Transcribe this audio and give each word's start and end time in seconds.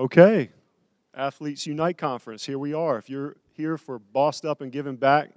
Okay, 0.00 0.48
Athletes 1.12 1.66
Unite 1.66 1.98
Conference, 1.98 2.46
here 2.46 2.58
we 2.58 2.72
are. 2.72 2.96
If 2.96 3.10
you're 3.10 3.36
here 3.54 3.76
for 3.76 3.98
bossed 3.98 4.46
up 4.46 4.62
and 4.62 4.72
giving 4.72 4.96
back 4.96 5.28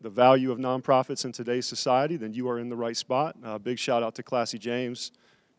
the 0.00 0.08
value 0.08 0.50
of 0.50 0.56
nonprofits 0.56 1.26
in 1.26 1.30
today's 1.30 1.66
society, 1.66 2.16
then 2.16 2.32
you 2.32 2.48
are 2.48 2.58
in 2.58 2.70
the 2.70 2.74
right 2.74 2.96
spot. 2.96 3.36
Uh, 3.44 3.58
big 3.58 3.78
shout 3.78 4.02
out 4.02 4.14
to 4.14 4.22
Classye 4.22 4.58
James 4.58 5.12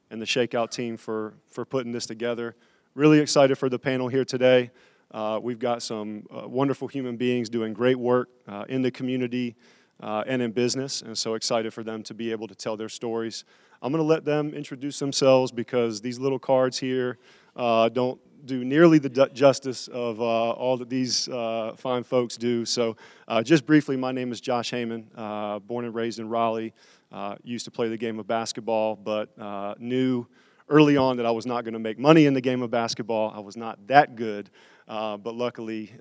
and 0.10 0.20
the 0.20 0.26
Shakeout 0.26 0.72
team 0.72 0.98
for, 0.98 1.36
for 1.48 1.64
putting 1.64 1.92
this 1.92 2.08
together. 2.08 2.56
Really 2.96 3.20
excited 3.20 3.56
for 3.60 3.70
the 3.70 3.78
panel 3.78 4.08
here 4.08 4.26
today. 4.26 4.72
Uh, 5.12 5.40
we've 5.40 5.60
got 5.60 5.84
some 5.84 6.26
uh, 6.36 6.48
wonderful 6.48 6.88
human 6.88 7.18
beings 7.18 7.50
doing 7.50 7.72
great 7.72 8.00
work 8.00 8.30
uh, 8.48 8.66
in 8.68 8.82
the 8.82 8.90
community 8.90 9.56
uh, 10.02 10.24
and 10.26 10.42
in 10.42 10.50
business, 10.54 11.04
and 11.04 11.16
so 11.16 11.36
excited 11.36 11.72
for 11.72 11.84
them 11.84 12.02
to 12.02 12.16
be 12.16 12.32
able 12.32 12.48
to 12.48 12.56
tell 12.56 12.76
their 12.76 12.90
stories. 12.90 13.46
I'm 13.82 13.92
going 13.92 14.04
to 14.04 14.08
let 14.08 14.26
them 14.26 14.54
introduce 14.54 14.98
themselves 15.00 15.52
because 15.52 16.02
these 16.02 16.18
little 16.18 16.40
cards 16.40 16.80
here 16.80 17.20
uh, 17.56 17.90
don't 17.90 18.20
do 18.46 18.64
nearly 18.64 18.98
the 18.98 19.30
justice 19.34 19.88
of 19.90 20.20
uh, 20.20 20.24
all 20.24 20.78
that 20.78 20.90
these 20.90 21.28
uh, 21.30 21.74
fine 21.76 22.04
folks 22.04 22.38
do. 22.38 22.66
So, 22.66 22.96
uh, 23.28 23.44
just 23.44 23.66
briefly, 23.66 23.98
my 23.98 24.12
name 24.12 24.32
is 24.32 24.42
Josh 24.42 24.72
Haymond, 24.72 25.12
uh, 25.16 25.60
born 25.60 25.86
and 25.86 25.94
raised 25.94 26.20
in 26.20 26.30
Raleigh. 26.30 26.74
Uh, 27.12 27.36
used 27.44 27.66
to 27.66 27.72
play 27.72 27.88
the 27.88 27.98
game 27.98 28.20
of 28.20 28.28
basketball, 28.28 28.96
but 28.96 29.30
knew 29.80 30.26
early 30.70 30.98
on 30.98 31.18
that 31.18 31.26
I 31.26 31.32
was 31.32 31.46
not 31.46 31.64
going 31.64 31.74
to 31.74 31.80
make 31.80 32.00
money 32.00 32.26
in 32.26 32.34
the 32.34 32.42
game 32.42 32.62
of 32.62 32.72
basketball. 32.72 33.32
I 33.34 33.40
was 33.40 33.56
not 33.56 33.86
that 33.88 34.16
good, 34.16 34.50
but 34.88 35.36
luckily, 35.36 35.94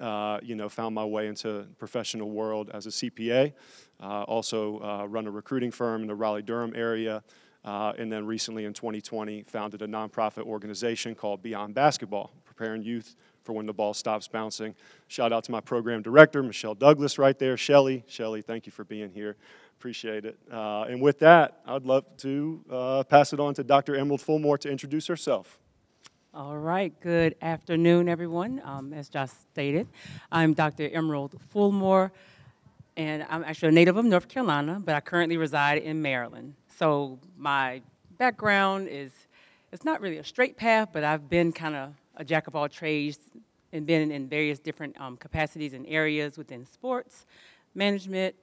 you 0.42 0.54
know, 0.54 0.68
found 0.68 0.94
my 0.94 1.04
way 1.04 1.26
into 1.26 1.66
professional 1.78 2.30
world 2.30 2.70
as 2.72 2.86
a 2.86 2.90
CPA. 2.90 3.52
also, 4.00 5.06
run 5.08 5.26
a 5.26 5.30
recruiting 5.30 5.70
firm 5.70 6.02
in 6.02 6.08
the 6.08 6.14
Raleigh 6.14 6.42
Durham 6.42 6.72
area. 6.74 7.22
Uh, 7.66 7.92
and 7.98 8.10
then 8.10 8.24
recently 8.24 8.64
in 8.64 8.72
2020, 8.72 9.42
founded 9.42 9.82
a 9.82 9.88
nonprofit 9.88 10.44
organization 10.44 11.16
called 11.16 11.42
Beyond 11.42 11.74
Basketball, 11.74 12.30
preparing 12.44 12.82
youth 12.82 13.16
for 13.42 13.52
when 13.52 13.66
the 13.66 13.72
ball 13.72 13.92
stops 13.92 14.28
bouncing. 14.28 14.74
Shout 15.08 15.32
out 15.32 15.44
to 15.44 15.52
my 15.52 15.60
program 15.60 16.00
director, 16.00 16.44
Michelle 16.44 16.76
Douglas, 16.76 17.18
right 17.18 17.36
there. 17.36 17.56
Shelly, 17.56 18.04
Shelly, 18.06 18.40
thank 18.40 18.66
you 18.66 18.72
for 18.72 18.84
being 18.84 19.10
here. 19.10 19.36
Appreciate 19.78 20.24
it. 20.24 20.38
Uh, 20.50 20.82
and 20.82 21.02
with 21.02 21.18
that, 21.18 21.60
I'd 21.66 21.84
love 21.84 22.04
to 22.18 22.64
uh, 22.70 23.04
pass 23.04 23.32
it 23.32 23.40
on 23.40 23.54
to 23.54 23.64
Dr. 23.64 23.96
Emerald 23.96 24.20
Fulmore 24.20 24.58
to 24.60 24.70
introduce 24.70 25.08
herself. 25.08 25.58
All 26.32 26.58
right, 26.58 26.92
good 27.00 27.34
afternoon, 27.42 28.08
everyone. 28.08 28.60
Um, 28.64 28.92
as 28.92 29.08
just 29.08 29.40
stated, 29.52 29.88
I'm 30.30 30.54
Dr. 30.54 30.88
Emerald 30.90 31.34
Fulmore, 31.52 32.10
and 32.96 33.26
I'm 33.28 33.42
actually 33.42 33.70
a 33.70 33.72
native 33.72 33.96
of 33.96 34.04
North 34.04 34.28
Carolina, 34.28 34.80
but 34.84 34.94
I 34.94 35.00
currently 35.00 35.36
reside 35.36 35.78
in 35.78 36.00
Maryland. 36.02 36.54
So 36.78 37.18
my 37.38 37.80
background 38.18 38.88
is, 38.88 39.10
it's 39.72 39.84
not 39.84 40.02
really 40.02 40.18
a 40.18 40.24
straight 40.24 40.58
path, 40.58 40.90
but 40.92 41.04
I've 41.04 41.30
been 41.30 41.50
kind 41.50 41.74
of 41.74 41.94
a 42.16 42.24
jack 42.24 42.48
of 42.48 42.54
all 42.54 42.68
trades 42.68 43.18
and 43.72 43.86
been 43.86 44.10
in 44.10 44.28
various 44.28 44.58
different 44.58 45.00
um, 45.00 45.16
capacities 45.16 45.72
and 45.72 45.86
areas 45.86 46.36
within 46.36 46.66
sports, 46.66 47.24
management, 47.74 48.34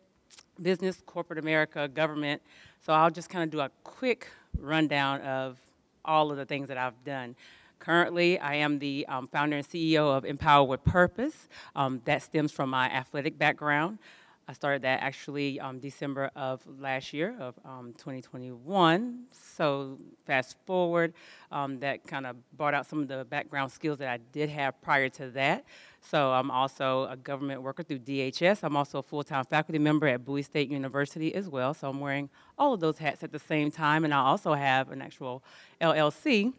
business, 0.62 1.02
corporate 1.06 1.38
America, 1.38 1.88
government. 1.88 2.42
So 2.84 2.92
I'll 2.92 3.12
just 3.12 3.30
kind 3.30 3.44
of 3.44 3.52
do 3.52 3.60
a 3.60 3.70
quick 3.84 4.28
rundown 4.58 5.22
of 5.22 5.58
all 6.04 6.32
of 6.32 6.38
the 6.38 6.46
things 6.46 6.68
that 6.70 6.78
I've 6.78 7.04
done. 7.06 7.36
Currently, 7.78 8.40
I 8.40 8.56
am 8.56 8.80
the 8.80 9.06
um, 9.10 9.28
founder 9.28 9.58
and 9.58 9.68
CEO 9.68 10.16
of 10.16 10.26
Empower 10.26 10.64
with 10.64 10.84
Purpose. 10.84 11.50
Um, 11.76 12.02
that 12.06 12.24
stems 12.24 12.52
from 12.52 12.72
my 12.72 12.86
athletic 12.90 13.38
background. 13.38 14.00
I 14.48 14.52
started 14.52 14.82
that 14.82 15.02
actually 15.02 15.60
um, 15.60 15.80
December 15.80 16.30
of 16.36 16.62
last 16.80 17.14
year 17.14 17.34
of 17.40 17.56
um, 17.64 17.94
2021. 17.98 19.24
So 19.32 19.98
fast 20.26 20.58
forward, 20.66 21.14
um, 21.50 21.80
that 21.80 22.06
kind 22.06 22.26
of 22.26 22.36
brought 22.58 22.74
out 22.74 22.86
some 22.86 23.00
of 23.00 23.08
the 23.08 23.24
background 23.24 23.72
skills 23.72 24.00
that 24.00 24.10
I 24.10 24.18
did 24.34 24.50
have 24.50 24.82
prior 24.82 25.08
to 25.10 25.30
that. 25.30 25.64
So 26.02 26.34
I'm 26.34 26.52
also 26.52 27.08
a 27.10 27.16
government 27.16 27.62
worker 27.62 27.84
through 27.84 28.00
DHS. 28.00 28.60
I'm 28.64 28.76
also 28.76 29.00
a 29.00 29.04
full-time 29.04 29.46
faculty 29.46 29.80
member 29.80 30.08
at 30.08 30.26
Bowie 30.26 30.42
State 30.42 30.70
University 30.70 31.34
as 31.34 31.48
well. 31.48 31.74
So 31.74 31.90
I'm 31.90 32.02
wearing 32.02 32.30
all 32.58 32.74
of 32.74 32.82
those 32.82 32.98
hats 32.98 33.24
at 33.24 33.32
the 33.32 33.40
same 33.40 33.72
time. 33.72 34.04
And 34.04 34.14
I 34.14 34.18
also 34.18 34.54
have 34.54 34.92
an 34.92 35.02
actual 35.02 35.42
LLC 35.80 36.52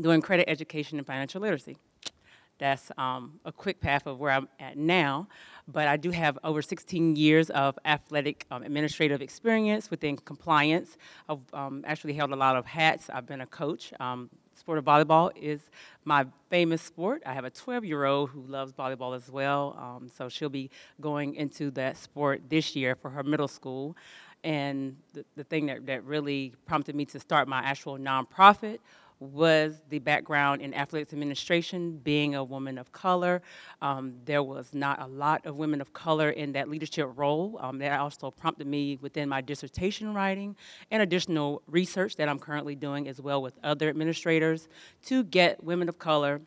doing 0.00 0.20
credit 0.20 0.48
education 0.48 0.98
and 0.98 1.06
financial 1.06 1.40
literacy. 1.40 1.76
That's 2.58 2.90
um, 2.98 3.38
a 3.44 3.52
quick 3.52 3.80
path 3.80 4.06
of 4.06 4.18
where 4.18 4.32
I'm 4.32 4.48
at 4.58 4.76
now 4.76 5.28
but 5.68 5.86
I 5.86 5.98
do 5.98 6.10
have 6.10 6.38
over 6.42 6.62
16 6.62 7.14
years 7.16 7.50
of 7.50 7.78
athletic 7.84 8.46
um, 8.50 8.62
administrative 8.62 9.20
experience 9.20 9.90
within 9.90 10.16
compliance. 10.16 10.96
I've 11.28 11.38
um, 11.52 11.84
actually 11.86 12.14
held 12.14 12.32
a 12.32 12.36
lot 12.36 12.56
of 12.56 12.64
hats. 12.64 13.10
I've 13.12 13.26
been 13.26 13.42
a 13.42 13.46
coach. 13.46 13.92
Um, 14.00 14.30
sport 14.54 14.78
of 14.78 14.84
volleyball 14.84 15.30
is 15.36 15.60
my 16.04 16.26
famous 16.48 16.80
sport. 16.80 17.22
I 17.26 17.34
have 17.34 17.44
a 17.44 17.50
12-year-old 17.50 18.30
who 18.30 18.40
loves 18.40 18.72
volleyball 18.72 19.14
as 19.14 19.30
well, 19.30 19.76
um, 19.78 20.08
so 20.08 20.28
she'll 20.28 20.48
be 20.48 20.70
going 21.00 21.34
into 21.34 21.70
that 21.72 21.96
sport 21.98 22.42
this 22.48 22.74
year 22.74 22.94
for 22.94 23.10
her 23.10 23.22
middle 23.22 23.48
school. 23.48 23.96
And 24.44 24.96
the, 25.12 25.24
the 25.36 25.44
thing 25.44 25.66
that, 25.66 25.86
that 25.86 26.04
really 26.04 26.54
prompted 26.64 26.94
me 26.94 27.04
to 27.06 27.20
start 27.20 27.46
my 27.46 27.58
actual 27.58 27.98
nonprofit 27.98 28.78
was 29.20 29.80
the 29.88 29.98
background 29.98 30.62
in 30.62 30.74
athletics 30.74 31.12
administration, 31.12 31.98
being 31.98 32.34
a 32.34 32.44
woman 32.44 32.78
of 32.78 32.92
color. 32.92 33.42
Um, 33.82 34.14
there 34.24 34.42
was 34.42 34.72
not 34.72 35.00
a 35.00 35.06
lot 35.06 35.44
of 35.46 35.56
women 35.56 35.80
of 35.80 35.92
color 35.92 36.30
in 36.30 36.52
that 36.52 36.68
leadership 36.68 37.10
role. 37.16 37.58
Um, 37.60 37.78
that 37.78 37.98
also 37.98 38.30
prompted 38.30 38.66
me 38.66 38.98
within 39.00 39.28
my 39.28 39.40
dissertation 39.40 40.14
writing 40.14 40.56
and 40.90 41.02
additional 41.02 41.62
research 41.66 42.16
that 42.16 42.28
I'm 42.28 42.38
currently 42.38 42.74
doing 42.74 43.08
as 43.08 43.20
well 43.20 43.42
with 43.42 43.58
other 43.62 43.88
administrators 43.88 44.68
to 45.06 45.24
get 45.24 45.62
women 45.62 45.88
of 45.88 45.98
color 45.98 46.40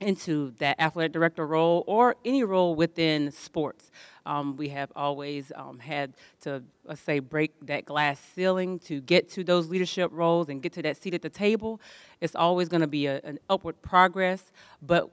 into 0.00 0.52
that 0.58 0.78
athletic 0.80 1.12
director 1.12 1.46
role 1.46 1.84
or 1.86 2.16
any 2.24 2.44
role 2.44 2.74
within 2.74 3.30
sports. 3.30 3.90
Um, 4.26 4.56
we 4.56 4.68
have 4.70 4.90
always 4.96 5.52
um, 5.54 5.78
had 5.78 6.14
to, 6.42 6.62
let's 6.84 7.00
say, 7.00 7.18
break 7.18 7.52
that 7.66 7.84
glass 7.84 8.20
ceiling 8.34 8.78
to 8.80 9.00
get 9.00 9.28
to 9.30 9.44
those 9.44 9.68
leadership 9.68 10.10
roles 10.12 10.48
and 10.48 10.62
get 10.62 10.72
to 10.74 10.82
that 10.82 10.96
seat 10.96 11.14
at 11.14 11.22
the 11.22 11.28
table. 11.28 11.80
It's 12.20 12.34
always 12.34 12.68
going 12.68 12.80
to 12.80 12.86
be 12.86 13.06
a, 13.06 13.20
an 13.24 13.38
upward 13.50 13.80
progress, 13.82 14.50
but 14.80 15.10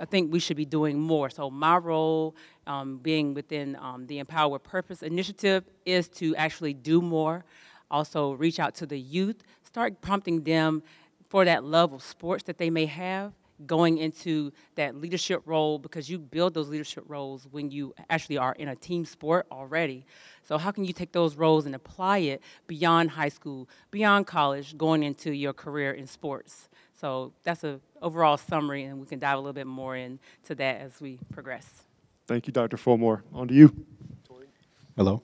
I 0.00 0.04
think 0.04 0.32
we 0.32 0.38
should 0.38 0.56
be 0.56 0.64
doing 0.64 0.98
more. 0.98 1.28
So 1.28 1.50
my 1.50 1.76
role, 1.76 2.34
um, 2.66 2.98
being 2.98 3.34
within 3.34 3.76
um, 3.76 4.06
the 4.06 4.18
Empower 4.18 4.58
Purpose 4.58 5.02
initiative, 5.02 5.64
is 5.84 6.08
to 6.10 6.34
actually 6.36 6.74
do 6.74 7.02
more. 7.02 7.44
Also, 7.90 8.32
reach 8.32 8.60
out 8.60 8.74
to 8.76 8.86
the 8.86 8.98
youth, 8.98 9.42
start 9.62 10.00
prompting 10.00 10.42
them 10.44 10.82
for 11.28 11.44
that 11.44 11.64
love 11.64 11.92
of 11.92 12.02
sports 12.02 12.44
that 12.44 12.58
they 12.58 12.70
may 12.70 12.86
have 12.86 13.32
going 13.66 13.98
into 13.98 14.52
that 14.76 14.96
leadership 14.96 15.42
role 15.44 15.78
because 15.78 16.08
you 16.08 16.18
build 16.18 16.54
those 16.54 16.68
leadership 16.68 17.04
roles 17.06 17.46
when 17.50 17.70
you 17.70 17.94
actually 18.10 18.38
are 18.38 18.54
in 18.54 18.68
a 18.68 18.76
team 18.76 19.04
sport 19.04 19.46
already. 19.50 20.04
So 20.44 20.58
how 20.58 20.70
can 20.70 20.84
you 20.84 20.92
take 20.92 21.12
those 21.12 21.36
roles 21.36 21.66
and 21.66 21.74
apply 21.74 22.18
it 22.18 22.42
beyond 22.66 23.10
high 23.10 23.28
school, 23.28 23.68
beyond 23.90 24.26
college, 24.26 24.76
going 24.76 25.02
into 25.02 25.32
your 25.32 25.52
career 25.52 25.92
in 25.92 26.06
sports? 26.06 26.68
So 27.00 27.32
that's 27.44 27.64
an 27.64 27.80
overall 28.02 28.36
summary, 28.36 28.84
and 28.84 29.00
we 29.00 29.06
can 29.06 29.18
dive 29.18 29.34
a 29.34 29.40
little 29.40 29.52
bit 29.52 29.66
more 29.66 29.96
into 29.96 30.54
that 30.56 30.80
as 30.80 31.00
we 31.00 31.18
progress. 31.32 31.84
Thank 32.26 32.46
you, 32.46 32.52
Dr. 32.52 32.76
Fulmore. 32.76 33.22
On 33.32 33.46
to 33.48 33.54
you. 33.54 33.74
Hello. 34.96 35.22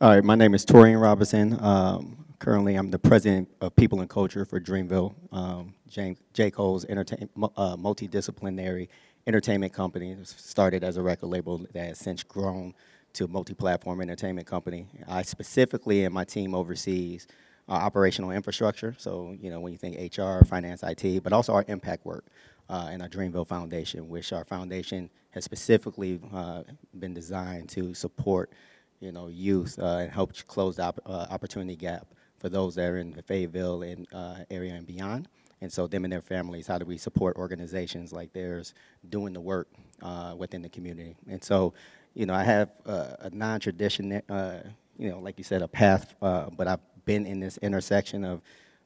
All 0.00 0.10
right, 0.10 0.24
my 0.24 0.34
name 0.34 0.54
is 0.54 0.64
Torian 0.64 1.00
Robinson. 1.00 1.62
Um, 1.62 2.21
Currently, 2.42 2.74
I'm 2.74 2.90
the 2.90 2.98
president 2.98 3.48
of 3.60 3.76
People 3.76 4.00
and 4.00 4.10
Culture 4.10 4.44
for 4.44 4.58
Dreamville, 4.58 5.14
um, 5.30 5.74
James, 5.88 6.18
J. 6.32 6.50
Cole's 6.50 6.84
entertain, 6.86 7.28
uh, 7.40 7.76
multidisciplinary 7.76 8.88
entertainment 9.28 9.72
company. 9.72 10.16
Started 10.24 10.82
as 10.82 10.96
a 10.96 11.02
record 11.02 11.28
label 11.28 11.58
that 11.58 11.86
has 11.86 12.00
since 12.00 12.24
grown 12.24 12.74
to 13.12 13.26
a 13.26 13.28
multi-platform 13.28 14.00
entertainment 14.00 14.48
company. 14.48 14.88
I 15.06 15.22
specifically 15.22 16.04
and 16.04 16.12
my 16.12 16.24
team 16.24 16.52
oversees 16.52 17.28
our 17.68 17.80
operational 17.80 18.32
infrastructure. 18.32 18.96
So, 18.98 19.36
you 19.40 19.48
know, 19.48 19.60
when 19.60 19.70
you 19.70 19.78
think 19.78 20.18
HR, 20.18 20.44
finance, 20.44 20.82
IT, 20.82 21.22
but 21.22 21.32
also 21.32 21.52
our 21.52 21.64
impact 21.68 22.04
work 22.04 22.24
uh, 22.68 22.88
and 22.90 23.02
our 23.02 23.08
Dreamville 23.08 23.46
Foundation, 23.46 24.08
which 24.08 24.32
our 24.32 24.44
foundation 24.44 25.10
has 25.30 25.44
specifically 25.44 26.18
uh, 26.34 26.64
been 26.98 27.14
designed 27.14 27.68
to 27.68 27.94
support, 27.94 28.50
you 28.98 29.12
know, 29.12 29.28
youth 29.28 29.78
uh, 29.78 29.98
and 29.98 30.10
help 30.10 30.32
close 30.48 30.74
the 30.74 30.82
op 30.82 30.98
uh, 31.06 31.26
opportunity 31.30 31.76
gap 31.76 32.08
for 32.42 32.48
those 32.48 32.74
that 32.74 32.90
are 32.90 32.98
in 32.98 33.12
the 33.12 33.22
Fayetteville 33.22 33.82
and, 33.82 34.06
uh, 34.12 34.38
area 34.50 34.74
and 34.74 34.84
beyond. 34.84 35.28
And 35.60 35.72
so 35.72 35.86
them 35.86 36.02
and 36.04 36.12
their 36.12 36.20
families, 36.20 36.66
how 36.66 36.76
do 36.76 36.84
we 36.84 36.98
support 36.98 37.36
organizations 37.36 38.12
like 38.12 38.32
theirs 38.32 38.74
doing 39.08 39.32
the 39.32 39.40
work 39.40 39.68
uh, 40.02 40.34
within 40.36 40.60
the 40.60 40.68
community? 40.68 41.14
And 41.30 41.42
so, 41.42 41.72
you 42.14 42.26
know, 42.26 42.34
I 42.34 42.42
have 42.42 42.70
uh, 42.84 43.14
a 43.20 43.30
non-traditional, 43.30 44.22
uh, 44.28 44.58
you 44.98 45.08
know, 45.08 45.20
like 45.20 45.38
you 45.38 45.44
said, 45.44 45.62
a 45.62 45.68
path, 45.68 46.16
uh, 46.20 46.50
but 46.50 46.66
I've 46.66 46.80
been 47.04 47.26
in 47.26 47.38
this 47.38 47.58
intersection 47.58 48.24
of, 48.24 48.42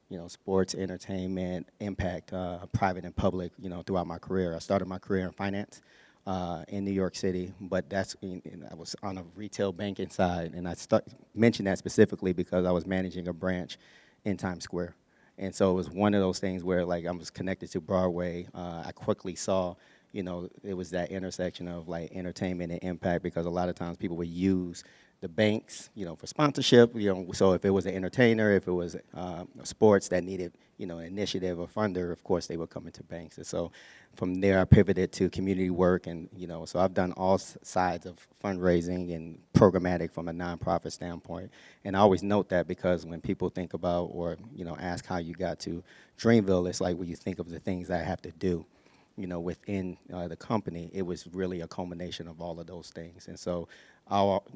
you 0.09 0.19
know, 0.19 0.27
sports, 0.27 0.75
entertainment, 0.75 1.67
impact, 1.79 2.33
uh, 2.33 2.59
private 2.73 3.05
and 3.05 3.15
public, 3.15 3.53
you 3.59 3.69
know, 3.69 3.81
throughout 3.81 4.05
my 4.05 4.19
career. 4.19 4.55
I 4.55 4.59
started 4.59 4.87
my 4.87 4.99
career 4.99 5.25
in 5.25 5.31
finance 5.31 5.81
uh, 6.27 6.63
in 6.67 6.83
New 6.83 6.91
York 6.91 7.15
City, 7.15 7.53
but 7.61 7.89
that's 7.89 8.15
I 8.23 8.75
was 8.75 8.95
on 9.01 9.17
a 9.17 9.23
retail 9.35 9.71
banking 9.71 10.09
side, 10.09 10.53
and 10.53 10.67
I 10.67 10.75
mentioned 11.33 11.67
that 11.67 11.77
specifically 11.77 12.33
because 12.33 12.65
I 12.65 12.71
was 12.71 12.85
managing 12.85 13.29
a 13.29 13.33
branch 13.33 13.77
in 14.25 14.35
Times 14.35 14.65
Square, 14.65 14.93
And 15.37 15.55
so 15.55 15.71
it 15.71 15.75
was 15.75 15.89
one 15.89 16.13
of 16.13 16.19
those 16.21 16.39
things 16.39 16.65
where 16.65 16.83
like 16.85 17.05
I 17.05 17.11
was 17.11 17.29
connected 17.31 17.71
to 17.71 17.79
Broadway. 17.79 18.45
Uh, 18.53 18.83
I 18.85 18.91
quickly 18.91 19.35
saw, 19.35 19.75
you 20.11 20.21
know, 20.21 20.49
it 20.63 20.73
was 20.73 20.89
that 20.89 21.11
intersection 21.11 21.69
of 21.69 21.87
like 21.87 22.11
entertainment 22.11 22.73
and 22.73 22.83
impact 22.83 23.23
because 23.23 23.45
a 23.45 23.49
lot 23.49 23.69
of 23.69 23.75
times 23.75 23.95
people 23.95 24.17
would 24.17 24.27
use 24.27 24.83
the 25.19 25.27
banks, 25.27 25.89
you 25.95 26.05
know, 26.05 26.15
for 26.15 26.27
sponsorship. 26.27 26.95
You 26.95 27.13
know, 27.13 27.31
so 27.33 27.53
if 27.53 27.65
it 27.65 27.71
was 27.71 27.85
an 27.85 27.95
entertainer, 27.95 28.51
if 28.51 28.67
it 28.67 28.71
was 28.71 28.95
uh, 29.13 29.45
sports 29.63 30.07
that 30.09 30.23
needed, 30.23 30.53
you 30.77 30.85
know, 30.85 30.99
an 30.99 31.07
initiative 31.07 31.59
or 31.59 31.67
funder, 31.67 32.11
of 32.11 32.23
course 32.23 32.47
they 32.47 32.57
would 32.57 32.69
come 32.69 32.85
into 32.85 33.03
banks. 33.03 33.37
And 33.37 33.45
so 33.45 33.71
from 34.15 34.35
there, 34.35 34.59
I 34.59 34.65
pivoted 34.65 35.11
to 35.13 35.29
community 35.29 35.69
work, 35.69 36.07
and 36.07 36.29
you 36.35 36.47
know, 36.47 36.65
so 36.65 36.79
I've 36.79 36.93
done 36.93 37.13
all 37.13 37.37
sides 37.37 38.05
of 38.05 38.15
fundraising 38.43 39.15
and 39.15 39.39
programmatic 39.53 40.11
from 40.11 40.27
a 40.27 40.33
nonprofit 40.33 40.91
standpoint. 40.91 41.51
And 41.83 41.95
I 41.95 41.99
always 41.99 42.23
note 42.23 42.49
that 42.49 42.67
because 42.67 43.05
when 43.05 43.21
people 43.21 43.49
think 43.49 43.73
about 43.73 44.05
or 44.05 44.37
you 44.55 44.65
know 44.65 44.75
ask 44.79 45.05
how 45.05 45.17
you 45.17 45.33
got 45.33 45.59
to 45.61 45.83
Dreamville, 46.19 46.69
it's 46.69 46.81
like 46.81 46.97
when 46.97 47.07
you 47.07 47.15
think 47.15 47.39
of 47.39 47.49
the 47.49 47.59
things 47.59 47.87
that 47.87 48.01
I 48.01 48.03
have 48.03 48.21
to 48.23 48.31
do 48.31 48.65
you 49.17 49.25
know, 49.25 49.39
within 49.39 49.97
uh, 50.13 50.27
the 50.27 50.35
company, 50.35 50.91
it 50.93 51.01
was 51.01 51.27
really 51.33 51.61
a 51.61 51.67
culmination 51.67 52.27
of 52.27 52.39
all 52.39 52.59
of 52.59 52.67
those 52.67 52.91
things. 52.91 53.27
And 53.27 53.37
so, 53.37 53.67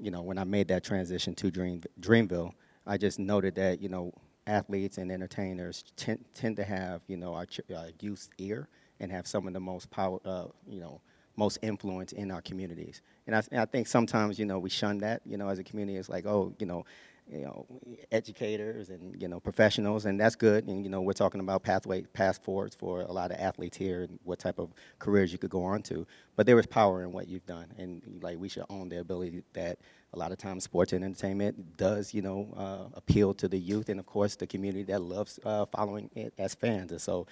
you 0.02 0.12
know, 0.12 0.22
when 0.22 0.38
I 0.38 0.44
made 0.44 0.68
that 0.70 0.84
transition 0.84 1.36
to 1.36 1.52
Dream, 1.52 1.84
Dreamville, 2.00 2.54
I 2.86 2.98
just 2.98 3.20
noted 3.20 3.56
that, 3.56 3.82
you 3.82 3.90
know, 3.90 4.14
athletes 4.48 4.98
and 4.98 5.12
entertainers 5.12 5.84
tend, 5.96 6.24
tend 6.34 6.56
to 6.58 6.64
have, 6.64 7.02
you 7.08 7.18
know, 7.18 7.34
our 7.34 7.46
uh, 7.76 7.88
youth's 8.00 8.30
ear 8.38 8.68
and 9.00 9.12
have 9.12 9.28
some 9.28 9.48
of 9.48 9.54
the 9.54 9.60
most 9.60 9.90
power, 9.92 10.20
uh, 10.26 10.46
you 10.68 10.80
know, 10.80 11.02
most 11.38 11.60
influence 11.62 12.12
in 12.12 12.32
our 12.32 12.42
communities. 12.42 13.02
And 13.28 13.36
I, 13.36 13.44
I 13.54 13.66
think 13.66 13.88
sometimes, 13.88 14.38
you 14.40 14.46
know, 14.46 14.60
we 14.60 14.70
shun 14.70 14.98
that, 15.00 15.22
you 15.26 15.38
know, 15.38 15.48
as 15.48 15.60
a 15.60 15.64
community. 15.64 15.98
It's 15.98 16.10
like, 16.10 16.26
oh, 16.26 16.54
you 16.60 16.66
know, 16.66 16.86
you 17.30 17.42
know, 17.42 17.66
educators 18.12 18.90
and 18.90 19.20
you 19.22 19.28
know 19.28 19.40
professionals, 19.40 20.06
and 20.06 20.20
that's 20.20 20.36
good. 20.36 20.68
And 20.68 20.84
you 20.84 20.90
know, 20.90 21.02
we're 21.02 21.14
talking 21.14 21.40
about 21.40 21.64
pathway 21.64 22.02
path 22.02 22.44
forwards 22.44 22.76
for 22.76 23.02
a 23.02 23.12
lot 23.12 23.32
of 23.32 23.38
athletes 23.40 23.78
here 23.78 24.04
and 24.04 24.20
what 24.24 24.40
type 24.40 24.60
of 24.60 24.74
careers 25.00 25.32
you 25.32 25.38
could 25.38 25.50
go 25.50 25.64
on 25.64 25.82
to. 25.84 26.06
But 26.36 26.46
there 26.46 26.60
is 26.60 26.66
power 26.66 27.04
in 27.04 27.12
what 27.12 27.28
you've 27.28 27.46
done, 27.46 27.68
and 27.78 28.02
like 28.22 28.38
we 28.38 28.50
should 28.50 28.66
own 28.70 28.90
the 28.90 29.00
ability 29.00 29.44
that 29.54 29.80
a 30.14 30.20
lot 30.20 30.32
of 30.32 30.38
times 30.38 30.64
sports 30.64 30.94
and 30.94 31.04
entertainment 31.06 31.78
does, 31.78 32.14
you 32.14 32.22
know, 32.22 32.54
uh, 32.58 32.96
appeal 32.96 33.34
to 33.36 33.48
the 33.48 33.58
youth 33.58 33.90
and 33.90 34.00
of 34.00 34.06
course 34.06 34.36
the 34.36 34.48
community 34.48 34.84
that 34.84 35.02
loves 35.02 35.40
uh, 35.46 35.66
following 35.68 36.10
it 36.16 36.34
as 36.38 36.54
fans. 36.54 36.92
And 36.92 37.02
so, 37.02 37.28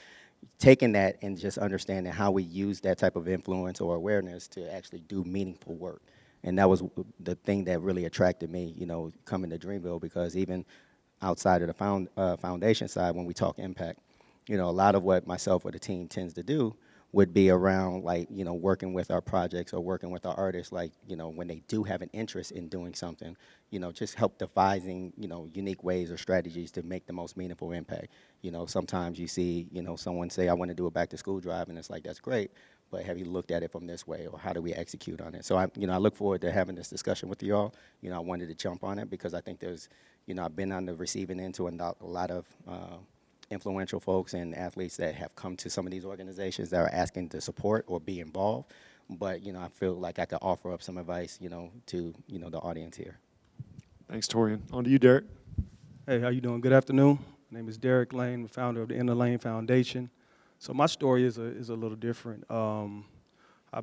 taking 0.60 0.94
that 0.94 1.18
and 1.22 1.38
just 1.38 1.58
understanding 1.58 2.14
how 2.14 2.32
we 2.32 2.44
use 2.44 2.80
that 2.82 2.98
type 2.98 3.18
of 3.18 3.28
influence 3.28 3.82
or 3.82 3.96
awareness 3.96 4.48
to 4.50 4.74
actually 4.74 5.00
do 5.02 5.24
meaningful 5.26 5.76
work 5.76 6.02
and 6.44 6.58
that 6.58 6.70
was 6.70 6.84
the 7.20 7.36
thing 7.36 7.66
that 7.66 7.82
really 7.82 8.06
attracted 8.06 8.50
me, 8.50 8.74
you 8.78 8.86
know, 8.86 9.12
coming 9.26 9.50
to 9.50 9.58
Dreamville 9.58 10.02
because 10.02 10.38
even 10.38 10.66
outside 11.22 11.62
of 11.62 11.68
the 11.68 11.74
found, 11.74 12.08
uh, 12.18 12.38
foundation 12.38 12.88
side, 12.88 13.16
when 13.16 13.26
we 13.26 13.34
talk 13.34 13.60
impact, 13.60 14.00
you 14.48 14.58
know, 14.58 14.70
a 14.70 14.72
lot 14.72 14.96
of 14.96 15.04
what 15.04 15.28
myself 15.28 15.66
or 15.66 15.72
the 15.72 15.80
team 15.80 16.08
tends 16.08 16.34
to 16.34 16.44
do 16.44 16.76
would 17.12 17.34
be 17.34 17.50
around 17.50 18.04
like 18.04 18.28
you 18.30 18.46
know 18.46 18.54
working 18.54 18.94
with 18.94 19.10
our 19.10 19.22
projects 19.22 19.74
or 19.74 19.82
working 19.82 20.12
with 20.12 20.26
our 20.26 20.36
artists 20.36 20.72
like 20.72 20.92
you 21.08 21.16
know 21.16 21.30
when 21.30 21.48
they 21.48 21.62
do 21.68 21.84
have 21.84 22.02
an 22.02 22.10
interest 22.14 22.52
in 22.52 22.68
doing 22.68 22.94
something 22.94 23.36
you 23.72 23.80
know 23.80 23.92
just 23.92 24.14
help 24.14 24.38
devising 24.38 25.12
you 25.18 25.28
know 25.28 25.50
unique 25.54 25.84
ways 25.84 26.12
or 26.12 26.18
strategies 26.18 26.72
to 26.72 26.84
make 26.84 27.08
the 27.08 27.14
most 27.14 27.36
meaningful 27.36 27.72
impact. 27.72 28.08
You 28.42 28.52
know 28.52 28.68
sometimes 28.68 29.18
you 29.18 29.28
see 29.28 29.68
you 29.72 29.82
know 29.82 29.96
someone 29.96 30.30
say 30.30 30.50
i 30.50 30.54
want 30.54 30.70
to 30.70 30.76
do 30.76 30.86
a 30.86 30.92
back 30.92 31.10
to 31.10 31.18
school 31.18 31.40
drive 31.40 31.70
and 31.70 31.78
it's 31.78 31.90
like 31.90 32.04
that's 32.04 32.20
great 32.20 32.52
but 32.92 33.04
have 33.04 33.18
you 33.18 33.26
looked 33.26 33.52
at 33.52 33.64
it 33.64 33.72
from 33.72 33.88
this 33.88 34.06
way 34.08 34.28
or 34.28 34.40
how 34.40 34.54
do 34.54 34.62
we 34.62 34.74
execute 34.74 35.22
on 35.22 35.36
it 35.36 35.46
so 35.46 35.58
i 35.58 35.68
you 35.78 35.88
know 35.88 35.94
i 35.94 35.98
look 35.98 36.16
forward 36.16 36.42
to 36.42 36.52
having 36.52 36.76
this 36.76 36.90
discussion 36.90 37.30
with 37.30 37.42
you 37.44 37.56
all 37.56 37.74
you 38.02 38.10
know 38.10 38.16
i 38.16 38.20
wanted 38.20 38.48
to 38.48 38.56
jump 38.56 38.84
on 38.84 39.00
it 39.00 39.10
because 39.10 39.34
i 39.34 39.42
think 39.42 39.60
there's 39.60 39.90
you 40.26 40.34
know 40.34 40.44
i've 40.46 40.56
been 40.56 40.72
on 40.72 40.86
the 40.86 40.94
receiving 40.96 41.40
end 41.40 41.54
to 41.56 41.68
a 41.68 41.72
lot- 42.02 42.32
of 42.32 42.46
uh, 42.68 42.98
influential 43.52 44.00
folks 44.00 44.34
and 44.34 44.56
athletes 44.56 44.98
that 44.98 45.16
have 45.16 45.36
come 45.36 45.56
to 45.56 45.70
some 45.70 45.86
of 45.88 45.92
these 45.92 46.06
organizations 46.06 46.70
that 46.70 46.80
are 46.82 46.90
asking 46.94 47.28
to 47.28 47.42
support 47.42 47.84
or 47.88 48.00
be 48.00 48.20
involved 48.20 48.72
but 49.10 49.42
you 49.44 49.52
know 49.52 49.60
i 49.60 49.68
feel 49.70 49.94
like 49.94 50.20
i 50.20 50.26
could 50.26 50.40
offer 50.42 50.72
up 50.72 50.82
some 50.84 50.98
advice 50.98 51.38
you 51.42 51.50
know 51.50 51.72
to 51.88 52.14
you 52.28 52.38
know 52.40 52.50
the 52.50 52.60
audience 52.60 52.96
here 52.98 53.18
Thanks, 54.10 54.28
Torian. 54.28 54.62
On 54.74 54.84
to 54.84 54.90
you, 54.90 54.98
Derek. 54.98 55.26
Hey, 56.08 56.20
how 56.20 56.30
you 56.30 56.42
doing? 56.42 56.62
Good 56.62 56.74
afternoon. 56.74 57.20
My 57.52 57.60
name 57.60 57.70
is 57.70 57.78
Derek 57.78 58.12
Layne, 58.12 58.48
founder 58.48 58.82
of 58.82 58.88
the 58.90 58.96
In 58.96 59.06
The 59.06 59.14
Layne 59.14 59.38
Foundation. 59.38 60.10
So 60.60 60.74
my 60.74 60.88
story 60.88 61.26
is 61.26 61.38
a, 61.38 61.46
is 61.46 61.70
a 61.70 61.74
little 61.74 61.96
different. 61.96 62.50
Um, 62.52 63.06
I 63.72 63.82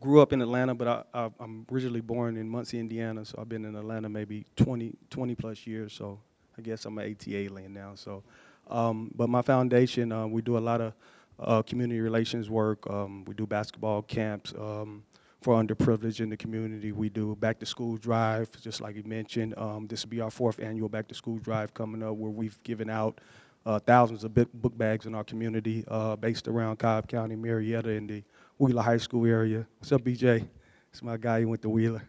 grew 0.00 0.20
up 0.20 0.34
in 0.34 0.42
Atlanta, 0.42 0.74
but 0.74 1.06
I, 1.14 1.30
I'm 1.40 1.66
originally 1.72 2.02
born 2.02 2.36
in 2.36 2.48
Muncie, 2.48 2.78
Indiana. 2.78 3.24
So 3.24 3.38
I've 3.40 3.48
been 3.48 3.64
in 3.64 3.74
Atlanta 3.74 4.08
maybe 4.08 4.44
20, 4.56 4.92
20 5.08 5.34
plus 5.34 5.66
years. 5.66 5.94
So 5.94 6.18
I 6.58 6.60
guess 6.60 6.84
I'm 6.84 6.98
an 6.98 7.14
ATLien 7.14 7.70
now. 7.70 7.92
So, 7.94 8.22
um, 8.68 9.10
but 9.14 9.30
my 9.30 9.40
foundation, 9.40 10.12
uh, 10.12 10.26
we 10.26 10.42
do 10.42 10.58
a 10.58 10.60
lot 10.60 10.82
of 10.82 10.92
uh, 11.38 11.62
community 11.62 12.00
relations 12.00 12.50
work. 12.50 12.88
Um, 12.90 13.24
we 13.24 13.34
do 13.34 13.46
basketball 13.46 14.02
camps. 14.02 14.52
Um, 14.58 15.04
for 15.40 15.54
underprivileged 15.54 16.20
in 16.20 16.28
the 16.28 16.36
community. 16.36 16.92
We 16.92 17.08
do 17.08 17.34
back 17.34 17.58
to 17.60 17.66
school 17.66 17.96
drive, 17.96 18.50
just 18.60 18.82
like 18.82 18.94
you 18.96 19.02
mentioned. 19.04 19.54
Um, 19.56 19.86
this 19.86 20.04
will 20.04 20.10
be 20.10 20.20
our 20.20 20.30
fourth 20.30 20.60
annual 20.60 20.90
back 20.90 21.08
to 21.08 21.14
school 21.14 21.38
drive 21.38 21.72
coming 21.72 22.02
up, 22.02 22.16
where 22.16 22.30
we've 22.30 22.62
given 22.62 22.90
out 22.90 23.22
uh, 23.66 23.78
thousands 23.78 24.24
of 24.24 24.34
book 24.34 24.76
bags 24.76 25.06
in 25.06 25.14
our 25.14 25.24
community, 25.24 25.84
uh, 25.88 26.16
based 26.16 26.48
around 26.48 26.78
Cobb 26.78 27.08
County, 27.08 27.36
Marietta, 27.36 27.90
and 27.90 28.08
the 28.08 28.22
Wheeler 28.58 28.82
High 28.82 28.96
School 28.96 29.26
area. 29.26 29.66
What's 29.78 29.92
up, 29.92 30.02
BJ? 30.02 30.46
It's 30.90 31.02
my 31.02 31.16
guy 31.16 31.40
who 31.40 31.48
went 31.48 31.62
to 31.62 31.68
Wheeler. 31.68 32.02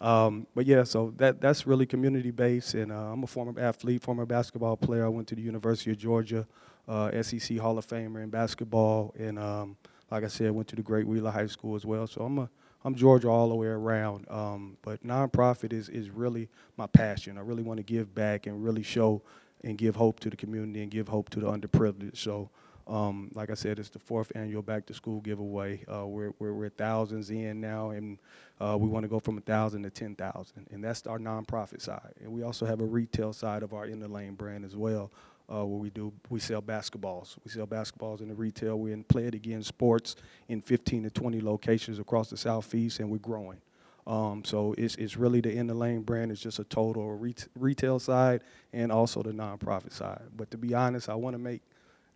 Um, 0.00 0.46
but 0.54 0.66
yeah, 0.66 0.82
so 0.82 1.12
that 1.18 1.40
that's 1.40 1.66
really 1.66 1.86
community 1.86 2.32
based, 2.32 2.74
and 2.74 2.90
uh, 2.90 3.12
I'm 3.12 3.22
a 3.22 3.26
former 3.26 3.58
athlete, 3.60 4.02
former 4.02 4.26
basketball 4.26 4.76
player. 4.76 5.04
I 5.04 5.08
went 5.08 5.28
to 5.28 5.36
the 5.36 5.42
University 5.42 5.92
of 5.92 5.98
Georgia, 5.98 6.46
uh, 6.88 7.22
SEC 7.22 7.56
Hall 7.58 7.78
of 7.78 7.86
Famer 7.86 8.22
in 8.22 8.30
basketball, 8.30 9.14
and 9.16 9.38
um, 9.38 9.76
like 10.10 10.24
I 10.24 10.28
said, 10.28 10.50
went 10.50 10.66
to 10.68 10.76
the 10.76 10.82
Great 10.82 11.06
Wheeler 11.06 11.30
High 11.30 11.46
School 11.46 11.76
as 11.76 11.86
well. 11.86 12.06
So 12.08 12.22
I'm 12.22 12.38
a 12.38 12.50
I'm 12.84 12.94
Georgia 12.94 13.28
all 13.28 13.48
the 13.48 13.54
way 13.54 13.68
around. 13.68 14.26
Um, 14.28 14.76
but 14.82 15.04
nonprofit 15.06 15.72
is 15.72 15.88
is 15.88 16.10
really 16.10 16.48
my 16.76 16.86
passion. 16.86 17.38
I 17.38 17.42
really 17.42 17.62
want 17.62 17.78
to 17.78 17.84
give 17.84 18.12
back 18.14 18.46
and 18.46 18.62
really 18.64 18.82
show 18.82 19.22
and 19.64 19.78
give 19.78 19.96
hope 19.96 20.20
to 20.20 20.30
the 20.30 20.36
community 20.36 20.82
and 20.82 20.90
give 20.90 21.08
hope 21.08 21.30
to 21.30 21.40
the 21.40 21.46
underprivileged. 21.46 22.16
So. 22.16 22.50
Um, 22.88 23.30
like 23.34 23.48
I 23.48 23.54
said, 23.54 23.78
it's 23.78 23.90
the 23.90 24.00
fourth 24.00 24.32
annual 24.34 24.60
back 24.60 24.86
to 24.86 24.94
school 24.94 25.20
giveaway. 25.20 25.84
Uh, 25.86 26.04
we're, 26.04 26.32
we're, 26.40 26.52
we're 26.52 26.68
thousands 26.68 27.30
in 27.30 27.60
now, 27.60 27.90
and 27.90 28.18
uh, 28.60 28.76
we 28.78 28.88
want 28.88 29.04
to 29.04 29.08
go 29.08 29.20
from 29.20 29.36
1,000 29.36 29.84
to 29.84 29.90
10,000. 29.90 30.66
And 30.70 30.82
that's 30.82 31.06
our 31.06 31.20
nonprofit 31.20 31.80
side. 31.80 32.12
And 32.20 32.32
we 32.32 32.42
also 32.42 32.66
have 32.66 32.80
a 32.80 32.84
retail 32.84 33.32
side 33.32 33.62
of 33.62 33.72
our 33.72 33.86
In 33.86 34.00
The 34.00 34.08
Layne 34.08 34.34
brand 34.34 34.64
as 34.64 34.74
well, 34.74 35.12
uh, 35.48 35.64
where 35.64 35.78
we 35.78 35.90
do 35.90 36.12
we 36.28 36.40
sell 36.40 36.60
basketballs. 36.60 37.36
We 37.44 37.50
sell 37.50 37.66
basketballs 37.66 38.20
in 38.20 38.28
the 38.28 38.34
retail. 38.34 38.78
We're 38.78 38.94
in 38.94 39.04
Play 39.04 39.26
It 39.26 39.34
Again 39.34 39.62
Sports 39.62 40.16
in 40.48 40.60
15 40.60 41.04
to 41.04 41.10
20 41.10 41.40
locations 41.40 41.98
across 41.98 42.30
the 42.30 42.36
southeast, 42.36 43.00
and 43.00 43.10
we're 43.10 43.18
growing. 43.18 43.58
Um, 44.06 44.44
so 44.44 44.74
it's, 44.76 44.96
it's 44.96 45.16
really 45.16 45.40
the 45.40 45.52
In 45.52 45.68
The 45.68 45.74
Layne 45.74 46.02
brand 46.02 46.32
is 46.32 46.40
just 46.40 46.58
a 46.58 46.64
total 46.64 47.16
ret- 47.16 47.46
retail 47.56 47.98
side 47.98 48.42
and 48.72 48.90
also 48.90 49.22
the 49.22 49.30
nonprofit 49.30 49.92
side. 49.92 50.22
But 50.36 50.50
to 50.50 50.58
be 50.58 50.74
honest, 50.74 51.08
I 51.08 51.14
want 51.14 51.34
to 51.34 51.38
make 51.38 51.62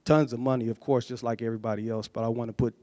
tons 0.04 0.32
of 0.32 0.40
money, 0.40 0.68
of 0.68 0.80
course, 0.80 1.06
just 1.06 1.22
like 1.22 1.42
everybody 1.42 1.88
else, 1.88 2.08
but 2.08 2.24
I 2.24 2.28
want 2.28 2.48
to 2.48 2.52
put 2.52 2.74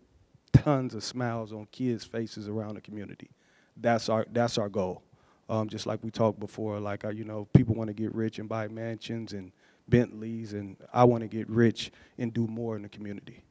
tons 0.53 0.93
of 0.93 1.03
smiles 1.03 1.51
on 1.51 1.67
kids' 1.71 2.05
faces 2.05 2.47
around 2.47 2.75
the 2.75 2.81
community. 2.81 3.29
That's 3.75 4.07
our 4.07 4.25
that's 4.31 4.57
our 4.57 4.69
goal. 4.69 5.01
Um, 5.49 5.67
just 5.67 5.85
like 5.85 5.99
we 6.03 6.11
talked 6.11 6.39
before, 6.39 6.79
like 6.79 7.03
uh, 7.03 7.09
you 7.09 7.25
know, 7.25 7.45
people 7.53 7.75
want 7.75 7.89
to 7.89 7.93
get 7.93 8.13
rich 8.13 8.39
and 8.39 8.47
buy 8.47 8.67
mansions 8.67 9.33
and 9.33 9.51
Bentleys, 9.89 10.53
and 10.53 10.77
I 10.93 11.03
want 11.03 11.21
to 11.21 11.27
get 11.27 11.49
rich 11.49 11.91
and 12.17 12.33
do 12.33 12.47
more 12.47 12.75
in 12.75 12.83
the 12.83 12.89
community. 12.89 13.43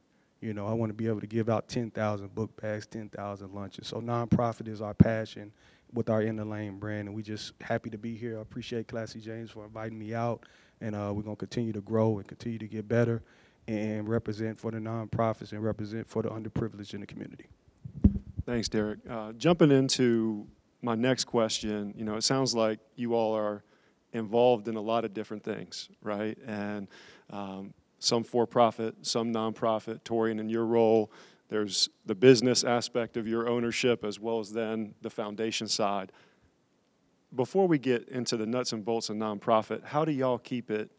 You 0.43 0.53
know, 0.53 0.67
I 0.67 0.73
want 0.73 0.91
to 0.91 0.95
be 0.95 1.07
able 1.07 1.21
to 1.21 1.27
give 1.27 1.49
out 1.49 1.69
10,000 1.69 2.35
book 2.35 2.61
bags, 2.61 2.87
10,000 2.87 3.55
lunches. 3.55 3.87
So 3.87 4.01
nonprofit 4.01 4.67
is 4.67 4.83
our 4.83 4.93
passion 4.93 5.53
with 5.95 6.11
our 6.11 6.21
In 6.21 6.37
The 6.37 6.45
Layne 6.45 6.79
brand, 6.79 7.07
and 7.07 7.17
we 7.17 7.23
just 7.23 7.53
happy 7.61 7.91
to 7.91 7.99
be 7.99 8.17
here. 8.17 8.39
I 8.39 8.43
appreciate 8.43 8.89
Classye 8.89 9.23
James 9.23 9.53
for 9.53 9.65
inviting 9.65 9.99
me 9.99 10.15
out, 10.15 10.45
and 10.81 10.97
uh, 10.97 11.13
we're 11.15 11.23
gonna 11.23 11.37
continue 11.37 11.73
to 11.73 11.81
grow 11.81 12.19
and 12.19 12.27
continue 12.27 12.59
to 12.59 12.67
get 12.67 12.89
better 12.89 13.23
and 13.69 14.09
represent 14.09 14.59
for 14.59 14.73
the 14.73 14.79
nonprofits 14.79 15.53
and 15.53 15.63
represent 15.63 16.09
for 16.09 16.23
the 16.23 16.29
underprivileged 16.29 16.95
in 16.95 17.01
the 17.01 17.07
community. 17.07 17.47
Thanks, 18.45 18.69
Derek. 18.69 18.99
Uh, 19.09 19.33
jumping 19.33 19.71
into 19.71 20.49
my 20.81 20.97
next 20.97 21.25
question, 21.27 21.95
you 21.97 22.05
know, 22.05 22.17
it 22.17 22.25
sounds 22.25 22.55
like 22.55 22.81
you 22.97 23.15
all 23.15 23.35
are 23.37 23.63
involved 24.13 24.67
in 24.67 24.75
a 24.75 24.81
lot 24.81 25.05
of 25.05 25.15
different 25.15 25.45
things, 25.45 25.89
right? 26.03 26.37
And 26.45 26.89
um, 27.31 27.73
some 28.03 28.25
for 28.25 28.47
profit, 28.47 28.95
some 29.03 29.33
nonprofit. 29.33 30.01
Torian, 30.03 30.41
in 30.41 30.49
your 30.49 30.65
role, 30.65 31.11
there's 31.49 31.89
the 32.07 32.15
business 32.15 32.65
aspect 32.65 33.17
of 33.17 33.29
your 33.29 33.49
ownership 33.49 34.05
as 34.05 34.19
well 34.19 34.41
as 34.41 34.53
then 34.53 34.95
the 35.03 35.11
foundation 35.11 35.69
side. 35.69 36.13
Before 37.35 37.67
we 37.67 37.79
get 37.79 38.09
into 38.09 38.37
the 38.37 38.47
nuts 38.47 38.73
and 38.73 38.85
bolts 38.85 39.09
of 39.09 39.17
nonprofit, 39.17 39.85
how 39.85 40.05
do 40.05 40.13
y'all 40.13 40.39
keep 40.39 40.71
it 40.71 40.91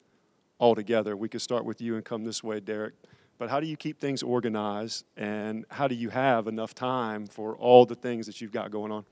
all 0.59 0.75
together? 0.75 1.17
We 1.17 1.29
could 1.29 1.41
start 1.41 1.65
with 1.65 1.81
you 1.81 1.95
and 1.95 2.05
come 2.05 2.23
this 2.23 2.43
way, 2.43 2.59
Derek. 2.59 2.93
But 3.37 3.49
how 3.49 3.59
do 3.59 3.67
you 3.67 3.75
keep 3.75 3.99
things 3.99 4.23
organized 4.23 5.05
and 5.17 5.65
how 5.69 5.87
do 5.87 5.95
you 5.95 6.09
have 6.09 6.47
enough 6.47 6.73
time 6.73 7.27
for 7.27 7.57
all 7.57 7.85
the 7.85 7.95
things 7.95 8.27
that 8.27 8.39
you've 8.39 8.51
got 8.51 8.71
going 8.71 8.91
on? 8.91 9.05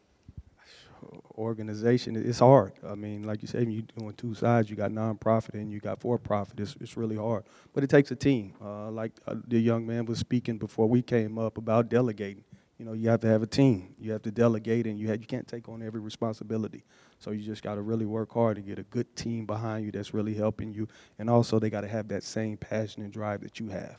Organization, 1.38 2.16
it's 2.16 2.40
hard. 2.40 2.74
I 2.88 2.96
mean, 2.96 3.24
like 3.24 3.42
you 3.42 3.48
said, 3.48 3.72
you're 3.72 3.84
doing 3.98 4.14
two 4.14 4.34
sides. 4.34 4.70
You 4.70 4.76
got 4.76 4.92
nonprofit 4.92 5.54
and 5.54 5.72
you 5.72 5.80
got 5.80 6.02
for-profit. 6.02 6.60
It's 6.60 6.76
it's 6.80 6.98
really 6.98 7.18
hard, 7.18 7.44
but 7.74 7.84
it 7.84 7.90
takes 7.90 8.12
a 8.12 8.16
team. 8.16 8.54
Uh, 8.64 8.92
like 8.92 9.12
uh, 9.28 9.36
the 9.48 9.60
young 9.60 9.86
man 9.86 10.06
was 10.06 10.20
speaking 10.20 10.58
before 10.58 10.88
we 10.88 11.02
came 11.02 11.38
up 11.38 11.58
about 11.58 11.90
delegating. 11.90 12.44
You 12.78 12.86
know, 12.86 12.94
you 12.94 13.10
have 13.10 13.20
to 13.20 13.28
have 13.28 13.44
a 13.44 13.48
team. 13.48 13.94
You 14.00 14.12
have 14.12 14.24
to 14.24 14.32
delegate, 14.32 14.88
and 14.88 15.00
you 15.00 15.08
have, 15.10 15.22
you 15.22 15.28
can't 15.28 15.48
take 15.48 15.70
on 15.70 15.84
every 15.84 16.00
responsibility. 16.00 16.84
So 17.20 17.30
you 17.30 17.44
just 17.44 17.62
got 17.62 17.76
to 17.76 17.82
really 17.84 18.08
work 18.08 18.34
hard 18.34 18.58
and 18.58 18.66
get 18.66 18.80
a 18.80 18.84
good 18.84 19.16
team 19.16 19.46
behind 19.46 19.86
you 19.86 19.92
that's 19.92 20.16
really 20.16 20.34
helping 20.34 20.74
you. 20.74 20.88
And 21.20 21.30
also, 21.30 21.60
they 21.60 21.70
got 21.70 21.82
to 21.82 21.88
have 21.88 22.08
that 22.08 22.24
same 22.24 22.58
passion 22.58 23.04
and 23.04 23.14
drive 23.14 23.42
that 23.42 23.60
you 23.60 23.70
have. 23.70 23.98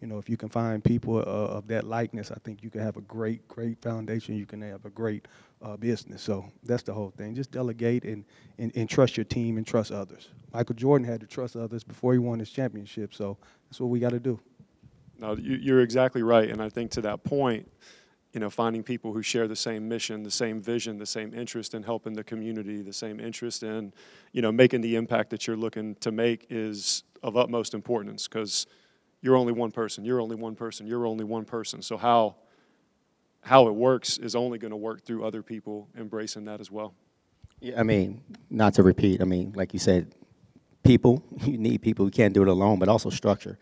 You 0.00 0.08
know, 0.08 0.18
if 0.18 0.28
you 0.28 0.36
can 0.36 0.48
find 0.48 0.84
people 0.84 1.16
uh, 1.18 1.22
of 1.22 1.66
that 1.68 1.84
likeness, 1.84 2.30
I 2.30 2.36
think 2.44 2.62
you 2.62 2.70
can 2.70 2.82
have 2.82 2.96
a 2.96 3.00
great, 3.02 3.46
great 3.48 3.80
foundation. 3.80 4.36
You 4.36 4.44
can 4.44 4.60
have 4.62 4.84
a 4.84 4.90
great 4.90 5.26
uh, 5.62 5.76
business. 5.76 6.22
So 6.22 6.44
that's 6.62 6.82
the 6.82 6.92
whole 6.92 7.10
thing. 7.10 7.34
Just 7.34 7.50
delegate 7.50 8.04
and, 8.04 8.24
and, 8.58 8.70
and 8.76 8.88
trust 8.88 9.16
your 9.16 9.24
team 9.24 9.56
and 9.56 9.66
trust 9.66 9.92
others. 9.92 10.28
Michael 10.52 10.74
Jordan 10.74 11.06
had 11.06 11.20
to 11.20 11.26
trust 11.26 11.56
others 11.56 11.84
before 11.84 12.12
he 12.12 12.18
won 12.18 12.38
his 12.38 12.50
championship. 12.50 13.14
So 13.14 13.38
that's 13.68 13.80
what 13.80 13.88
we 13.88 13.98
got 13.98 14.10
to 14.10 14.20
do. 14.20 14.38
No, 15.18 15.36
you, 15.36 15.54
you're 15.54 15.80
exactly 15.80 16.22
right. 16.22 16.50
And 16.50 16.60
I 16.60 16.68
think 16.68 16.90
to 16.92 17.00
that 17.02 17.24
point, 17.24 17.70
you 18.34 18.40
know, 18.40 18.50
finding 18.50 18.82
people 18.82 19.12
who 19.12 19.22
share 19.22 19.46
the 19.46 19.56
same 19.56 19.88
mission, 19.88 20.24
the 20.24 20.30
same 20.30 20.60
vision, 20.60 20.98
the 20.98 21.06
same 21.06 21.32
interest 21.32 21.72
in 21.72 21.84
helping 21.84 22.14
the 22.14 22.24
community, 22.24 22.82
the 22.82 22.92
same 22.92 23.20
interest 23.20 23.62
in, 23.62 23.92
you 24.32 24.42
know, 24.42 24.50
making 24.50 24.80
the 24.80 24.96
impact 24.96 25.30
that 25.30 25.46
you're 25.46 25.56
looking 25.56 25.94
to 25.96 26.10
make 26.10 26.46
is 26.50 27.04
of 27.22 27.36
utmost 27.36 27.74
importance 27.74 28.26
because 28.26 28.66
you're 29.24 29.36
only 29.36 29.54
one 29.54 29.70
person, 29.70 30.04
you're 30.04 30.20
only 30.20 30.36
one 30.36 30.54
person, 30.54 30.86
you're 30.86 31.06
only 31.06 31.24
one 31.24 31.46
person. 31.46 31.80
So 31.80 31.96
how 31.96 32.36
how 33.40 33.68
it 33.68 33.74
works 33.74 34.18
is 34.18 34.36
only 34.36 34.58
going 34.58 34.70
to 34.70 34.76
work 34.76 35.02
through 35.02 35.24
other 35.24 35.42
people 35.42 35.88
embracing 35.98 36.44
that 36.44 36.60
as 36.60 36.70
well. 36.70 36.94
Yeah, 37.60 37.80
I 37.80 37.84
mean, 37.84 38.22
not 38.50 38.74
to 38.74 38.82
repeat, 38.82 39.22
I 39.22 39.24
mean, 39.24 39.52
like 39.54 39.72
you 39.72 39.78
said, 39.78 40.14
people, 40.82 41.22
you 41.44 41.56
need 41.56 41.80
people, 41.80 42.04
you 42.04 42.10
can't 42.10 42.34
do 42.34 42.42
it 42.42 42.48
alone, 42.48 42.78
but 42.78 42.88
also 42.88 43.08
structure. 43.08 43.58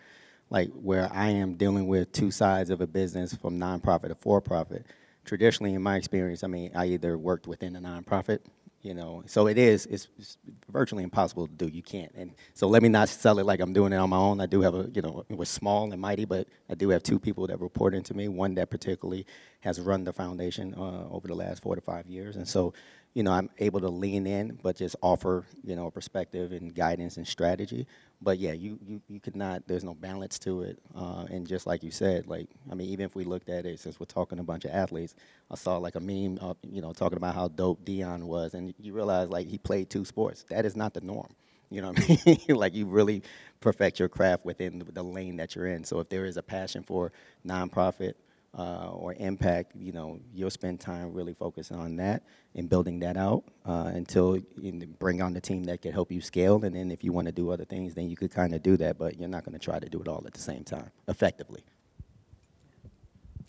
Like 0.51 0.71
where 0.73 1.09
I 1.13 1.29
am 1.29 1.55
dealing 1.55 1.87
with 1.87 2.11
two 2.11 2.33
sides 2.33 2.71
of 2.71 2.81
a 2.81 2.87
business 2.87 3.33
from 3.35 3.59
nonprofit 3.59 4.09
to 4.09 4.17
for 4.17 4.41
profit. 4.41 4.87
Traditionally, 5.25 5.75
in 5.75 5.83
my 5.83 5.97
experience, 5.97 6.43
I 6.43 6.49
mean, 6.49 6.73
I 6.75 6.87
either 6.87 7.17
worked 7.17 7.47
within 7.47 7.77
a 7.77 7.81
nonprofit, 7.81 8.41
you 8.83 8.95
know, 8.95 9.23
so 9.27 9.47
it 9.47 9.59
is, 9.59 9.87
it's, 9.87 10.09
it's 10.19 10.37
virtually 10.71 11.05
impossible 11.05 11.47
to 11.47 11.53
do. 11.53 11.69
You 11.69 11.83
can't. 11.83 12.13
And 12.17 12.33
so 12.53 12.67
let 12.67 12.83
me 12.83 12.89
not 12.89 13.09
sell 13.09 13.39
it 13.39 13.47
like 13.47 13.61
I'm 13.61 13.73
doing 13.73 13.93
it 13.93 13.97
on 13.97 14.11
my 14.11 14.17
own. 14.17 14.41
I 14.41 14.47
do 14.47 14.61
have 14.61 14.75
a, 14.75 14.91
you 14.93 15.03
know, 15.03 15.25
it 15.29 15.37
was 15.37 15.49
small 15.49 15.91
and 15.93 16.01
mighty, 16.01 16.25
but 16.25 16.49
I 16.69 16.75
do 16.75 16.89
have 16.89 17.05
two 17.05 17.21
people 17.21 17.47
that 17.47 17.61
report 17.61 17.95
into 17.95 18.13
me. 18.13 18.27
One 18.27 18.55
that 18.57 18.71
particularly 18.71 19.25
has 19.61 19.81
run 19.81 20.03
the 20.03 20.13
foundation 20.13 20.75
uh, 20.75 21.09
over 21.11 21.29
the 21.29 21.35
last 21.35 21.63
four 21.63 21.77
to 21.77 21.81
five 21.81 22.07
years. 22.07 22.35
And 22.35 22.47
so, 22.47 22.75
you 23.15 23.23
know, 23.23 23.33
I'm 23.33 23.51
able 23.59 23.81
to 23.81 23.89
lean 23.89 24.27
in, 24.27 24.59
but 24.63 24.77
just 24.77 24.97
offer, 25.03 25.45
you 25.65 25.77
know, 25.77 25.91
perspective 25.91 26.53
and 26.53 26.75
guidance 26.75 27.17
and 27.19 27.27
strategy. 27.27 27.87
But 28.23 28.39
yeah, 28.39 28.53
you, 28.53 28.79
you, 28.87 29.03
you 29.09 29.21
could 29.21 29.37
not, 29.37 29.67
there's 29.67 29.85
no 29.85 29.95
balance 29.95 30.39
to 30.41 30.63
it. 30.63 30.79
Uh, 30.97 31.27
and 31.31 31.47
just 31.47 31.67
like 31.67 31.83
you 31.83 31.91
said, 31.91 32.27
like, 32.27 32.49
I 32.71 32.75
mean, 32.75 32.89
even 32.89 33.05
if 33.05 33.15
we 33.15 33.25
looked 33.25 33.51
at 33.51 33.67
it, 33.67 33.81
since 33.81 34.01
we're 34.01 34.07
talking 34.07 34.39
a 34.39 34.45
bunch 34.45 34.65
of 34.65 34.71
athletes, 34.71 35.15
I 35.51 35.57
saw 35.57 35.77
like 35.77 35.95
a 35.97 36.01
meme, 36.01 36.39
uh, 36.41 36.55
you 36.71 36.81
know, 36.81 36.93
talking 36.93 37.19
about 37.19 37.35
how 37.35 37.49
dope 37.49 37.85
Deion 37.85 38.25
was. 38.25 38.55
And 38.55 38.75
you 38.81 38.95
realize 38.95 39.29
like 39.29 39.47
he 39.49 39.59
played 39.59 39.91
two 39.91 40.05
sports. 40.05 40.45
That 40.49 40.65
is 40.65 40.77
not 40.77 40.95
the 40.95 41.01
norm. 41.03 41.29
You 41.71 41.83
know 41.83 41.93
what 41.93 42.11
I 42.11 42.19
mean? 42.27 42.39
like 42.57 42.75
you 42.75 42.87
really 42.87 43.23
perfect 43.61 43.99
your 43.99 44.09
craft 44.09 44.45
within 44.45 44.79
the, 44.79 44.85
the 44.93 45.03
lane 45.03 45.37
that 45.37 45.55
you're 45.55 45.67
in. 45.67 45.85
So 45.85 46.01
if 46.01 46.09
there 46.09 46.25
is 46.25 46.37
a 46.37 46.43
passion 46.43 46.83
for 46.83 47.13
nonprofit, 47.47 48.15
uh, 48.57 48.91
or 48.91 49.15
impact, 49.15 49.73
you 49.75 49.93
know, 49.93 50.21
you'll 50.35 50.51
spend 50.51 50.79
time 50.79 51.13
really 51.13 51.33
focusing 51.33 51.77
on 51.77 51.97
that 51.97 52.23
and 52.55 52.69
building 52.69 53.01
that 53.01 53.17
out 53.17 53.45
uh, 53.65 53.91
until 53.95 54.37
you 54.61 54.73
bring 54.99 55.23
on 55.23 55.33
the 55.33 55.41
team 55.41 55.65
that 55.65 55.81
can 55.81 55.93
help 55.93 56.13
you 56.13 56.21
scale. 56.21 56.63
And 56.65 56.75
then 56.75 56.91
if 56.91 57.03
you 57.03 57.13
want 57.13 57.27
to 57.27 57.33
do 57.33 57.51
other 57.51 57.65
things, 57.65 57.95
then 57.95 58.11
you 58.11 58.17
could 58.17 58.31
kind 58.31 58.55
of 58.55 58.63
do 58.63 58.77
that, 58.77 58.99
but 58.99 59.19
you're 59.19 59.29
not 59.29 59.45
going 59.45 59.59
to 59.59 59.65
try 59.65 59.79
to 59.79 59.89
do 59.89 60.01
it 60.01 60.09
all 60.09 60.23
at 60.27 60.35
the 60.35 60.41
same 60.41 60.65
time 60.65 60.91
effectively. 61.09 61.65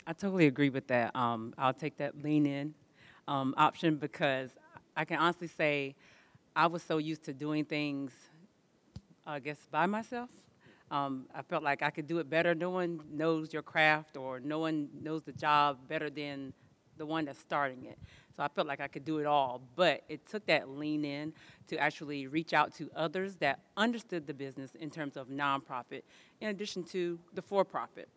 I 0.08 0.14
totally 0.14 0.48
agree 0.48 0.70
with 0.70 0.88
that. 0.88 1.16
Um, 1.16 1.54
I'll 1.58 1.74
take 1.74 1.98
that 1.98 2.22
lean 2.24 2.46
in 2.46 2.74
um, 3.28 3.54
option 3.58 3.98
because 3.98 4.52
I 4.96 5.06
can 5.06 5.18
honestly 5.18 5.48
say 5.48 5.96
I 6.56 6.68
was 6.68 6.84
so 6.84 6.98
used 6.98 7.24
to 7.26 7.34
doing 7.34 7.66
things, 7.66 8.12
I 9.26 9.40
guess, 9.40 9.58
by 9.72 9.86
myself. 9.86 10.30
Um, 10.94 11.26
I 11.34 11.42
felt 11.42 11.64
like 11.64 11.82
I 11.82 11.90
could 11.90 12.06
do 12.06 12.20
it 12.20 12.30
better. 12.30 12.54
No 12.54 12.70
one 12.70 13.02
knows 13.12 13.52
your 13.52 13.64
craft 13.64 14.16
or 14.16 14.40
no 14.40 14.60
one 14.60 14.90
knows 15.02 15.24
the 15.24 15.32
job 15.32 15.80
better 15.88 16.10
than 16.10 16.54
the 16.98 17.06
one 17.06 17.26
that's 17.26 17.40
starting 17.40 17.86
it. 17.86 17.98
So 18.36 18.44
I 18.44 18.48
felt 18.48 18.68
like 18.68 18.80
I 18.80 18.88
could 18.88 19.04
do 19.04 19.18
it 19.18 19.26
all. 19.26 19.62
But 19.76 20.04
it 20.08 20.28
took 20.28 20.46
that 20.46 20.70
lean 20.70 21.04
in 21.04 21.34
to 21.68 21.78
actually 21.80 22.28
reach 22.28 22.54
out 22.54 22.76
to 22.76 22.92
others 22.96 23.36
that 23.38 23.60
understood 23.76 24.28
the 24.28 24.36
business 24.36 24.76
in 24.76 24.92
terms 24.92 25.18
of 25.18 25.30
nonprofit, 25.30 26.04
in 26.42 26.50
addition 26.50 26.84
to 26.84 27.18
the 27.34 27.42
for 27.42 27.66
profit 27.66 28.08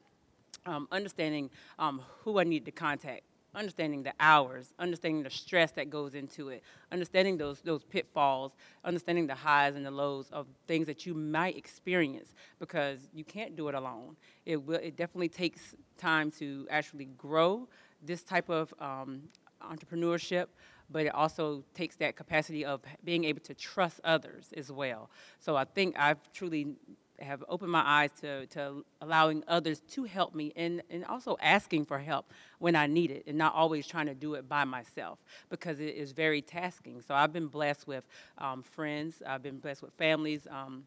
um, 0.67 0.89
understanding 0.93 1.51
um, 1.79 2.03
who 2.23 2.39
I 2.39 2.45
needed 2.45 2.67
to 2.67 2.73
contact, 2.73 3.23
understanding 3.57 4.03
the 4.03 4.13
hours, 4.21 4.73
understanding 4.79 5.23
the 5.23 5.31
stress 5.31 5.73
that 5.73 5.91
goes 5.91 6.15
into 6.15 6.51
it, 6.51 6.63
understanding 6.93 7.37
those 7.37 7.61
those 7.63 7.83
pitfalls, 7.83 8.53
understanding 8.85 9.27
the 9.27 9.35
highs 9.35 9.75
and 9.75 9.85
the 9.85 9.91
lows 9.91 10.29
of 10.31 10.47
things 10.69 10.87
that 10.87 11.07
you 11.07 11.15
might 11.15 11.57
experience 11.57 12.35
because 12.61 13.09
you 13.13 13.25
can't 13.25 13.57
do 13.57 13.69
it 13.69 13.75
alone. 13.75 14.17
It 14.45 14.63
will. 14.63 14.79
It 14.79 14.97
definitely 14.97 15.31
takes 15.31 15.75
time 15.99 16.31
to 16.33 16.67
actually 16.71 17.07
grow 17.17 17.67
this 18.03 18.23
type 18.23 18.49
of 18.51 18.73
um, 18.79 19.23
entrepreneurship. 19.63 20.47
But 20.89 21.07
it 21.07 21.15
also 21.17 21.65
takes 21.75 21.97
that 21.97 22.15
capacity 22.15 22.65
of 22.65 22.81
being 23.03 23.25
able 23.25 23.41
to 23.41 23.55
trust 23.55 24.01
others 24.05 24.53
as 24.57 24.71
well. 24.71 25.11
So 25.41 25.57
I 25.57 25.65
think 25.65 25.99
I've 25.99 26.21
truly 26.33 26.77
have 27.21 27.45
opened 27.49 27.73
my 27.73 27.83
eyes 27.85 28.11
to, 28.21 28.47
to 28.47 28.85
allowing 29.01 29.43
others 29.49 29.81
to 29.91 30.05
help 30.05 30.35
me 30.35 30.53
and, 30.57 30.83
and 30.91 31.05
also 31.05 31.37
asking 31.41 31.85
for 31.85 31.99
help 31.99 32.33
when 32.59 32.77
I 32.77 32.87
need 32.87 33.11
it 33.11 33.25
and 33.27 33.37
not 33.37 33.55
always 33.55 33.87
trying 33.87 34.07
to 34.07 34.15
do 34.15 34.35
it 34.35 34.49
by 34.49 34.65
myself 34.65 35.19
because 35.49 35.81
it 35.81 35.95
is 35.95 36.13
very 36.13 36.43
tasking. 36.43 37.03
So 37.03 37.15
I've 37.15 37.33
been 37.33 37.49
blessed 37.49 37.87
with 37.87 38.05
um, 38.39 38.63
friends, 38.63 39.23
I've 39.27 39.43
been 39.43 39.59
blessed 39.59 39.83
with 39.83 39.93
families. 39.95 40.47
Um, 40.51 40.85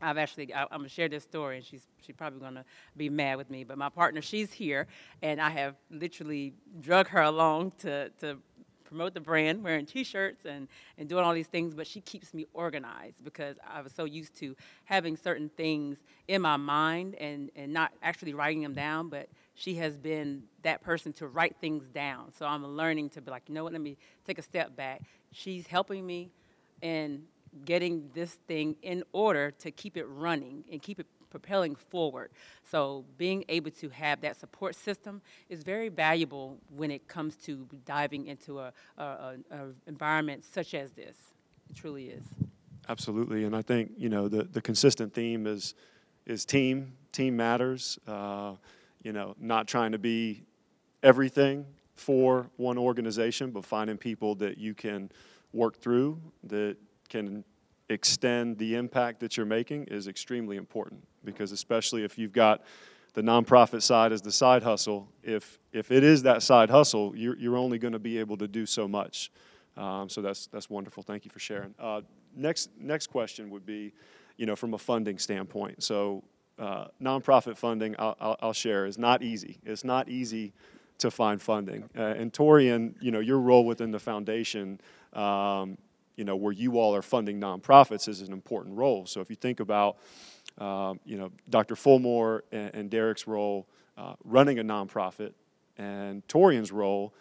I've 0.00 0.18
actually, 0.18 0.52
I, 0.52 0.62
am 0.62 0.68
gonna 0.70 0.88
share 0.88 1.08
this 1.08 1.22
story, 1.22 1.56
and 1.56 1.64
she's 1.64 1.86
she's 2.04 2.16
probably 2.16 2.40
gonna 2.40 2.64
be 2.96 3.08
mad 3.08 3.38
with 3.38 3.48
me. 3.48 3.64
But 3.64 3.78
my 3.78 3.88
partner, 3.88 4.20
she's 4.20 4.52
here, 4.52 4.86
and 5.22 5.40
I 5.40 5.50
have 5.50 5.76
literally 5.90 6.52
drug 6.80 7.08
her 7.08 7.22
along 7.22 7.72
to 7.78 8.10
to 8.20 8.38
promote 8.84 9.14
the 9.14 9.20
brand, 9.20 9.62
wearing 9.62 9.86
T-shirts 9.86 10.44
and, 10.44 10.68
and 10.98 11.08
doing 11.08 11.24
all 11.24 11.34
these 11.34 11.46
things, 11.46 11.74
but 11.74 11.86
she 11.86 12.00
keeps 12.00 12.32
me 12.34 12.46
organized 12.52 13.24
because 13.24 13.56
I 13.68 13.80
was 13.80 13.92
so 13.92 14.04
used 14.04 14.36
to 14.36 14.54
having 14.84 15.16
certain 15.16 15.48
things 15.48 15.98
in 16.28 16.42
my 16.42 16.56
mind 16.56 17.14
and, 17.16 17.50
and 17.56 17.72
not 17.72 17.92
actually 18.02 18.34
writing 18.34 18.62
them 18.62 18.74
down, 18.74 19.08
but 19.08 19.28
she 19.54 19.74
has 19.76 19.96
been 19.96 20.44
that 20.62 20.82
person 20.82 21.12
to 21.14 21.26
write 21.26 21.56
things 21.60 21.88
down. 21.88 22.32
So 22.38 22.46
I'm 22.46 22.64
learning 22.64 23.10
to 23.10 23.20
be 23.20 23.30
like, 23.30 23.44
you 23.48 23.54
know 23.54 23.64
what, 23.64 23.72
let 23.72 23.82
me 23.82 23.96
take 24.26 24.38
a 24.38 24.42
step 24.42 24.76
back. 24.76 25.02
She's 25.32 25.66
helping 25.66 26.06
me 26.06 26.30
in 26.82 27.24
getting 27.64 28.10
this 28.14 28.32
thing 28.48 28.76
in 28.82 29.04
order 29.12 29.50
to 29.50 29.70
keep 29.70 29.96
it 29.96 30.04
running 30.06 30.64
and 30.70 30.82
keep 30.82 30.98
it 30.98 31.06
propelling 31.34 31.74
forward. 31.74 32.30
So 32.62 33.04
being 33.18 33.44
able 33.48 33.72
to 33.72 33.88
have 33.88 34.20
that 34.20 34.36
support 34.36 34.76
system 34.76 35.20
is 35.48 35.64
very 35.64 35.88
valuable 35.88 36.58
when 36.76 36.92
it 36.92 37.08
comes 37.08 37.34
to 37.46 37.66
diving 37.84 38.28
into 38.28 38.60
a, 38.60 38.72
a, 38.96 39.02
a, 39.02 39.36
a 39.50 39.60
environment 39.88 40.44
such 40.44 40.74
as 40.74 40.92
this. 40.92 41.16
It 41.68 41.74
truly 41.74 42.06
is. 42.10 42.22
Absolutely, 42.88 43.42
and 43.44 43.56
I 43.56 43.62
think 43.62 43.90
you 43.96 44.08
know 44.08 44.28
the 44.28 44.44
the 44.44 44.60
consistent 44.60 45.12
theme 45.12 45.46
is 45.48 45.74
is 46.24 46.44
team. 46.44 46.92
Team 47.10 47.36
matters. 47.36 47.98
Uh, 48.06 48.52
you 49.02 49.12
know, 49.12 49.34
not 49.40 49.66
trying 49.66 49.92
to 49.92 49.98
be 49.98 50.44
everything 51.02 51.66
for 51.96 52.48
one 52.56 52.78
organization, 52.78 53.50
but 53.50 53.64
finding 53.64 53.96
people 53.96 54.36
that 54.36 54.56
you 54.58 54.74
can 54.74 55.10
work 55.52 55.76
through 55.78 56.20
that 56.44 56.76
can 57.08 57.44
extend 57.88 58.56
the 58.58 58.76
impact 58.76 59.18
that 59.20 59.36
you're 59.36 59.46
making 59.46 59.84
is 59.84 60.06
extremely 60.06 60.56
important 60.56 61.02
because 61.24 61.52
especially 61.52 62.04
if 62.04 62.18
you've 62.18 62.32
got 62.32 62.62
the 63.14 63.22
nonprofit 63.22 63.82
side 63.82 64.12
as 64.12 64.22
the 64.22 64.32
side 64.32 64.62
hustle, 64.62 65.08
if 65.22 65.58
if 65.72 65.90
it 65.90 66.04
is 66.04 66.22
that 66.24 66.42
side 66.42 66.70
hustle, 66.70 67.14
you're, 67.16 67.36
you're 67.36 67.56
only 67.56 67.78
going 67.78 67.92
to 67.92 67.98
be 67.98 68.18
able 68.18 68.36
to 68.36 68.48
do 68.48 68.66
so 68.66 68.86
much. 68.86 69.30
Um, 69.76 70.08
so 70.08 70.20
that's 70.20 70.46
that's 70.46 70.68
wonderful. 70.68 71.02
Thank 71.02 71.24
you 71.24 71.30
for 71.30 71.38
sharing. 71.38 71.74
Uh, 71.78 72.02
next 72.36 72.70
next 72.78 73.08
question 73.08 73.50
would 73.50 73.64
be, 73.64 73.92
you 74.36 74.46
know, 74.46 74.56
from 74.56 74.74
a 74.74 74.78
funding 74.78 75.18
standpoint. 75.18 75.82
So 75.82 76.24
uh, 76.58 76.86
nonprofit 77.02 77.56
funding, 77.56 77.96
I'll, 77.98 78.16
I'll, 78.20 78.36
I'll, 78.40 78.52
share, 78.52 78.86
is 78.86 78.98
not 78.98 79.22
easy. 79.22 79.58
It's 79.64 79.84
not 79.84 80.08
easy 80.08 80.52
to 80.98 81.10
find 81.10 81.42
funding. 81.42 81.88
Uh, 81.96 82.02
and 82.02 82.32
Torian, 82.32 82.94
you 83.00 83.10
know, 83.10 83.18
your 83.18 83.40
role 83.40 83.64
within 83.64 83.90
the 83.90 83.98
foundation. 83.98 84.80
Um, 85.12 85.78
you 86.16 86.24
know, 86.24 86.36
where 86.36 86.52
you 86.52 86.78
all 86.78 86.94
are 86.94 87.02
funding 87.02 87.40
nonprofits 87.40 88.08
is 88.08 88.20
an 88.20 88.32
important 88.32 88.76
role. 88.76 89.04
So 89.04 89.20
if 89.20 89.30
you 89.30 89.36
think 89.36 89.58
about 89.58 89.98
um, 90.58 91.00
you 91.04 91.16
know, 91.18 91.30
Dr. 91.50 91.74
Fulmore 91.74 92.42
and, 92.52 92.74
and 92.74 92.90
Derek's 92.90 93.26
role 93.26 93.66
uh, 93.96 94.14
running 94.24 94.58
a 94.58 94.64
nonprofit, 94.64 95.32
and 95.78 96.26
Torian's 96.28 96.72
role 96.72 97.14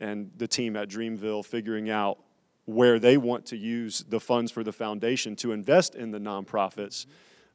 and 0.00 0.30
the 0.36 0.48
team 0.48 0.76
at 0.76 0.88
Dreamville 0.88 1.44
figuring 1.44 1.90
out 1.90 2.18
where 2.66 2.98
they 2.98 3.16
want 3.16 3.46
to 3.46 3.56
use 3.56 4.04
the 4.08 4.20
funds 4.20 4.50
for 4.50 4.64
the 4.64 4.72
foundation 4.72 5.36
to 5.36 5.52
invest 5.52 5.94
in 5.94 6.10
the 6.10 6.18
nonprofits. 6.18 7.06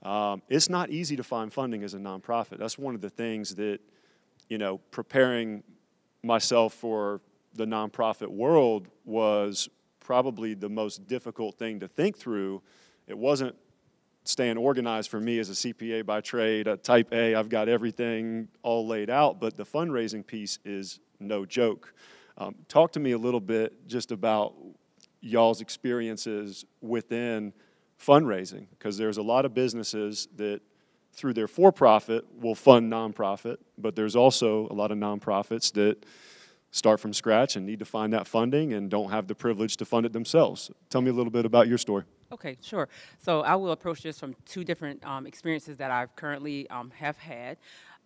Um, 0.03 0.41
it's 0.49 0.69
not 0.69 0.89
easy 0.89 1.15
to 1.15 1.23
find 1.23 1.51
funding 1.51 1.83
as 1.83 1.93
a 1.93 1.99
nonprofit. 1.99 2.57
That's 2.57 2.77
one 2.77 2.95
of 2.95 3.01
the 3.01 3.09
things 3.09 3.55
that, 3.55 3.79
you 4.49 4.57
know, 4.57 4.77
preparing 4.89 5.63
myself 6.23 6.73
for 6.73 7.21
the 7.53 7.65
nonprofit 7.65 8.29
world 8.29 8.87
was 9.05 9.69
probably 9.99 10.53
the 10.53 10.69
most 10.69 11.07
difficult 11.07 11.55
thing 11.55 11.79
to 11.81 11.87
think 11.87 12.17
through. 12.17 12.61
It 13.07 13.17
wasn't 13.17 13.55
staying 14.23 14.57
organized 14.57 15.09
for 15.09 15.19
me 15.19 15.39
as 15.39 15.49
a 15.49 15.53
CPA 15.53 16.05
by 16.05 16.21
trade, 16.21 16.67
a 16.67 16.77
type 16.77 17.11
A, 17.11 17.35
I've 17.35 17.49
got 17.49 17.67
everything 17.67 18.47
all 18.61 18.85
laid 18.87 19.09
out, 19.09 19.39
but 19.39 19.57
the 19.57 19.65
fundraising 19.65 20.25
piece 20.25 20.59
is 20.63 20.99
no 21.19 21.45
joke. 21.45 21.93
Um, 22.37 22.55
talk 22.67 22.91
to 22.93 22.99
me 22.99 23.11
a 23.11 23.17
little 23.17 23.39
bit 23.39 23.87
just 23.87 24.11
about 24.11 24.53
y'all's 25.21 25.61
experiences 25.61 26.65
within 26.81 27.53
fundraising, 27.99 28.67
because 28.71 28.97
there's 28.97 29.17
a 29.17 29.21
lot 29.21 29.45
of 29.45 29.53
businesses 29.53 30.27
that 30.35 30.61
through 31.13 31.33
their 31.33 31.47
for-profit 31.47 32.25
will 32.39 32.55
fund 32.55 32.91
nonprofit, 32.91 33.57
but 33.77 33.95
there's 33.95 34.15
also 34.15 34.67
a 34.69 34.73
lot 34.73 34.91
of 34.91 34.97
nonprofits 34.97 35.71
that 35.73 36.05
start 36.71 36.99
from 36.99 37.13
scratch 37.13 37.55
and 37.55 37.65
need 37.65 37.79
to 37.79 37.85
find 37.85 38.13
that 38.13 38.25
funding 38.25 38.73
and 38.73 38.89
don't 38.89 39.11
have 39.11 39.27
the 39.27 39.35
privilege 39.35 39.75
to 39.77 39.85
fund 39.85 40.05
it 40.05 40.13
themselves. 40.13 40.71
Tell 40.89 41.01
me 41.01 41.09
a 41.09 41.13
little 41.13 41.31
bit 41.31 41.45
about 41.45 41.67
your 41.67 41.77
story. 41.77 42.05
Okay, 42.31 42.57
sure. 42.61 42.87
So 43.19 43.41
I 43.41 43.55
will 43.55 43.71
approach 43.71 44.03
this 44.03 44.19
from 44.19 44.35
two 44.45 44.63
different 44.63 45.05
um, 45.05 45.27
experiences 45.27 45.77
that 45.77 45.91
I've 45.91 46.15
currently 46.15 46.69
um, 46.69 46.91
have 46.91 47.17
had. 47.17 47.57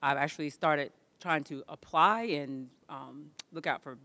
I've 0.02 0.18
actually 0.18 0.50
started 0.50 0.92
trying 1.20 1.44
to 1.46 1.64
apply 1.70 2.24
and 2.24 2.68
um, 2.90 3.26
look 3.52 3.68
out 3.68 3.84
for, 3.84 3.98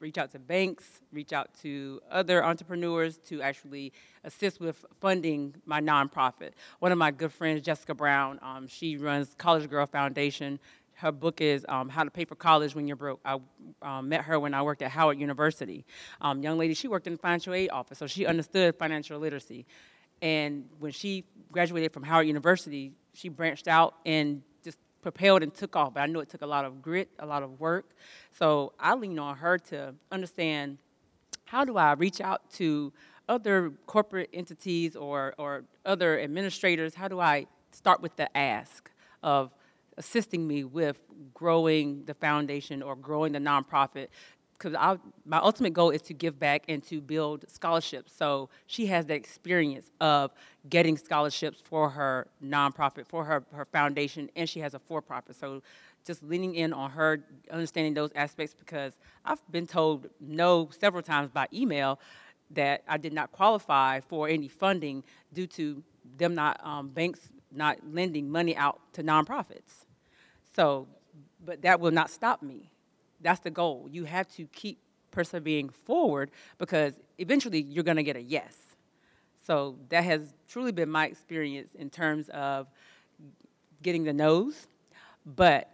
reach 0.00 0.16
out 0.18 0.32
to 0.32 0.38
banks, 0.38 0.84
reach 1.12 1.32
out 1.32 1.50
to 1.62 2.00
other 2.10 2.42
entrepreneurs 2.44 3.18
to 3.18 3.42
actually 3.42 3.92
assist 4.24 4.60
with 4.60 4.84
funding 5.00 5.54
my 5.66 5.80
nonprofit. 5.80 6.52
One 6.78 6.90
of 6.90 6.98
my 6.98 7.10
good 7.10 7.32
friends, 7.32 7.60
Jessica 7.62 7.94
Brown, 7.94 8.38
um, 8.42 8.66
she 8.66 8.96
runs 8.96 9.34
College 9.36 9.68
Girl 9.68 9.86
Foundation. 9.86 10.58
Her 10.96 11.12
book 11.12 11.42
is 11.42 11.66
um, 11.68 11.90
How 11.90 12.04
to 12.04 12.10
Pay 12.10 12.24
for 12.24 12.36
College 12.36 12.74
When 12.74 12.86
You're 12.88 12.96
Broke. 12.96 13.20
I 13.22 13.38
um, 13.82 14.08
met 14.08 14.22
her 14.22 14.40
when 14.40 14.54
I 14.54 14.62
worked 14.62 14.80
at 14.80 14.90
Howard 14.90 15.20
University. 15.20 15.84
Um, 16.22 16.42
young 16.42 16.56
lady, 16.56 16.72
she 16.72 16.88
worked 16.88 17.06
in 17.06 17.12
the 17.12 17.18
financial 17.18 17.52
aid 17.52 17.68
office, 17.68 17.98
so 17.98 18.06
she 18.06 18.24
understood 18.24 18.76
financial 18.76 19.18
literacy. 19.18 19.66
And 20.22 20.64
when 20.78 20.92
she 20.92 21.24
graduated 21.52 21.92
from 21.92 22.02
Howard 22.02 22.26
University, 22.26 22.92
she 23.12 23.28
branched 23.28 23.68
out 23.68 23.96
and 24.06 24.40
just 24.64 24.78
propelled 25.02 25.42
and 25.42 25.52
took 25.52 25.76
off. 25.76 25.92
But 25.92 26.00
I 26.00 26.06
know 26.06 26.20
it 26.20 26.30
took 26.30 26.40
a 26.40 26.46
lot 26.46 26.64
of 26.64 26.80
grit, 26.80 27.10
a 27.18 27.26
lot 27.26 27.42
of 27.42 27.60
work. 27.60 27.90
So 28.38 28.72
I 28.80 28.94
lean 28.94 29.18
on 29.18 29.36
her 29.36 29.58
to 29.58 29.94
understand 30.10 30.78
how 31.44 31.66
do 31.66 31.76
I 31.76 31.92
reach 31.92 32.22
out 32.22 32.50
to 32.52 32.90
other 33.28 33.72
corporate 33.86 34.30
entities 34.32 34.96
or, 34.96 35.34
or 35.36 35.64
other 35.84 36.18
administrators? 36.20 36.94
How 36.94 37.08
do 37.08 37.20
I 37.20 37.46
start 37.72 38.00
with 38.00 38.16
the 38.16 38.34
ask 38.34 38.90
of 39.22 39.52
assisting 39.98 40.46
me 40.46 40.64
with 40.64 40.98
growing 41.34 42.04
the 42.04 42.14
foundation 42.14 42.82
or 42.82 42.96
growing 42.96 43.32
the 43.32 43.38
nonprofit 43.38 44.08
because 44.58 44.98
my 45.24 45.38
ultimate 45.38 45.72
goal 45.72 45.90
is 45.90 46.02
to 46.02 46.14
give 46.14 46.38
back 46.38 46.64
and 46.68 46.82
to 46.84 47.00
build 47.00 47.44
scholarships. 47.48 48.12
So 48.16 48.48
she 48.66 48.86
has 48.86 49.06
the 49.06 49.14
experience 49.14 49.90
of 50.00 50.32
getting 50.68 50.96
scholarships 50.96 51.60
for 51.62 51.90
her 51.90 52.28
nonprofit, 52.42 53.06
for 53.06 53.24
her, 53.24 53.44
her 53.52 53.66
foundation, 53.66 54.30
and 54.34 54.48
she 54.48 54.60
has 54.60 54.74
a 54.74 54.78
for 54.78 55.02
profit. 55.02 55.36
So 55.36 55.62
just 56.06 56.22
leaning 56.22 56.54
in 56.54 56.72
on 56.72 56.90
her, 56.92 57.22
understanding 57.50 57.94
those 57.94 58.10
aspects 58.14 58.54
because 58.54 58.94
I've 59.24 59.40
been 59.50 59.66
told 59.66 60.08
no 60.20 60.70
several 60.70 61.02
times 61.02 61.30
by 61.30 61.48
email 61.52 62.00
that 62.50 62.82
I 62.88 62.96
did 62.96 63.12
not 63.12 63.32
qualify 63.32 64.00
for 64.00 64.28
any 64.28 64.48
funding 64.48 65.02
due 65.32 65.48
to 65.48 65.82
them 66.16 66.34
not, 66.34 66.64
um, 66.64 66.88
banks 66.88 67.20
not 67.52 67.78
lending 67.92 68.30
money 68.30 68.56
out 68.56 68.80
to 68.92 69.02
nonprofits. 69.02 69.85
So, 70.56 70.88
but 71.44 71.60
that 71.62 71.80
will 71.80 71.90
not 71.90 72.08
stop 72.08 72.42
me. 72.42 72.70
That's 73.20 73.40
the 73.40 73.50
goal. 73.50 73.88
You 73.90 74.04
have 74.04 74.26
to 74.36 74.46
keep 74.46 74.78
persevering 75.10 75.68
forward 75.68 76.30
because 76.56 76.94
eventually 77.18 77.60
you're 77.60 77.84
going 77.84 77.98
to 77.98 78.02
get 78.02 78.16
a 78.16 78.22
yes. 78.22 78.56
So 79.46 79.76
that 79.90 80.02
has 80.04 80.34
truly 80.48 80.72
been 80.72 80.90
my 80.90 81.06
experience 81.06 81.74
in 81.74 81.90
terms 81.90 82.30
of 82.30 82.68
getting 83.82 84.04
the 84.04 84.12
no's, 84.12 84.66
but 85.24 85.70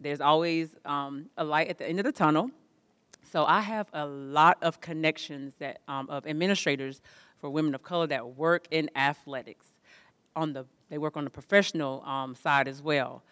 there's 0.00 0.20
always 0.20 0.70
um, 0.84 1.26
a 1.36 1.44
light 1.44 1.68
at 1.68 1.78
the 1.78 1.86
end 1.86 2.00
of 2.00 2.04
the 2.04 2.12
tunnel. 2.12 2.50
So 3.30 3.44
I 3.44 3.60
have 3.60 3.88
a 3.92 4.06
lot 4.06 4.58
of 4.62 4.80
connections 4.80 5.54
that 5.58 5.80
um, 5.88 6.08
of 6.10 6.26
administrators 6.26 7.02
for 7.38 7.50
women 7.50 7.74
of 7.74 7.82
color 7.82 8.06
that 8.08 8.36
work 8.36 8.66
in 8.70 8.90
athletics. 8.96 9.66
On 10.34 10.54
the 10.54 10.64
they 10.88 10.98
work 10.98 11.16
on 11.16 11.24
the 11.24 11.30
professional 11.30 12.02
um, 12.04 12.34
side 12.34 12.68
as 12.68 12.82
well. 12.82 13.22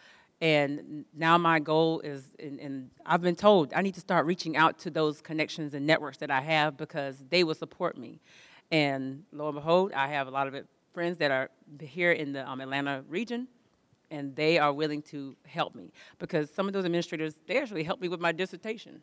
And 0.40 1.05
now 1.14 1.37
my 1.37 1.59
goal 1.59 2.00
is, 2.00 2.31
and, 2.38 2.59
and, 2.61 2.90
I've 3.05 3.20
been 3.20 3.37
told 3.37 3.74
I 3.74 3.83
need 3.83 3.94
to 3.94 4.00
start 4.00 4.24
reaching 4.24 4.57
out 4.57 4.79
to 4.81 4.90
those 4.90 5.20
connections 5.20 5.74
and 5.74 5.87
networks 5.87 6.16
that 6.18 6.31
I 6.31 6.40
have 6.40 6.79
because 6.79 7.22
they 7.29 7.44
will 7.44 7.55
support 7.55 7.98
me. 7.98 8.20
And 8.70 9.24
lo 9.33 9.48
and 9.48 9.55
behold, 9.55 9.92
I 9.92 10.09
have 10.09 10.29
a 10.29 10.31
lot 10.31 10.46
of 10.46 10.64
friends 10.94 11.18
that 11.18 11.31
are 11.31 11.50
here 11.81 12.12
in 12.12 12.33
the 12.33 12.48
um, 12.48 12.61
Atlanta 12.61 13.05
region, 13.09 13.48
and 14.11 14.35
they 14.35 14.59
are 14.59 14.72
willing 14.72 15.03
to 15.03 15.37
help 15.44 15.74
me 15.74 15.92
because 16.18 16.50
some 16.50 16.66
of 16.66 16.72
those 16.72 16.85
administrators 16.85 17.35
they 17.46 17.59
actually 17.59 17.83
helped 17.83 18.00
me 18.00 18.09
with 18.09 18.20
my 18.20 18.33
dissertation. 18.33 19.03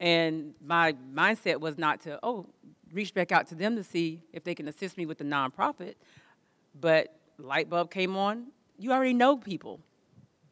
And 0.00 0.54
my 0.64 0.94
mindset 1.14 1.60
was 1.60 1.78
not 1.78 2.00
to 2.02 2.18
oh 2.22 2.46
reach 2.92 3.14
back 3.14 3.30
out 3.30 3.46
to 3.48 3.54
them 3.54 3.76
to 3.76 3.84
see 3.84 4.22
if 4.32 4.42
they 4.42 4.54
can 4.54 4.66
assist 4.66 4.96
me 4.96 5.06
with 5.06 5.18
the 5.18 5.24
nonprofit, 5.24 5.94
but 6.80 7.16
light 7.38 7.70
bulb 7.70 7.90
came 7.90 8.16
on. 8.16 8.46
You 8.78 8.92
already 8.92 9.14
know 9.14 9.36
people 9.36 9.80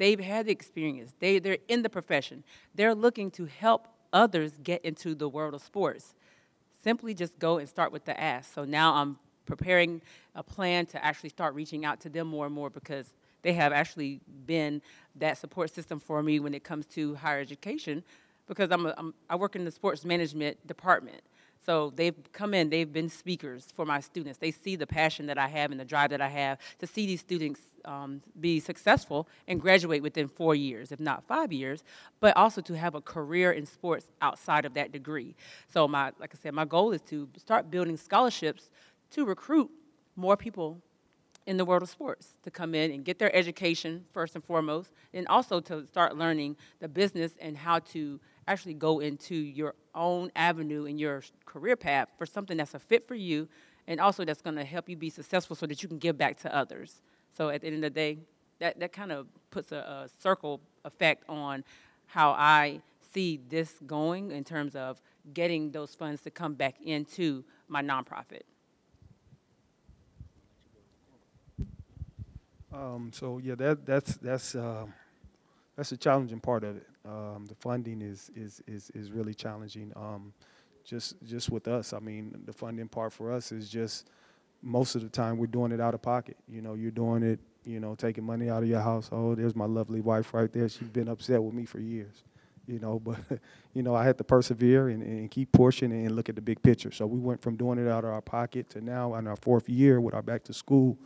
They've 0.03 0.19
had 0.19 0.47
the 0.47 0.51
experience. 0.51 1.15
They, 1.21 1.39
they're 1.39 1.59
in 1.69 1.83
the 1.83 1.89
profession. 1.89 2.43
They're 2.75 2.93
looking 2.93 3.31
to 3.33 3.45
help 3.45 3.87
others 4.13 4.51
get 4.61 4.85
into 4.85 5.15
the 5.15 5.29
world 5.29 5.55
of 5.55 5.63
sports. 5.63 6.17
Simply 6.83 7.15
just 7.15 7.39
go 7.39 7.59
and 7.59 7.69
start 7.69 7.93
with 7.93 8.05
the 8.05 8.21
ask. 8.21 8.53
So 8.53 8.65
now 8.65 8.95
I'm 8.95 9.17
preparing 9.47 10.03
a 10.35 10.43
plan 10.43 10.87
to 10.87 11.05
actually 11.05 11.29
start 11.29 11.55
reaching 11.55 11.85
out 11.85 12.01
to 12.01 12.09
them 12.09 12.27
more 12.27 12.47
and 12.47 12.53
more 12.53 12.69
because 12.69 13.13
they 13.43 13.53
have 13.53 13.73
actually 13.73 14.19
been 14.45 14.83
that 15.15 15.39
support 15.39 15.73
system 15.73 16.01
for 16.01 16.21
me 16.21 16.41
when 16.41 16.53
it 16.53 16.65
comes 16.65 16.85
to 16.87 17.15
higher 17.15 17.39
education 17.39 18.03
because 18.49 18.73
I'm, 18.73 18.87
a, 18.87 18.95
I'm 18.97 19.15
I 19.31 19.37
work 19.37 19.55
in 19.55 19.65
the 19.65 19.71
sports 19.71 20.05
management 20.05 20.67
department. 20.67 21.21
So 21.65 21.93
they've 21.95 22.15
come 22.33 22.55
in, 22.55 22.71
they've 22.71 22.93
been 22.93 23.09
speakers 23.09 23.69
for 23.75 23.85
my 23.85 24.01
students. 24.01 24.39
They 24.39 24.51
see 24.51 24.75
the 24.75 24.87
passion 24.87 25.27
that 25.27 25.39
I 25.39 25.47
have 25.47 25.71
and 25.71 25.79
the 25.79 25.85
drive 25.85 26.11
that 26.11 26.21
I 26.21 26.29
have 26.29 26.59
to 26.81 26.87
see 26.87 27.07
these 27.07 27.21
students 27.21 27.61
um, 27.85 28.21
be 28.41 28.61
successful 28.61 29.29
and 29.47 29.61
graduate 29.61 30.03
within 30.03 30.29
four 30.29 30.55
years, 30.55 30.93
if 30.93 31.01
not 31.01 31.25
five 31.25 31.53
years, 31.53 31.85
but 32.21 32.37
also 32.37 32.61
to 32.63 32.77
have 32.77 32.95
a 32.95 33.01
career 33.01 33.53
in 33.53 33.67
sports 33.67 34.07
outside 34.21 34.65
of 34.65 34.75
that 34.75 34.93
degree. 34.93 35.35
So 35.69 35.87
my, 35.87 36.13
like 36.19 36.35
I 36.35 36.39
said, 36.43 36.55
my 36.55 36.65
goal 36.65 36.93
is 36.93 37.01
to 37.03 37.29
start 37.37 37.71
building 37.71 37.97
scholarships 37.97 38.71
to 39.13 39.25
recruit 39.25 39.71
more 40.17 40.37
people 40.37 40.81
in 41.47 41.57
the 41.57 41.65
world 41.65 41.83
of 41.83 41.89
sports 41.89 42.35
to 42.43 42.51
come 42.51 42.75
in 42.75 42.93
and 42.93 43.05
get 43.05 43.19
their 43.19 43.35
education 43.35 44.05
first 44.13 44.35
and 44.37 44.45
foremost, 44.45 44.91
and 45.13 45.27
also 45.27 45.61
to 45.61 45.87
start 45.87 46.17
learning 46.17 46.57
the 46.81 46.89
business 46.89 47.33
and 47.41 47.57
how 47.57 47.81
to 47.81 48.21
actually 48.49 48.75
go 48.75 49.01
into 49.01 49.35
your 49.35 49.75
own 49.95 50.31
avenue 50.35 50.85
in 50.85 50.99
your 50.99 51.23
career 51.47 51.77
path 51.77 52.09
for 52.19 52.27
something 52.27 52.57
that's 52.57 52.75
a 52.75 52.79
fit 52.79 53.07
for 53.07 53.15
you 53.15 53.49
and 53.87 54.01
also 54.01 54.25
that's 54.25 54.43
going 54.43 54.57
to 54.57 54.65
help 54.65 54.89
you 54.89 54.97
be 54.97 55.11
successful 55.11 55.57
so 55.57 55.67
that 55.67 55.83
you 55.83 55.89
can 55.89 55.99
give 55.99 56.17
back 56.17 56.39
to 56.41 56.55
others. 56.55 57.03
So 57.37 57.49
at 57.49 57.63
the 57.63 57.69
end 57.69 57.77
of 57.77 57.83
the 57.83 57.91
day, 57.91 58.19
that, 58.59 58.79
that 58.81 58.93
kind 58.93 59.11
of 59.11 59.27
puts 59.51 59.73
a, 59.73 59.77
a 59.77 60.09
circle 60.21 60.61
effect 60.85 61.25
on 61.29 61.65
how 62.07 62.31
I 62.31 62.81
see 63.13 63.41
this 63.49 63.75
going 63.87 64.31
in 64.31 64.45
terms 64.45 64.77
of 64.77 65.01
getting 65.35 65.71
those 65.71 65.95
funds 65.95 66.23
to 66.23 66.31
come 66.31 66.55
back 66.55 66.77
into 66.83 67.45
my 67.69 67.83
nonprofit. 67.83 68.43
Um, 72.73 73.11
so 73.13 73.39
yeah, 73.39 73.55
that 73.57 73.85
that's 73.85 74.17
that's 74.17 74.55
uh, 74.55 74.87
that's 75.77 75.93
a 75.93 75.97
challenging 75.97 76.41
part 76.41 76.65
of 76.65 76.77
it. 76.77 76.87
Um, 77.05 77.47
the 77.47 77.55
funding 77.55 78.01
is 78.01 78.31
is 78.35 78.63
is 78.67 78.91
is 78.95 79.11
really 79.11 79.35
challenging. 79.35 79.93
Um, 79.97 80.33
just 80.85 81.15
just 81.25 81.51
with 81.51 81.69
us, 81.69 81.93
I 81.93 81.99
mean, 81.99 82.43
the 82.45 82.53
funding 82.53 82.89
part 82.89 83.13
for 83.13 83.33
us 83.33 83.53
is 83.53 83.69
just 83.69 84.09
most 84.63 84.95
of 84.95 85.03
the 85.03 85.09
time 85.09 85.39
we're 85.39 85.47
doing 85.47 85.73
it 85.73 85.81
out 85.81 85.95
of 85.95 86.03
pocket. 86.03 86.37
You 86.49 86.63
know, 86.63 86.75
you're 86.75 86.91
doing 86.91 87.23
it, 87.23 87.41
you 87.65 87.81
know, 87.81 87.95
taking 87.95 88.25
money 88.25 88.49
out 88.49 88.63
of 88.63 88.69
your 88.69 88.81
household. 88.81 89.39
There's 89.39 89.57
my 89.57 89.67
lovely 89.67 90.01
wife 90.01 90.33
right 90.33 90.53
there. 90.53 90.69
She's 90.69 90.89
been 90.89 91.09
upset 91.09 91.43
with 91.43 91.55
me 91.55 91.65
for 91.65 91.81
years. 91.81 92.23
You 92.69 92.79
know, 92.79 93.01
but 93.01 93.19
you 93.75 93.83
know, 93.83 93.95
I 93.95 94.05
had 94.05 94.19
to 94.19 94.25
persevere 94.25 94.89
and, 94.89 95.03
and 95.03 95.31
keep 95.31 95.51
pushing 95.53 95.93
and 95.93 96.15
look 96.15 96.29
at 96.29 96.37
the 96.37 96.43
big 96.43 96.63
picture. 96.63 96.93
So 96.93 97.07
we 97.07 97.19
went 97.19 97.41
from 97.41 97.57
doing 97.57 97.79
it 97.79 97.89
out 97.89 98.05
of 98.05 98.11
our 98.11 98.23
pocket 98.23 98.71
to 98.71 98.81
now 98.81 99.15
in 99.17 99.27
our 99.27 99.37
fourth 99.37 99.69
year 99.69 100.01
with 100.01 100.15
our 100.15 100.23
back 100.23 100.45
to 100.45 100.53
school. 100.53 100.97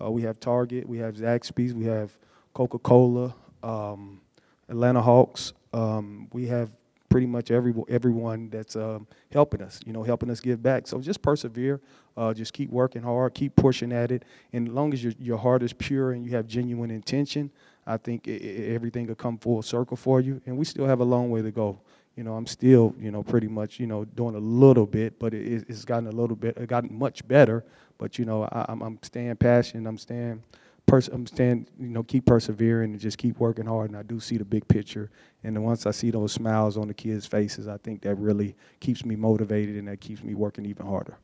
Uh, 0.00 0.10
we 0.10 0.22
have 0.22 0.40
Target, 0.40 0.88
we 0.88 0.98
have 0.98 1.14
Zaxby's, 1.14 1.72
we 1.72 1.84
have 1.84 2.18
Coca-Cola, 2.52 3.32
um, 3.62 4.20
Atlanta 4.68 5.02
Hawks. 5.02 5.52
Um, 5.72 6.28
we 6.32 6.46
have 6.46 6.70
pretty 7.08 7.26
much 7.26 7.50
every, 7.50 7.72
everyone 7.88 8.50
that's 8.50 8.74
um, 8.74 9.06
helping 9.30 9.62
us, 9.62 9.80
you 9.86 9.92
know, 9.92 10.02
helping 10.02 10.30
us 10.30 10.40
give 10.40 10.62
back. 10.62 10.86
So 10.86 11.00
just 11.00 11.22
persevere, 11.22 11.80
uh, 12.16 12.34
just 12.34 12.52
keep 12.52 12.70
working 12.70 13.02
hard, 13.02 13.34
keep 13.34 13.54
pushing 13.54 13.92
at 13.92 14.10
it. 14.10 14.24
And 14.52 14.68
as 14.68 14.74
long 14.74 14.92
as 14.92 15.04
your, 15.04 15.12
your 15.20 15.38
heart 15.38 15.62
is 15.62 15.72
pure 15.72 16.12
and 16.12 16.24
you 16.24 16.32
have 16.32 16.46
genuine 16.46 16.90
intention, 16.90 17.50
I 17.86 17.98
think 17.98 18.26
i 18.26 18.32
i 18.32 18.34
everything 18.74 19.06
will 19.06 19.14
come 19.14 19.38
full 19.38 19.62
circle 19.62 19.96
for 19.96 20.20
you. 20.20 20.40
And 20.46 20.56
we 20.56 20.64
still 20.64 20.86
have 20.86 21.00
a 21.00 21.04
long 21.04 21.30
way 21.30 21.42
to 21.42 21.50
go. 21.52 21.78
You 22.16 22.24
know, 22.24 22.34
I'm 22.34 22.46
still, 22.46 22.94
you 22.98 23.10
know, 23.10 23.22
pretty 23.22 23.48
much, 23.48 23.78
you 23.78 23.86
know, 23.86 24.04
doing 24.04 24.34
a 24.34 24.38
little 24.40 24.86
bit, 24.86 25.18
but 25.18 25.34
it, 25.34 25.66
it's 25.68 25.84
gotten 25.84 26.08
a 26.08 26.12
little 26.12 26.36
bit, 26.36 26.56
it 26.56 26.68
gotten 26.68 26.96
much 26.96 27.26
better. 27.26 27.64
But 27.98 28.18
you 28.18 28.24
know, 28.24 28.44
I, 28.44 28.66
I'm, 28.68 28.82
I'm 28.82 28.98
staying 29.02 29.36
passionate. 29.36 29.88
I'm 29.88 29.98
staying, 29.98 30.42
pers- 30.86 31.08
I'm 31.08 31.26
staying, 31.26 31.66
you 31.78 31.88
know, 31.88 32.02
keep 32.02 32.26
persevering 32.26 32.92
and 32.92 33.00
just 33.00 33.18
keep 33.18 33.38
working 33.38 33.66
hard. 33.66 33.90
And 33.90 33.98
I 33.98 34.02
do 34.02 34.20
see 34.20 34.36
the 34.36 34.44
big 34.44 34.66
picture. 34.68 35.10
And 35.42 35.62
once 35.62 35.86
I 35.86 35.90
see 35.90 36.10
those 36.10 36.32
smiles 36.32 36.76
on 36.76 36.88
the 36.88 36.94
kids' 36.94 37.26
faces, 37.26 37.68
I 37.68 37.76
think 37.78 38.02
that 38.02 38.14
really 38.16 38.54
keeps 38.80 39.04
me 39.04 39.16
motivated 39.16 39.76
and 39.76 39.88
that 39.88 40.00
keeps 40.00 40.22
me 40.22 40.34
working 40.34 40.66
even 40.66 40.86
harder. 40.86 41.16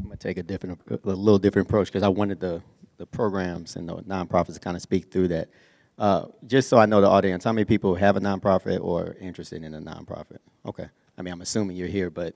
I'm 0.00 0.06
gonna 0.06 0.16
take 0.16 0.38
a 0.38 0.42
different, 0.42 0.80
a 0.90 1.08
little 1.08 1.38
different 1.38 1.68
approach 1.68 1.88
because 1.88 2.02
I 2.02 2.08
wanted 2.08 2.40
the, 2.40 2.60
the 2.96 3.06
programs 3.06 3.76
and 3.76 3.88
the 3.88 3.96
nonprofits 3.98 4.54
to 4.54 4.60
kind 4.60 4.76
of 4.76 4.82
speak 4.82 5.12
through 5.12 5.28
that. 5.28 5.48
Uh, 5.98 6.26
just 6.46 6.68
so 6.68 6.78
I 6.78 6.86
know 6.86 7.00
the 7.00 7.08
audience, 7.08 7.44
how 7.44 7.52
many 7.52 7.64
people 7.64 7.94
have 7.94 8.16
a 8.16 8.20
nonprofit 8.20 8.82
or 8.82 9.16
interested 9.20 9.62
in 9.62 9.74
a 9.74 9.80
nonprofit? 9.80 10.38
Okay, 10.66 10.88
I 11.16 11.22
mean, 11.22 11.32
I'm 11.32 11.42
assuming 11.42 11.76
you're 11.76 11.86
here, 11.86 12.10
but 12.10 12.34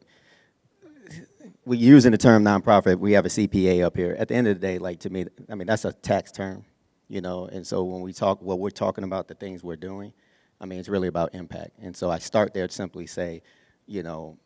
we 1.67 1.77
using 1.77 2.13
the 2.13 2.19
term 2.19 2.45
nonprofit, 2.45 3.01
we 3.01 3.13
have 3.13 3.27
a 3.27 3.29
CPA 3.29 3.85
up 3.85 3.97
here. 3.97 4.15
At 4.19 4.29
the 4.29 4.37
end 4.37 4.47
of 4.47 4.59
the 4.59 4.67
day, 4.67 4.79
like 4.79 5.01
to 5.01 5.11
me, 5.11 5.27
I 5.51 5.57
mean, 5.57 5.67
that's 5.67 5.85
a 5.85 5.93
tax 5.93 6.31
term, 6.31 6.65
you 7.09 7.21
know, 7.21 7.47
and 7.47 7.67
so 7.67 7.83
when 7.83 8.03
we 8.03 8.13
talk, 8.13 8.39
well, 8.41 8.57
we're 8.57 8.71
talking 8.71 9.03
about 9.03 9.27
the 9.27 9.35
things 9.35 9.65
we're 9.65 9.75
doing, 9.75 10.13
I 10.61 10.67
mean, 10.67 10.79
it's 10.79 10.89
really 10.89 11.09
about 11.09 11.35
impact. 11.35 11.73
And 11.83 11.95
so 11.95 12.09
I 12.09 12.19
start 12.19 12.55
there 12.55 12.69
to 12.69 12.73
simply 12.73 13.07
say, 13.07 13.43
you 13.87 14.05
know, 14.05 14.39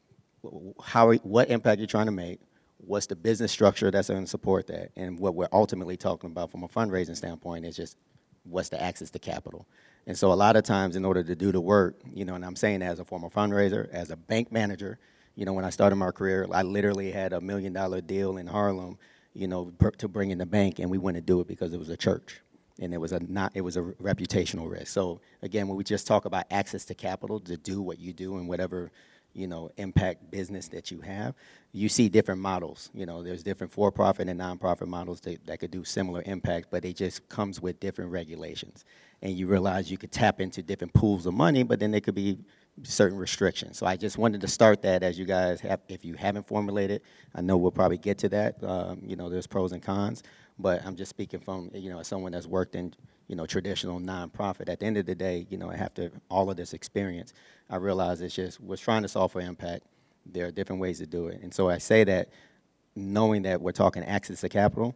how, 0.82 1.12
what 1.12 1.50
impact 1.50 1.78
you're 1.78 1.86
trying 1.86 2.06
to 2.06 2.12
make, 2.12 2.40
what's 2.78 3.06
the 3.06 3.16
business 3.16 3.52
structure 3.52 3.90
that's 3.90 4.08
going 4.08 4.24
to 4.24 4.30
support 4.30 4.66
that, 4.68 4.90
and 4.96 5.18
what 5.18 5.34
we're 5.34 5.48
ultimately 5.52 5.98
talking 5.98 6.30
about 6.30 6.50
from 6.50 6.64
a 6.64 6.68
fundraising 6.68 7.14
standpoint 7.14 7.66
is 7.66 7.76
just 7.76 7.98
what's 8.44 8.70
the 8.70 8.82
access 8.82 9.10
to 9.10 9.18
capital. 9.18 9.68
And 10.06 10.16
so 10.16 10.32
a 10.32 10.34
lot 10.34 10.56
of 10.56 10.64
times, 10.64 10.96
in 10.96 11.04
order 11.04 11.22
to 11.22 11.36
do 11.36 11.52
the 11.52 11.60
work, 11.60 12.00
you 12.14 12.24
know, 12.24 12.34
and 12.34 12.46
I'm 12.46 12.56
saying 12.56 12.80
as 12.80 12.98
a 12.98 13.04
former 13.04 13.28
fundraiser, 13.28 13.90
as 13.90 14.10
a 14.10 14.16
bank 14.16 14.50
manager, 14.50 14.98
you 15.36 15.44
know, 15.44 15.52
when 15.52 15.64
I 15.64 15.70
started 15.70 15.96
my 15.96 16.10
career, 16.10 16.46
I 16.52 16.62
literally 16.62 17.10
had 17.10 17.32
a 17.32 17.40
million 17.40 17.72
dollar 17.72 18.00
deal 18.00 18.36
in 18.36 18.46
Harlem, 18.46 18.98
you 19.34 19.48
know, 19.48 19.66
br- 19.66 19.90
to 19.90 20.08
bring 20.08 20.30
in 20.30 20.38
the 20.38 20.46
bank, 20.46 20.78
and 20.78 20.90
we 20.90 20.98
wouldn't 20.98 21.26
do 21.26 21.40
it 21.40 21.48
because 21.48 21.72
it 21.72 21.78
was 21.78 21.88
a 21.88 21.96
church, 21.96 22.40
and 22.80 22.92
it 22.92 22.98
was 22.98 23.12
a 23.12 23.20
not, 23.20 23.52
it 23.54 23.60
was 23.60 23.76
a 23.76 23.82
reputational 23.82 24.70
risk. 24.70 24.88
So 24.88 25.20
again, 25.42 25.68
when 25.68 25.76
we 25.76 25.84
just 25.84 26.06
talk 26.06 26.24
about 26.24 26.44
access 26.50 26.84
to 26.86 26.94
capital 26.94 27.40
to 27.40 27.56
do 27.56 27.80
what 27.80 27.98
you 27.98 28.12
do 28.12 28.36
and 28.36 28.48
whatever, 28.48 28.90
you 29.32 29.46
know, 29.46 29.70
impact 29.76 30.30
business 30.30 30.68
that 30.68 30.90
you 30.90 31.00
have, 31.02 31.34
you 31.72 31.88
see 31.88 32.08
different 32.08 32.40
models. 32.40 32.90
You 32.92 33.06
know, 33.06 33.22
there's 33.22 33.44
different 33.44 33.72
for-profit 33.72 34.28
and 34.28 34.38
non-profit 34.38 34.88
models 34.88 35.20
that, 35.20 35.46
that 35.46 35.60
could 35.60 35.70
do 35.70 35.84
similar 35.84 36.22
impact, 36.26 36.66
but 36.70 36.84
it 36.84 36.96
just 36.96 37.28
comes 37.28 37.60
with 37.60 37.78
different 37.78 38.10
regulations. 38.10 38.84
And 39.22 39.32
you 39.32 39.46
realize 39.46 39.90
you 39.90 39.98
could 39.98 40.10
tap 40.10 40.40
into 40.40 40.62
different 40.62 40.92
pools 40.94 41.26
of 41.26 41.34
money, 41.34 41.62
but 41.62 41.78
then 41.78 41.92
there 41.92 42.00
could 42.00 42.16
be 42.16 42.38
certain 42.82 43.18
restrictions. 43.18 43.78
So 43.78 43.86
I 43.86 43.96
just 43.96 44.18
wanted 44.18 44.40
to 44.40 44.48
start 44.48 44.82
that 44.82 45.02
as 45.02 45.18
you 45.18 45.24
guys 45.24 45.60
have, 45.60 45.80
if 45.88 46.04
you 46.04 46.14
haven't 46.14 46.46
formulated, 46.46 47.02
I 47.34 47.40
know 47.40 47.56
we'll 47.56 47.70
probably 47.70 47.98
get 47.98 48.18
to 48.18 48.28
that. 48.30 48.62
Um, 48.62 49.02
you 49.06 49.16
know, 49.16 49.28
there's 49.28 49.46
pros 49.46 49.72
and 49.72 49.82
cons, 49.82 50.22
but 50.58 50.84
I'm 50.84 50.96
just 50.96 51.10
speaking 51.10 51.40
from, 51.40 51.70
you 51.74 51.90
know, 51.90 52.02
someone 52.02 52.32
that's 52.32 52.46
worked 52.46 52.74
in, 52.74 52.94
you 53.28 53.36
know, 53.36 53.46
traditional 53.46 54.00
nonprofit. 54.00 54.68
At 54.68 54.80
the 54.80 54.86
end 54.86 54.96
of 54.96 55.06
the 55.06 55.14
day, 55.14 55.46
you 55.50 55.58
know, 55.58 55.70
after 55.70 56.10
all 56.30 56.50
of 56.50 56.56
this 56.56 56.72
experience, 56.72 57.32
I 57.68 57.76
realize 57.76 58.20
it's 58.20 58.34
just, 58.34 58.60
we're 58.60 58.76
trying 58.76 59.02
to 59.02 59.08
solve 59.08 59.32
for 59.32 59.40
impact. 59.40 59.84
There 60.26 60.46
are 60.46 60.50
different 60.50 60.80
ways 60.80 60.98
to 60.98 61.06
do 61.06 61.28
it. 61.28 61.40
And 61.42 61.52
so 61.52 61.68
I 61.68 61.78
say 61.78 62.04
that 62.04 62.28
knowing 62.96 63.42
that 63.42 63.60
we're 63.60 63.72
talking 63.72 64.02
access 64.04 64.40
to 64.40 64.48
capital, 64.48 64.94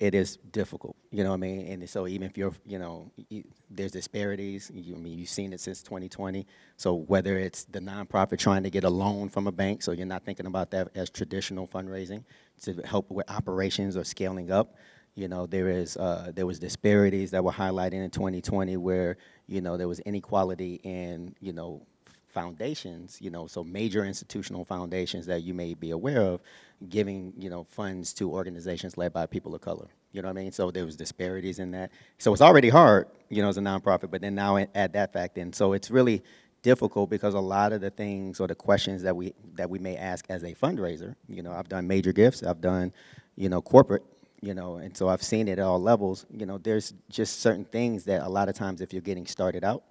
it 0.00 0.14
is 0.14 0.38
difficult. 0.50 0.96
You 1.12 1.22
know 1.24 1.30
what 1.30 1.36
I 1.36 1.40
mean? 1.40 1.66
And 1.68 1.88
so 1.88 2.08
even 2.08 2.26
if 2.26 2.38
you're, 2.38 2.54
you 2.66 2.78
know, 2.78 3.12
y- 3.30 3.44
there's 3.70 3.92
disparities. 3.92 4.70
You, 4.74 4.96
I 4.96 4.98
mean, 4.98 5.18
you've 5.18 5.28
seen 5.28 5.52
it 5.52 5.60
since 5.60 5.82
2020. 5.82 6.46
So 6.76 6.94
whether 6.94 7.38
it's 7.38 7.64
the 7.64 7.80
nonprofit 7.80 8.38
trying 8.38 8.64
to 8.64 8.70
get 8.70 8.84
a 8.84 8.90
loan 8.90 9.28
from 9.28 9.46
a 9.46 9.52
bank, 9.52 9.82
so 9.82 9.92
you're 9.92 10.06
not 10.06 10.24
thinking 10.24 10.46
about 10.46 10.70
that 10.72 10.88
as 10.94 11.10
traditional 11.10 11.68
fundraising 11.68 12.24
to 12.62 12.74
help 12.84 13.10
with 13.10 13.30
operations 13.30 13.96
or 13.96 14.04
scaling 14.04 14.50
up. 14.50 14.74
You 15.14 15.28
know, 15.28 15.46
there 15.46 15.68
is 15.68 15.96
uh, 15.96 16.32
there 16.34 16.46
was 16.46 16.58
disparities 16.58 17.30
that 17.32 17.44
were 17.44 17.52
highlighted 17.52 17.94
in 18.04 18.10
2020 18.10 18.76
where 18.78 19.18
you 19.46 19.60
know 19.60 19.76
there 19.76 19.88
was 19.88 20.00
inequality 20.00 20.80
in 20.82 21.34
you 21.40 21.52
know 21.52 21.82
foundations, 22.30 23.18
you 23.20 23.30
know, 23.30 23.46
so 23.46 23.62
major 23.64 24.04
institutional 24.04 24.64
foundations 24.64 25.26
that 25.26 25.42
you 25.42 25.54
may 25.54 25.74
be 25.74 25.90
aware 25.90 26.20
of, 26.20 26.40
giving, 26.88 27.32
you 27.36 27.50
know, 27.50 27.64
funds 27.64 28.12
to 28.14 28.30
organizations 28.30 28.96
led 28.96 29.12
by 29.12 29.26
people 29.26 29.54
of 29.54 29.60
color. 29.60 29.88
You 30.12 30.22
know 30.22 30.28
what 30.28 30.38
I 30.38 30.42
mean? 30.42 30.52
So 30.52 30.70
there 30.70 30.84
was 30.84 30.96
disparities 30.96 31.58
in 31.58 31.70
that. 31.72 31.92
So 32.18 32.32
it's 32.32 32.42
already 32.42 32.68
hard, 32.68 33.08
you 33.28 33.42
know, 33.42 33.48
as 33.48 33.58
a 33.58 33.60
nonprofit, 33.60 34.10
but 34.10 34.20
then 34.20 34.34
now 34.34 34.56
add 34.74 34.92
that 34.94 35.12
fact 35.12 35.38
in. 35.38 35.52
So 35.52 35.72
it's 35.72 35.90
really 35.90 36.22
difficult 36.62 37.10
because 37.10 37.34
a 37.34 37.40
lot 37.40 37.72
of 37.72 37.80
the 37.80 37.90
things 37.90 38.40
or 38.40 38.46
the 38.46 38.54
questions 38.54 39.02
that 39.02 39.16
we 39.16 39.32
that 39.54 39.70
we 39.70 39.78
may 39.78 39.96
ask 39.96 40.26
as 40.28 40.42
a 40.42 40.54
fundraiser, 40.54 41.14
you 41.28 41.42
know, 41.42 41.52
I've 41.52 41.68
done 41.68 41.86
major 41.86 42.12
gifts, 42.12 42.42
I've 42.42 42.60
done, 42.60 42.92
you 43.36 43.48
know, 43.48 43.62
corporate, 43.62 44.02
you 44.42 44.54
know, 44.54 44.76
and 44.76 44.96
so 44.96 45.08
I've 45.08 45.22
seen 45.22 45.48
it 45.48 45.58
at 45.58 45.64
all 45.64 45.80
levels. 45.80 46.26
You 46.30 46.46
know, 46.46 46.58
there's 46.58 46.92
just 47.08 47.40
certain 47.40 47.64
things 47.64 48.04
that 48.04 48.22
a 48.22 48.28
lot 48.28 48.48
of 48.48 48.54
times 48.54 48.80
if 48.80 48.92
you're 48.92 49.02
getting 49.02 49.26
started 49.26 49.64
out, 49.64 49.84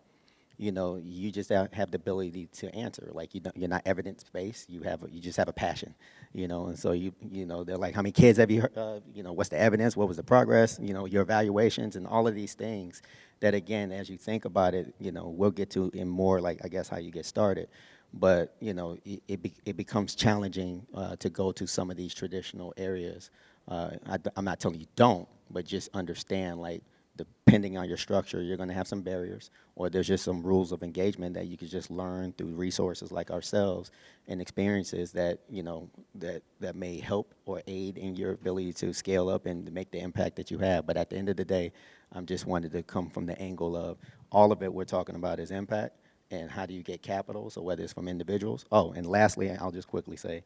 you 0.60 0.74
know, 0.74 0.98
you 1.02 1.32
just 1.32 1.50
have 1.50 1.92
the 1.92 1.96
ability 1.96 2.48
to 2.54 2.76
answer. 2.76 3.10
Like 3.14 3.34
you 3.34 3.42
you're 3.56 3.70
not 3.70 3.82
evidence 3.86 4.26
based. 4.32 4.70
You 4.70 4.84
have, 4.84 5.00
you 5.10 5.22
just 5.22 5.38
have 5.38 5.48
a 5.48 5.54
passion, 5.54 5.96
you 6.34 6.50
know. 6.50 6.68
And 6.68 6.78
so 6.78 6.92
you, 6.92 7.14
you 7.32 7.46
know, 7.46 7.64
they're 7.64 7.78
like, 7.78 7.96
how 7.96 8.02
many 8.02 8.12
kids 8.12 8.38
have 8.40 8.52
you, 8.52 8.68
uh, 8.76 9.00
you 9.16 9.24
know, 9.24 9.32
what's 9.34 9.50
the 9.50 9.60
evidence? 9.60 9.98
What 9.98 10.10
was 10.10 10.18
the 10.18 10.24
progress? 10.24 10.78
You 10.82 10.94
know, 10.94 11.06
your 11.06 11.24
evaluations 11.24 11.96
and 11.96 12.06
all 12.06 12.28
of 12.28 12.36
these 12.36 12.56
things. 12.56 13.02
That 13.40 13.56
again, 13.56 13.94
as 13.94 14.10
you 14.10 14.18
think 14.18 14.46
about 14.46 14.76
it, 14.76 14.94
you 15.00 15.14
know, 15.14 15.30
we'll 15.30 15.52
get 15.52 15.70
to 15.72 15.90
in 15.96 16.10
more 16.10 16.42
like 16.42 16.60
I 16.66 16.68
guess 16.68 16.90
how 16.90 16.98
you 17.00 17.12
get 17.12 17.26
started. 17.26 17.70
But 18.14 18.54
you 18.60 18.74
know, 18.74 18.98
it 19.06 19.24
it, 19.30 19.42
be, 19.42 19.54
it 19.66 19.78
becomes 19.78 20.14
challenging 20.14 20.86
uh, 20.94 21.16
to 21.18 21.30
go 21.30 21.54
to 21.54 21.66
some 21.68 21.90
of 21.90 21.98
these 21.98 22.14
traditional 22.14 22.74
areas. 22.78 23.32
Uh, 23.70 23.92
I, 24.08 24.18
I'm 24.36 24.46
not 24.46 24.60
telling 24.60 24.82
you 24.82 24.88
don't, 24.98 25.28
but 25.52 25.66
just 25.66 25.90
understand 25.94 26.62
like 26.62 26.84
depending 27.20 27.78
on 27.78 27.88
your 27.88 27.98
structure, 27.98 28.42
you're 28.42 28.58
going 28.58 28.70
to 28.70 28.76
have 28.76 28.88
some 28.88 29.02
barriers, 29.02 29.52
or 29.76 29.90
there's 29.90 30.08
just 30.08 30.24
some 30.24 30.42
rules 30.42 30.72
of 30.72 30.84
engagement 30.84 31.34
that 31.36 31.48
you 31.48 31.58
could 31.58 31.70
just 31.70 31.92
learn 31.92 32.34
through 32.34 32.48
resources 32.48 33.12
like 33.12 33.32
ourselves 33.32 33.92
and 34.28 34.42
experiences 34.42 35.12
that 35.12 35.40
you 35.50 35.64
know 35.64 35.90
that 36.16 36.42
that 36.60 36.76
may 36.76 37.00
help 37.00 37.34
or 37.46 37.62
aid 37.68 37.98
in 37.98 38.16
your 38.16 38.32
ability 38.32 38.74
to 38.74 38.94
scale 38.94 39.30
up 39.30 39.46
and 39.46 39.72
make 39.74 39.92
the 39.92 40.00
impact 40.00 40.36
that 40.38 40.50
you 40.50 40.58
have. 40.60 40.86
But 40.88 40.98
at 40.98 41.10
the 41.10 41.18
end 41.18 41.30
of 41.30 41.38
the 41.38 41.46
day, 41.46 41.72
I'm 42.14 42.26
just 42.26 42.46
wanted 42.46 42.72
to 42.72 42.84
come 42.84 43.10
from 43.10 43.26
the 43.26 43.40
angle 43.40 43.76
of 43.76 43.98
all 44.32 44.52
of 44.52 44.64
it 44.64 44.74
we're 44.74 44.86
talking 44.86 45.16
about 45.16 45.40
is 45.40 45.52
impact 45.52 45.96
and 46.32 46.50
how 46.50 46.66
do 46.66 46.74
you 46.74 46.84
get 46.84 47.02
capital. 47.02 47.50
So 47.50 47.62
whether 47.62 47.84
it's 47.84 47.94
from 47.94 48.08
individuals. 48.08 48.66
Oh, 48.72 48.94
and 48.94 49.06
lastly, 49.06 49.52
I'll 49.52 49.72
just 49.72 49.88
quickly 49.88 50.18
say, 50.18 50.44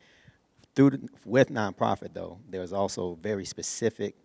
through 0.76 0.92
the, 0.92 1.10
with 1.26 1.50
nonprofit 1.50 2.14
though, 2.14 2.40
there's 2.50 2.74
also 2.74 3.18
very 3.22 3.46
specific. 3.46 4.16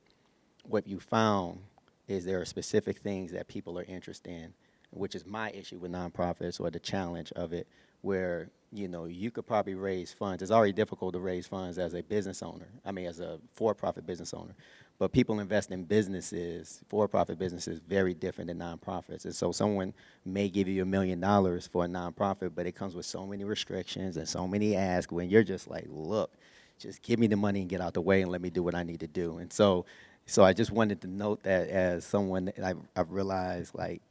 What 0.64 0.86
you 0.86 1.00
found 1.00 1.60
is 2.08 2.24
there 2.24 2.40
are 2.40 2.44
specific 2.44 2.98
things 2.98 3.32
that 3.32 3.46
people 3.46 3.78
are 3.78 3.84
interested 3.84 4.30
in, 4.30 4.52
which 4.90 5.14
is 5.14 5.24
my 5.26 5.50
issue 5.50 5.78
with 5.78 5.92
nonprofits 5.92 6.60
or 6.60 6.70
the 6.70 6.80
challenge 6.80 7.30
of 7.32 7.52
it, 7.52 7.66
where 8.00 8.50
you 8.72 8.88
know 8.88 9.06
you 9.06 9.30
could 9.30 9.46
probably 9.46 9.74
raise 9.74 10.12
funds. 10.12 10.42
It's 10.42 10.52
already 10.52 10.72
difficult 10.72 11.12
to 11.14 11.20
raise 11.20 11.46
funds 11.46 11.78
as 11.78 11.94
a 11.94 12.02
business 12.02 12.42
owner. 12.42 12.68
I 12.84 12.92
mean, 12.92 13.06
as 13.06 13.20
a 13.20 13.38
for-profit 13.54 14.06
business 14.06 14.32
owner, 14.34 14.54
but 14.98 15.12
people 15.12 15.38
invest 15.40 15.70
in 15.70 15.84
businesses, 15.84 16.80
for-profit 16.88 17.38
businesses, 17.38 17.78
very 17.78 18.14
different 18.14 18.48
than 18.48 18.58
nonprofits. 18.58 19.24
And 19.24 19.34
so 19.34 19.52
someone 19.52 19.92
may 20.24 20.48
give 20.48 20.66
you 20.66 20.82
a 20.82 20.86
million 20.86 21.20
dollars 21.20 21.66
for 21.66 21.84
a 21.84 21.88
nonprofit, 21.88 22.52
but 22.54 22.66
it 22.66 22.72
comes 22.72 22.94
with 22.94 23.06
so 23.06 23.26
many 23.26 23.44
restrictions 23.44 24.16
and 24.16 24.28
so 24.28 24.48
many 24.48 24.74
asks. 24.74 25.12
When 25.12 25.30
you're 25.30 25.44
just 25.44 25.68
like, 25.68 25.86
look, 25.88 26.32
just 26.78 27.02
give 27.02 27.18
me 27.18 27.26
the 27.26 27.36
money 27.36 27.60
and 27.60 27.68
get 27.68 27.80
out 27.80 27.94
the 27.94 28.00
way 28.00 28.22
and 28.22 28.30
let 28.30 28.40
me 28.40 28.50
do 28.50 28.62
what 28.62 28.74
I 28.74 28.82
need 28.82 29.00
to 29.00 29.06
do. 29.06 29.38
And 29.38 29.52
so 29.52 29.84
so 30.28 30.44
I 30.44 30.52
just 30.52 30.70
wanted 30.70 31.00
to 31.00 31.06
note 31.06 31.42
that 31.44 31.68
as 31.68 32.04
someone 32.04 32.52
I've, 32.62 32.78
I've 32.94 33.10
realized, 33.10 33.74
like 33.74 34.02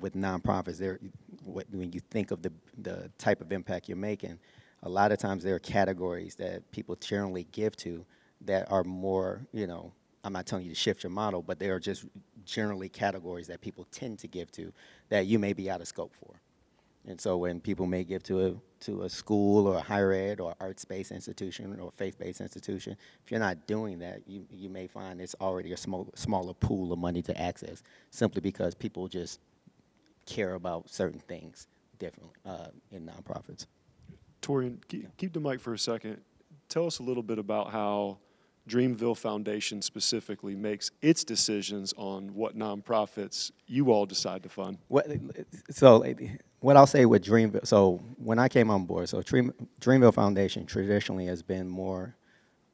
with 0.00 0.14
nonprofits, 0.14 0.78
there, 0.78 0.98
when 1.44 1.92
you 1.92 2.00
think 2.10 2.32
of 2.32 2.42
the 2.42 2.52
the 2.82 3.10
type 3.16 3.40
of 3.40 3.52
impact 3.52 3.88
you're 3.88 3.96
making, 3.96 4.38
a 4.82 4.88
lot 4.88 5.12
of 5.12 5.18
times 5.18 5.44
there 5.44 5.54
are 5.54 5.60
categories 5.60 6.34
that 6.34 6.68
people 6.72 6.96
generally 6.96 7.46
give 7.52 7.76
to 7.76 8.04
that 8.42 8.70
are 8.70 8.84
more, 8.84 9.46
you 9.52 9.68
know, 9.68 9.92
I'm 10.24 10.32
not 10.32 10.46
telling 10.46 10.64
you 10.64 10.70
to 10.72 10.76
shift 10.76 11.04
your 11.04 11.10
model, 11.10 11.42
but 11.42 11.60
they 11.60 11.70
are 11.70 11.78
just 11.78 12.04
generally 12.44 12.88
categories 12.88 13.46
that 13.46 13.60
people 13.60 13.86
tend 13.92 14.18
to 14.18 14.28
give 14.28 14.50
to 14.52 14.72
that 15.10 15.26
you 15.26 15.38
may 15.38 15.52
be 15.52 15.70
out 15.70 15.80
of 15.80 15.86
scope 15.86 16.12
for. 16.20 16.40
And 17.06 17.20
so 17.20 17.36
when 17.36 17.60
people 17.60 17.86
may 17.86 18.04
give 18.04 18.22
to 18.24 18.46
a 18.46 18.54
to 18.80 19.02
a 19.02 19.08
school 19.08 19.68
or 19.68 19.76
a 19.76 19.80
higher 19.80 20.12
ed 20.12 20.40
or 20.40 20.54
arts-based 20.60 21.10
institution 21.10 21.78
or 21.80 21.90
faith-based 21.96 22.40
institution, 22.40 22.96
if 23.24 23.30
you're 23.30 23.40
not 23.40 23.66
doing 23.66 23.98
that, 24.00 24.20
you, 24.26 24.44
you 24.50 24.68
may 24.68 24.86
find 24.86 25.20
it's 25.20 25.34
already 25.40 25.72
a 25.72 25.76
small, 25.76 26.10
smaller 26.14 26.52
pool 26.52 26.92
of 26.92 26.98
money 26.98 27.22
to 27.22 27.40
access 27.40 27.82
simply 28.10 28.42
because 28.42 28.74
people 28.74 29.08
just 29.08 29.40
care 30.26 30.54
about 30.54 30.90
certain 30.90 31.20
things 31.20 31.68
differently 31.98 32.34
uh, 32.44 32.68
in 32.92 33.06
nonprofits. 33.06 33.66
Torian, 34.42 34.76
keep, 34.88 35.16
keep 35.16 35.32
the 35.32 35.40
mic 35.40 35.58
for 35.60 35.72
a 35.72 35.78
second. 35.78 36.20
Tell 36.68 36.86
us 36.86 36.98
a 36.98 37.02
little 37.02 37.22
bit 37.22 37.38
about 37.38 37.70
how 37.70 38.18
Dreamville 38.68 39.16
Foundation 39.16 39.80
specifically 39.80 40.56
makes 40.56 40.90
its 41.00 41.22
decisions 41.22 41.94
on 41.96 42.34
what 42.34 42.56
nonprofits 42.56 43.52
you 43.66 43.92
all 43.92 44.06
decide 44.06 44.42
to 44.42 44.48
fund. 44.48 44.78
What, 44.88 45.06
so 45.70 46.04
what 46.60 46.76
I'll 46.76 46.86
say 46.86 47.06
with 47.06 47.24
Dreamville, 47.24 47.66
so 47.66 48.00
when 48.16 48.38
I 48.38 48.48
came 48.48 48.70
on 48.70 48.84
board, 48.84 49.08
so 49.08 49.22
Dream, 49.22 49.52
Dreamville 49.80 50.14
Foundation 50.14 50.66
traditionally 50.66 51.26
has 51.26 51.42
been 51.42 51.68
more, 51.68 52.16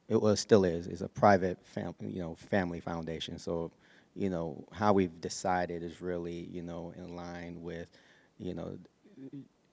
it 0.09 0.20
was 0.20 0.40
still 0.40 0.64
is, 0.64 0.87
is 0.87 1.02
a 1.02 1.09
private 1.09 1.59
fam, 1.62 1.94
you 2.00 2.20
know, 2.20 2.37
family 2.37 2.81
foundation. 2.81 3.38
So, 3.38 3.70
you 4.14 4.31
know, 4.31 4.64
how 4.72 4.92
we've 4.92 5.20
decided 5.20 5.83
is 5.83 6.00
really, 6.00 6.48
you 6.50 6.62
know, 6.62 6.92
in 6.96 7.14
line 7.14 7.62
with, 7.62 7.88
you 8.38 8.55
know, 8.55 8.78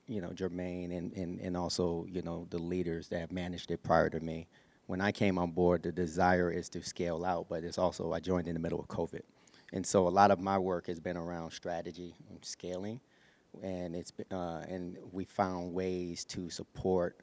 you 0.07 0.21
know, 0.21 0.29
Jermaine 0.29 0.97
and, 0.97 1.13
and, 1.13 1.39
and 1.39 1.55
also, 1.55 2.05
you 2.09 2.21
know, 2.23 2.47
the 2.49 2.57
leaders 2.57 3.07
that 3.09 3.19
have 3.19 3.31
managed 3.31 3.71
it 3.71 3.83
prior 3.83 4.09
to 4.09 4.19
me. 4.19 4.47
When 4.89 5.01
I 5.01 5.11
came 5.11 5.37
on 5.37 5.51
board, 5.51 5.83
the 5.83 5.91
desire 5.91 6.49
is 6.49 6.67
to 6.69 6.81
scale 6.81 7.23
out, 7.23 7.45
but 7.47 7.63
it's 7.63 7.77
also, 7.77 8.11
I 8.11 8.19
joined 8.19 8.47
in 8.47 8.55
the 8.55 8.59
middle 8.59 8.79
of 8.79 8.87
COVID. 8.87 9.21
And 9.71 9.85
so 9.85 10.07
a 10.07 10.09
lot 10.09 10.31
of 10.31 10.39
my 10.39 10.57
work 10.57 10.87
has 10.87 10.99
been 10.99 11.15
around 11.15 11.51
strategy 11.51 12.15
and 12.27 12.43
scaling. 12.43 12.99
And 13.61 13.95
it's, 13.95 14.11
uh, 14.31 14.63
and 14.67 14.97
we 15.11 15.25
found 15.25 15.75
ways 15.75 16.25
to 16.29 16.49
support 16.49 17.17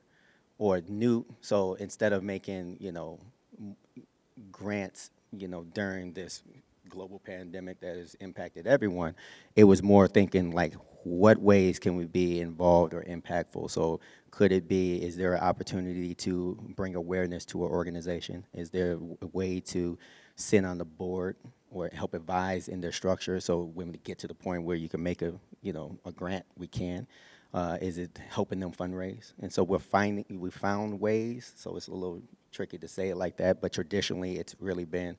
or 0.59 0.81
new, 0.87 1.27
so 1.41 1.75
instead 1.75 2.13
of 2.13 2.23
making, 2.23 2.77
you 2.79 2.93
know, 2.93 3.19
grants, 4.53 5.11
you 5.37 5.49
know, 5.49 5.65
during 5.75 6.13
this 6.13 6.45
global 6.89 7.19
pandemic 7.19 7.81
that 7.81 7.97
has 7.97 8.15
impacted 8.21 8.69
everyone, 8.69 9.17
it 9.57 9.65
was 9.65 9.83
more 9.83 10.07
thinking 10.07 10.53
like, 10.53 10.75
what 11.03 11.39
ways 11.41 11.81
can 11.81 11.97
we 11.97 12.05
be 12.05 12.41
involved 12.41 12.95
or 12.95 13.03
impactful? 13.03 13.73
So 13.73 13.99
could 14.37 14.53
it 14.53 14.69
be, 14.69 15.03
is 15.03 15.17
there 15.17 15.33
an 15.33 15.41
opportunity 15.41 16.15
to 16.15 16.59
bring 16.77 16.95
awareness 16.95 17.47
to 17.47 17.65
an 17.65 17.71
organization? 17.71 18.45
Is 18.53 18.69
there 18.69 18.99
a 19.23 19.27
way 19.29 19.61
to 19.61 19.99
sit 20.35 20.63
on 20.63 20.77
the 20.77 20.85
board 20.85 21.37
or 21.71 21.89
help 21.95 22.13
advise 22.13 22.69
in 22.69 22.83
their 22.83 22.93
structure? 22.93 23.41
So 23.41 23.63
when 23.63 23.91
we 23.91 23.97
get 24.05 24.19
to 24.19 24.27
the 24.29 24.35
point 24.35 24.65
where 24.65 24.77
you 24.77 24.91
can 24.91 25.03
make 25.03 25.23
a, 25.23 25.33
you 25.63 25.73
know, 25.73 25.99
a 26.05 26.13
grant, 26.13 26.45
we 26.55 26.67
can. 26.67 27.07
Uh, 27.55 27.79
is 27.81 27.97
it 27.97 28.21
helping 28.29 28.61
them 28.61 28.73
fundraise? 28.73 29.33
And 29.41 29.51
so 29.51 29.65
we're 29.65 29.79
finding, 29.79 30.27
we 30.29 30.51
found 30.51 31.01
ways, 31.01 31.55
so 31.57 31.75
it's 31.79 31.89
a 31.89 31.95
little 31.95 32.21
tricky 32.53 32.77
to 32.77 32.89
say 32.89 33.09
it 33.09 33.17
like 33.17 33.39
that, 33.39 33.63
but 33.63 33.73
traditionally 33.73 34.37
it's 34.37 34.55
really 34.61 34.85
been, 34.85 35.17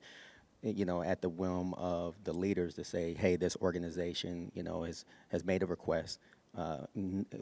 you 0.62 0.84
know, 0.84 1.02
at 1.02 1.22
the 1.22 1.28
whim 1.28 1.74
of 1.74 2.14
the 2.22 2.32
leaders 2.32 2.74
to 2.74 2.84
say, 2.84 3.14
hey, 3.14 3.34
this 3.34 3.56
organization, 3.56 4.52
you 4.54 4.62
know, 4.62 4.84
has, 4.84 5.04
has 5.30 5.44
made 5.44 5.64
a 5.64 5.66
request. 5.66 6.20
Uh, 6.58 6.78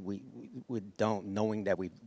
we, 0.03 0.23
we, 0.69 0.81
don't, 0.99 1.27
knowing 1.27 1.65
that 1.65 1.79
we've, 1.79 1.99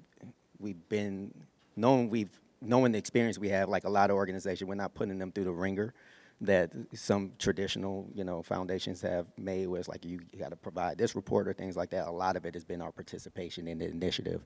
we've 0.59 0.89
been, 0.89 1.33
knowing 1.75 2.09
we've, 2.09 2.39
knowing 2.61 2.91
the 2.91 2.97
experience 2.99 3.39
we 3.39 3.49
have, 3.49 3.67
like 3.67 3.85
a 3.85 3.89
lot 3.89 4.09
of 4.09 4.15
organizations, 4.15 4.67
we're 4.67 4.75
not 4.75 4.93
putting 4.93 5.17
them 5.17 5.31
through 5.31 5.45
the 5.45 5.51
ringer 5.51 5.93
that 6.41 6.71
some 6.93 7.31
traditional, 7.37 8.07
you 8.13 8.23
know, 8.23 8.41
foundations 8.41 9.01
have 9.01 9.25
made 9.37 9.67
where 9.67 9.79
it's 9.79 9.89
like 9.89 10.05
you 10.05 10.19
got 10.37 10.49
to 10.49 10.55
provide 10.55 10.97
this 10.97 11.15
report 11.15 11.47
or 11.47 11.53
things 11.53 11.75
like 11.75 11.89
that. 11.89 12.07
A 12.07 12.11
lot 12.11 12.37
of 12.37 12.45
it 12.45 12.53
has 12.53 12.63
been 12.63 12.81
our 12.81 12.91
participation 12.91 13.67
in 13.67 13.79
the 13.79 13.85
initiative. 13.85 14.41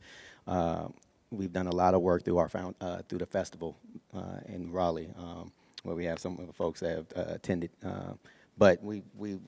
Uh, 0.47 0.87
we've 1.31 1.53
done 1.53 1.67
a 1.67 1.75
lot 1.75 1.93
of 1.93 2.01
work 2.01 2.23
through 2.23 2.37
our 2.37 2.49
found, 2.49 2.75
uh, 2.81 3.01
through 3.07 3.19
the 3.19 3.25
festival 3.25 3.77
uh, 4.13 4.39
in 4.47 4.71
Raleigh, 4.71 5.09
um, 5.17 5.51
where 5.83 5.95
we 5.95 6.05
have 6.05 6.19
some 6.19 6.39
of 6.39 6.47
the 6.47 6.53
folks 6.53 6.79
that 6.79 6.97
have 6.97 7.07
uh, 7.15 7.33
attended. 7.33 7.69
Uh, 7.85 8.13
but 8.57 8.81
we, 8.83 9.03
we, 9.15 9.39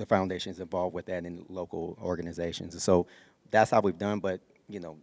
the 0.00 0.06
foundation's 0.06 0.58
involved 0.60 0.94
with 0.94 1.06
that 1.06 1.24
in 1.24 1.44
local 1.48 1.96
organizations. 2.02 2.82
So 2.82 3.06
that's 3.50 3.70
how 3.70 3.80
we've 3.80 3.98
done. 3.98 4.18
But 4.18 4.40
you 4.68 4.80
know, 4.80 4.96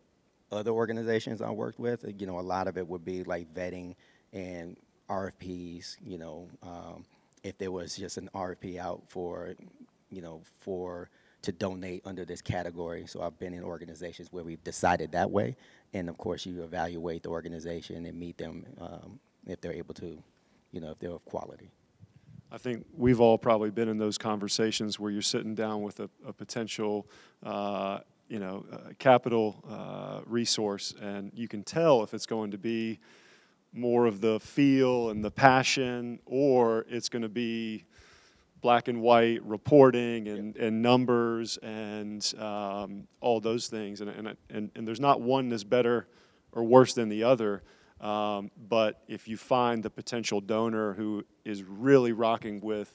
other 0.52 0.72
organizations 0.72 1.42
I 1.42 1.52
worked 1.52 1.80
with, 1.80 2.06
you 2.20 2.26
know, 2.26 2.40
a 2.40 2.42
lot 2.42 2.68
of 2.68 2.78
it 2.78 2.88
would 2.88 3.06
be 3.06 3.24
like 3.24 3.54
vetting 3.54 3.96
and 4.34 4.78
RFPs, 5.10 5.98
you 6.06 6.18
know, 6.18 6.48
um, 6.64 7.06
if 7.44 7.58
there 7.58 7.72
was 7.72 7.96
just 7.96 8.18
an 8.18 8.30
RFP 8.34 8.78
out 8.78 9.04
for, 9.08 9.56
you 10.10 10.22
know, 10.22 10.42
for, 10.60 11.10
to 11.44 11.52
donate 11.52 12.02
under 12.06 12.26
this 12.26 12.42
category. 12.42 13.06
So 13.08 13.22
I've 13.22 13.38
been 13.40 13.54
in 13.54 13.64
organizations 13.64 14.30
where 14.32 14.44
we've 14.44 14.64
decided 14.64 15.12
that 15.12 15.30
way. 15.30 15.56
And 15.94 16.10
of 16.10 16.18
course, 16.18 16.46
you 16.46 16.64
evaluate 16.64 17.24
the 17.24 17.30
organization 17.30 18.06
and 18.06 18.20
meet 18.20 18.38
them 18.38 18.66
um, 18.82 19.20
if 19.46 19.62
they're 19.62 19.74
able 19.74 19.94
to, 19.96 20.22
you 20.72 20.82
know, 20.82 20.92
if 20.92 21.00
they're 21.00 21.12
of 21.12 21.24
quality. 21.26 21.70
I 22.52 22.58
think 22.58 22.86
we've 22.96 23.20
all 23.20 23.38
probably 23.38 23.72
been 23.72 23.90
in 23.90 23.98
those 23.98 24.18
conversations 24.18 25.00
where 25.00 25.12
you're 25.12 25.22
sitting 25.22 25.54
down 25.54 25.82
with 25.82 26.00
a, 26.00 26.10
a 26.26 26.32
potential, 26.32 27.08
uh, 27.44 28.00
you 28.30 28.40
know, 28.40 28.66
uh, 28.72 28.94
capital 29.00 29.64
uh, 29.70 30.22
resource, 30.26 30.94
and 31.02 31.32
you 31.36 31.48
can 31.48 31.64
tell 31.64 32.04
if 32.04 32.14
it's 32.14 32.26
going 32.26 32.52
to 32.52 32.58
be 32.58 33.00
more 33.74 34.06
of 34.06 34.22
the 34.22 34.40
feel 34.40 35.10
and 35.10 35.24
the 35.24 35.32
passion, 35.32 36.20
or 36.26 36.86
it's 36.90 37.10
going 37.10 37.22
to 37.22 37.30
be 37.30 37.84
black 38.62 38.88
and 38.88 39.02
white 39.02 39.44
reporting 39.44 40.28
and, 40.30 40.56
and 40.56 40.82
numbers 40.82 41.58
and 41.58 42.34
um, 42.40 43.08
all 43.22 43.40
those 43.40 43.68
things. 43.68 44.02
And, 44.02 44.10
and, 44.10 44.36
and, 44.50 44.72
and 44.76 44.88
there's 44.88 45.00
not 45.00 45.22
one 45.22 45.50
that's 45.50 45.64
better 45.64 46.08
or 46.54 46.64
worse 46.64 46.94
than 46.94 47.10
the 47.10 47.24
other. 47.24 47.62
Um, 48.02 48.52
but 48.70 49.02
if 49.08 49.28
you 49.28 49.38
find 49.38 49.82
the 49.82 49.90
potential 49.90 50.40
donor 50.40 50.94
who 50.94 51.24
is 51.46 51.64
really 51.64 52.12
rocking 52.12 52.62
with 52.62 52.94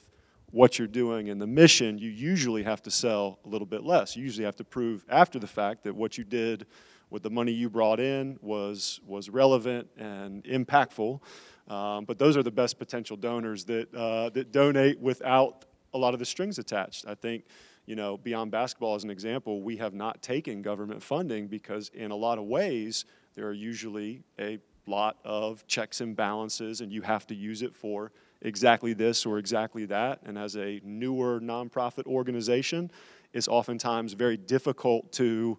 what 0.50 0.78
you're 0.78 0.86
doing 0.86 1.30
and 1.30 1.40
the 1.40 1.46
mission, 1.46 1.98
you 1.98 2.10
usually 2.10 2.62
have 2.62 2.82
to 2.82 2.90
sell 2.90 3.38
a 3.44 3.48
little 3.48 3.66
bit 3.66 3.82
less. 3.82 4.16
You 4.16 4.22
usually 4.22 4.44
have 4.44 4.56
to 4.56 4.64
prove 4.64 5.04
after 5.08 5.38
the 5.38 5.46
fact 5.46 5.82
that 5.84 5.94
what 5.94 6.18
you 6.18 6.24
did 6.24 6.66
with 7.10 7.22
the 7.22 7.30
money 7.30 7.52
you 7.52 7.68
brought 7.68 8.00
in 8.00 8.38
was, 8.40 9.00
was 9.06 9.28
relevant 9.28 9.88
and 9.98 10.44
impactful. 10.44 11.20
Um, 11.68 12.04
but 12.04 12.18
those 12.18 12.36
are 12.36 12.42
the 12.42 12.50
best 12.50 12.78
potential 12.78 13.16
donors 13.16 13.64
that, 13.64 13.94
uh, 13.94 14.30
that 14.30 14.52
donate 14.52 15.00
without 15.00 15.64
a 15.94 15.98
lot 15.98 16.14
of 16.14 16.20
the 16.20 16.26
strings 16.26 16.58
attached. 16.58 17.06
I 17.06 17.14
think, 17.14 17.44
you 17.86 17.96
know, 17.96 18.16
beyond 18.16 18.50
basketball 18.50 18.94
as 18.94 19.04
an 19.04 19.10
example, 19.10 19.62
we 19.62 19.76
have 19.78 19.94
not 19.94 20.22
taken 20.22 20.62
government 20.62 21.02
funding 21.02 21.48
because 21.48 21.90
in 21.94 22.10
a 22.10 22.16
lot 22.16 22.38
of 22.38 22.44
ways, 22.44 23.04
there 23.34 23.46
are 23.46 23.52
usually 23.52 24.22
a 24.38 24.58
lot 24.86 25.18
of 25.24 25.66
checks 25.66 26.00
and 26.00 26.16
balances, 26.16 26.80
and 26.80 26.92
you 26.92 27.02
have 27.02 27.26
to 27.28 27.34
use 27.34 27.62
it 27.62 27.74
for 27.74 28.12
exactly 28.40 28.92
this 28.92 29.24
or 29.24 29.38
exactly 29.38 29.86
that. 29.86 30.20
And 30.24 30.36
as 30.36 30.56
a 30.56 30.80
newer 30.84 31.40
nonprofit 31.40 32.06
organization, 32.06 32.90
it's 33.32 33.48
oftentimes 33.48 34.12
very 34.14 34.36
difficult 34.36 35.12
to 35.12 35.58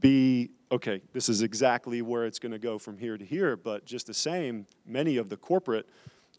be 0.00 0.50
okay, 0.70 1.02
this 1.12 1.28
is 1.28 1.42
exactly 1.42 2.00
where 2.00 2.24
it's 2.24 2.38
going 2.38 2.52
to 2.52 2.58
go 2.58 2.78
from 2.78 2.96
here 2.96 3.18
to 3.18 3.24
here. 3.24 3.56
But 3.56 3.84
just 3.84 4.06
the 4.06 4.14
same, 4.14 4.66
many 4.86 5.18
of 5.18 5.28
the 5.28 5.36
corporate 5.36 5.86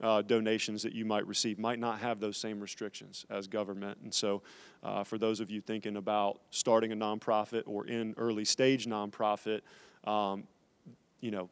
uh, 0.01 0.23
donations 0.23 0.81
that 0.81 0.93
you 0.93 1.05
might 1.05 1.25
receive 1.27 1.59
might 1.59 1.79
not 1.79 1.99
have 1.99 2.19
those 2.19 2.36
same 2.36 2.59
restrictions 2.59 3.27
as 3.29 3.47
government. 3.47 3.99
And 4.03 4.13
so, 4.13 4.41
uh, 4.81 5.03
for 5.03 5.19
those 5.19 5.39
of 5.39 5.51
you 5.51 5.62
thinking 5.62 5.97
about 5.97 6.39
starting 6.49 6.91
a 6.91 6.95
nonprofit 6.95 7.63
or 7.67 7.86
in 7.86 8.15
early 8.17 8.43
stage 8.43 8.88
nonprofit, 8.88 9.62
um, 10.05 10.45
you 11.21 11.29
know, 11.29 11.49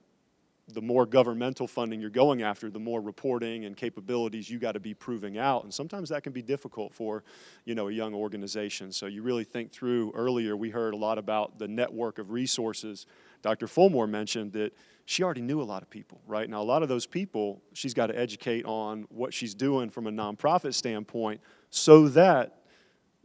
the 0.72 0.82
more 0.82 1.06
governmental 1.06 1.68
funding 1.68 2.02
you're 2.02 2.10
going 2.10 2.42
after, 2.42 2.70
the 2.70 2.80
more 2.80 3.02
reporting 3.02 3.66
and 3.66 3.76
capabilities 3.76 4.50
you 4.50 4.60
got 4.60 4.74
to 4.74 4.80
be 4.80 4.94
proving 4.94 5.38
out. 5.38 5.64
And 5.64 5.74
sometimes 5.74 6.10
that 6.10 6.24
can 6.24 6.34
be 6.34 6.42
difficult 6.42 6.94
for, 6.94 7.24
you 7.66 7.76
know, 7.76 7.88
a 7.88 7.92
young 7.92 8.14
organization. 8.14 8.92
So 8.92 9.06
you 9.06 9.22
really 9.22 9.44
think 9.44 9.72
through 9.72 10.12
earlier, 10.16 10.56
we 10.56 10.70
heard 10.70 10.94
a 10.94 10.98
lot 10.98 11.18
about 11.18 11.60
the 11.60 11.68
network 11.68 12.20
of 12.20 12.32
resources. 12.32 13.06
Dr. 13.42 13.68
Fulmore 13.68 14.10
mentioned 14.10 14.54
that 14.54 14.74
she 15.06 15.24
already 15.24 15.42
knew 15.42 15.62
a 15.62 15.64
lot 15.64 15.82
of 15.82 15.90
people, 15.90 16.22
right? 16.26 16.50
Now, 16.50 16.62
a 16.62 16.64
lot 16.64 16.84
of 16.84 16.90
those 16.90 17.06
people, 17.06 17.62
she's 17.74 17.94
got 17.94 18.08
to 18.08 18.18
educate 18.18 18.66
on 18.66 19.06
what 19.10 19.34
she's 19.34 19.54
doing 19.54 19.90
from 19.90 20.08
a 20.08 20.12
nonprofit 20.12 20.74
standpoint 20.74 21.42
so 21.70 22.08
that 22.10 22.62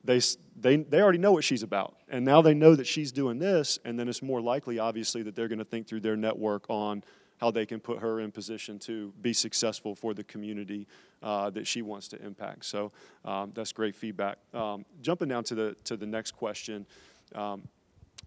they, 0.07 0.21
they, 0.59 0.77
they 0.77 1.01
already 1.01 1.19
know 1.19 1.33
what 1.33 1.45
she's 1.45 1.63
about. 1.63 1.97
And 2.09 2.25
now 2.25 2.41
they 2.41 2.55
know 2.55 2.75
that 2.77 2.87
she's 2.87 3.13
doing 3.13 3.39
this, 3.39 3.79
and 3.85 3.99
then 3.99 4.09
it's 4.09 4.23
more 4.23 4.41
likely, 4.41 4.79
obviously, 4.79 5.23
that 5.25 5.35
they're 5.35 5.49
going 5.49 5.59
to 5.59 5.65
think 5.65 5.87
through 5.87 6.01
their 6.01 6.17
network 6.17 6.65
on 6.69 7.03
how 7.39 7.51
they 7.51 7.67
can 7.67 7.81
put 7.81 7.99
her 7.99 8.21
in 8.21 8.33
position 8.33 8.79
to 8.79 9.13
be 9.21 9.33
successful 9.33 9.95
for 9.95 10.15
the 10.15 10.25
community 10.25 10.87
uh, 11.23 11.51
that 11.51 11.67
she 11.67 11.83
wants 11.83 12.09
to 12.09 12.23
impact. 12.25 12.65
So 12.65 12.93
um, 13.25 13.53
that's 13.55 13.73
great 13.73 13.95
feedback. 13.95 14.39
Um, 14.55 14.85
jumping 15.03 15.29
down 15.29 15.45
to 15.45 15.55
the 15.55 15.77
to 15.85 15.97
the 15.97 16.07
next 16.07 16.33
question, 16.33 16.87
um, 17.35 17.63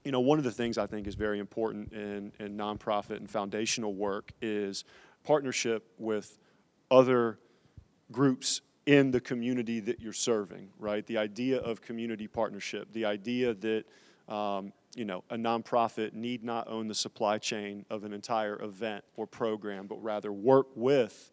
you 0.04 0.12
know, 0.12 0.19
one 0.19 0.38
of 0.38 0.43
the 0.43 0.52
things 0.52 0.78
I 0.78 0.86
think 0.86 1.08
is 1.08 1.15
very 1.15 1.39
important 1.39 1.91
in 1.93 2.32
in 2.39 2.58
nonprofit 2.58 3.17
and 3.17 3.30
foundational 3.30 3.93
work 3.93 4.32
is 4.41 4.86
partnership 5.24 5.88
with 5.98 6.38
other 6.91 7.39
groups 8.12 8.62
in 8.86 9.12
the 9.12 9.19
community 9.19 9.80
that 9.80 10.00
you're 10.00 10.13
serving. 10.13 10.69
Right, 10.78 11.06
the 11.06 11.17
idea 11.17 11.58
of 11.60 11.82
community 11.82 12.28
partnership, 12.28 12.91
the 12.93 13.06
idea 13.06 13.54
that 13.56 13.86
um, 14.28 14.74
you 14.95 15.06
know, 15.06 15.23
a 15.30 15.36
nonprofit 15.36 16.13
need 16.13 16.43
not 16.43 16.67
own 16.67 16.88
the 16.88 16.95
supply 16.95 17.38
chain 17.38 17.86
of 17.89 18.04
an 18.04 18.13
entire 18.13 18.62
event 18.62 19.04
or 19.15 19.28
program, 19.28 19.88
but 19.88 20.02
rather 20.04 20.32
work 20.32 20.67
with 20.75 21.32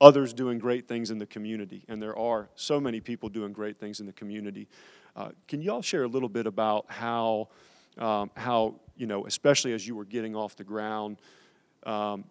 others 0.00 0.32
doing 0.32 0.58
great 0.58 0.88
things 0.88 1.10
in 1.10 1.18
the 1.18 1.26
community. 1.26 1.84
And 1.88 2.02
there 2.02 2.16
are 2.16 2.48
so 2.54 2.80
many 2.80 3.00
people 3.00 3.28
doing 3.28 3.52
great 3.52 3.78
things 3.78 4.00
in 4.00 4.06
the 4.06 4.12
community. 4.12 4.68
Uh, 5.16 5.30
Can 5.48 5.60
you 5.60 5.72
all 5.72 5.82
share 5.82 6.04
a 6.04 6.08
little 6.08 6.28
bit 6.28 6.46
about 6.46 6.86
how, 6.88 7.48
um, 7.98 8.30
how, 8.36 8.76
you 8.96 9.06
know, 9.06 9.26
especially 9.26 9.72
as 9.72 9.86
you 9.86 9.94
were 9.94 10.04
getting 10.04 10.36
off 10.36 10.56
the 10.56 10.64
ground, 10.64 11.18
um, 11.84 12.24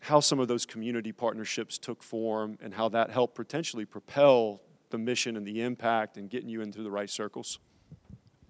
how 0.00 0.18
some 0.20 0.40
of 0.40 0.48
those 0.48 0.64
community 0.64 1.12
partnerships 1.12 1.78
took 1.78 2.02
form 2.02 2.58
and 2.62 2.72
how 2.74 2.88
that 2.88 3.10
helped 3.10 3.34
potentially 3.34 3.84
propel 3.84 4.60
the 4.88 4.98
mission 4.98 5.36
and 5.36 5.46
the 5.46 5.62
impact 5.62 6.16
and 6.16 6.30
getting 6.30 6.48
you 6.48 6.62
into 6.62 6.82
the 6.82 6.90
right 6.90 7.10
circles? 7.10 7.58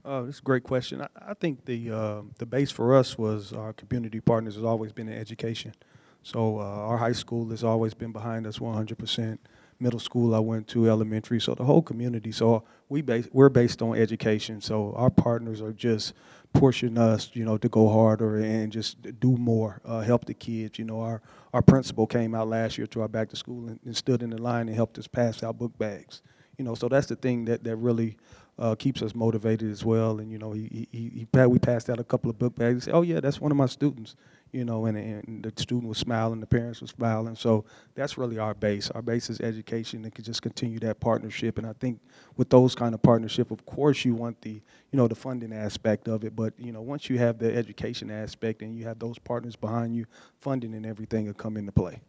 Uh, 0.04 0.22
that's 0.22 0.38
a 0.38 0.42
great 0.42 0.62
question. 0.62 1.02
I, 1.02 1.08
I 1.20 1.34
think 1.34 1.64
the 1.66 1.90
uh, 1.90 2.22
the 2.38 2.46
base 2.46 2.70
for 2.70 2.94
us 2.94 3.18
was 3.18 3.52
our 3.52 3.72
community 3.72 4.20
partners 4.20 4.54
has 4.54 4.64
always 4.64 4.92
been 4.92 5.08
in 5.08 5.18
education. 5.18 5.74
So 6.22 6.58
uh, 6.58 6.62
our 6.62 6.98
high 6.98 7.12
school 7.12 7.48
has 7.50 7.64
always 7.64 7.94
been 7.94 8.12
behind 8.12 8.46
us 8.46 8.58
100%. 8.58 9.38
Middle 9.82 9.98
school 10.00 10.34
I 10.34 10.38
went 10.38 10.68
to, 10.68 10.90
elementary, 10.90 11.40
so 11.40 11.54
the 11.54 11.64
whole 11.64 11.80
community. 11.80 12.32
So 12.32 12.64
we 12.90 13.00
base, 13.00 13.26
we're 13.32 13.48
based 13.48 13.80
on 13.80 13.96
education. 13.96 14.60
So 14.60 14.92
our 14.94 15.08
partners 15.08 15.62
are 15.62 15.72
just 15.72 16.12
pushing 16.52 16.98
us, 16.98 17.30
you 17.32 17.46
know, 17.46 17.56
to 17.56 17.68
go 17.70 17.88
harder 17.88 18.36
and 18.36 18.70
just 18.70 19.20
do 19.20 19.38
more, 19.38 19.80
uh, 19.86 20.00
help 20.00 20.26
the 20.26 20.34
kids. 20.34 20.78
You 20.78 20.84
know, 20.84 21.00
our 21.00 21.22
our 21.54 21.62
principal 21.62 22.06
came 22.06 22.34
out 22.34 22.48
last 22.48 22.76
year 22.76 22.86
to 22.88 23.00
our 23.00 23.08
back 23.08 23.30
to 23.30 23.36
school 23.36 23.68
and, 23.68 23.80
and 23.84 23.96
stood 23.96 24.22
in 24.22 24.30
the 24.30 24.40
line 24.40 24.68
and 24.68 24.76
helped 24.76 24.98
us 24.98 25.06
pass 25.06 25.42
out 25.42 25.58
book 25.58 25.76
bags. 25.78 26.20
You 26.58 26.64
know, 26.64 26.74
so 26.74 26.88
that's 26.88 27.06
the 27.06 27.16
thing 27.16 27.46
that 27.46 27.64
that 27.64 27.76
really 27.76 28.18
uh, 28.60 28.74
keeps 28.74 29.00
us 29.00 29.14
motivated 29.14 29.70
as 29.70 29.84
well. 29.84 30.20
And 30.20 30.30
you 30.30 30.38
know, 30.38 30.52
he, 30.52 30.86
he, 30.92 31.26
he, 31.32 31.46
we 31.46 31.58
passed 31.58 31.88
out 31.88 31.98
a 31.98 32.04
couple 32.04 32.30
of 32.30 32.38
book 32.38 32.54
bags. 32.54 32.84
He 32.84 32.90
said, 32.90 32.94
"Oh 32.94 33.02
yeah, 33.02 33.20
that's 33.20 33.40
one 33.40 33.50
of 33.50 33.56
my 33.56 33.66
students." 33.66 34.14
You 34.52 34.64
know, 34.64 34.86
and, 34.86 34.98
and 34.98 35.44
the 35.44 35.52
student 35.62 35.88
was 35.88 35.98
smiling, 35.98 36.40
the 36.40 36.46
parents 36.46 36.80
were 36.80 36.88
smiling. 36.88 37.36
So 37.36 37.64
that's 37.94 38.18
really 38.18 38.36
our 38.38 38.52
base. 38.52 38.90
Our 38.90 39.00
base 39.00 39.30
is 39.30 39.40
education, 39.40 40.04
and 40.04 40.12
can 40.14 40.24
just 40.24 40.42
continue 40.42 40.80
that 40.80 40.98
partnership. 41.00 41.56
And 41.56 41.66
I 41.66 41.72
think 41.72 42.00
with 42.36 42.50
those 42.50 42.74
kind 42.74 42.92
of 42.92 43.00
partnership, 43.00 43.52
of 43.52 43.64
course, 43.64 44.04
you 44.04 44.14
want 44.14 44.42
the 44.42 44.50
you 44.50 44.96
know 44.96 45.08
the 45.08 45.14
funding 45.14 45.52
aspect 45.52 46.06
of 46.08 46.24
it. 46.24 46.36
But 46.36 46.52
you 46.58 46.72
know, 46.72 46.82
once 46.82 47.08
you 47.08 47.18
have 47.18 47.38
the 47.38 47.56
education 47.56 48.10
aspect 48.10 48.60
and 48.60 48.76
you 48.76 48.84
have 48.84 48.98
those 48.98 49.18
partners 49.18 49.56
behind 49.56 49.96
you, 49.96 50.04
funding 50.40 50.74
and 50.74 50.84
everything 50.84 51.26
will 51.26 51.34
come 51.34 51.56
into 51.56 51.72
play. 51.72 52.00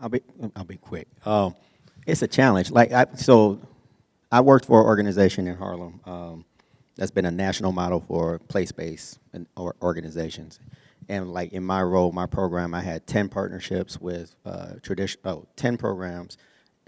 I'll 0.00 0.08
be 0.08 0.22
I'll 0.56 0.64
be 0.64 0.76
quick. 0.76 1.08
Um, 1.24 1.54
it's 2.08 2.22
a 2.22 2.26
challenge. 2.26 2.70
Like 2.70 2.90
I, 2.90 3.06
so, 3.14 3.60
I 4.32 4.40
worked 4.40 4.64
for 4.64 4.80
an 4.80 4.86
organization 4.86 5.46
in 5.46 5.56
Harlem 5.56 6.00
um, 6.06 6.44
that's 6.96 7.10
been 7.10 7.26
a 7.26 7.30
national 7.30 7.72
model 7.72 8.00
for 8.00 8.38
place-based 8.40 9.18
organizations. 9.82 10.58
And 11.08 11.32
like 11.32 11.52
in 11.52 11.62
my 11.62 11.82
role, 11.82 12.12
my 12.12 12.26
program, 12.26 12.74
I 12.74 12.80
had 12.80 13.06
ten 13.06 13.28
partnerships 13.28 14.00
with 14.00 14.34
uh, 14.44 14.74
tradition. 14.82 15.20
Oh, 15.24 15.46
10 15.56 15.76
programs, 15.76 16.36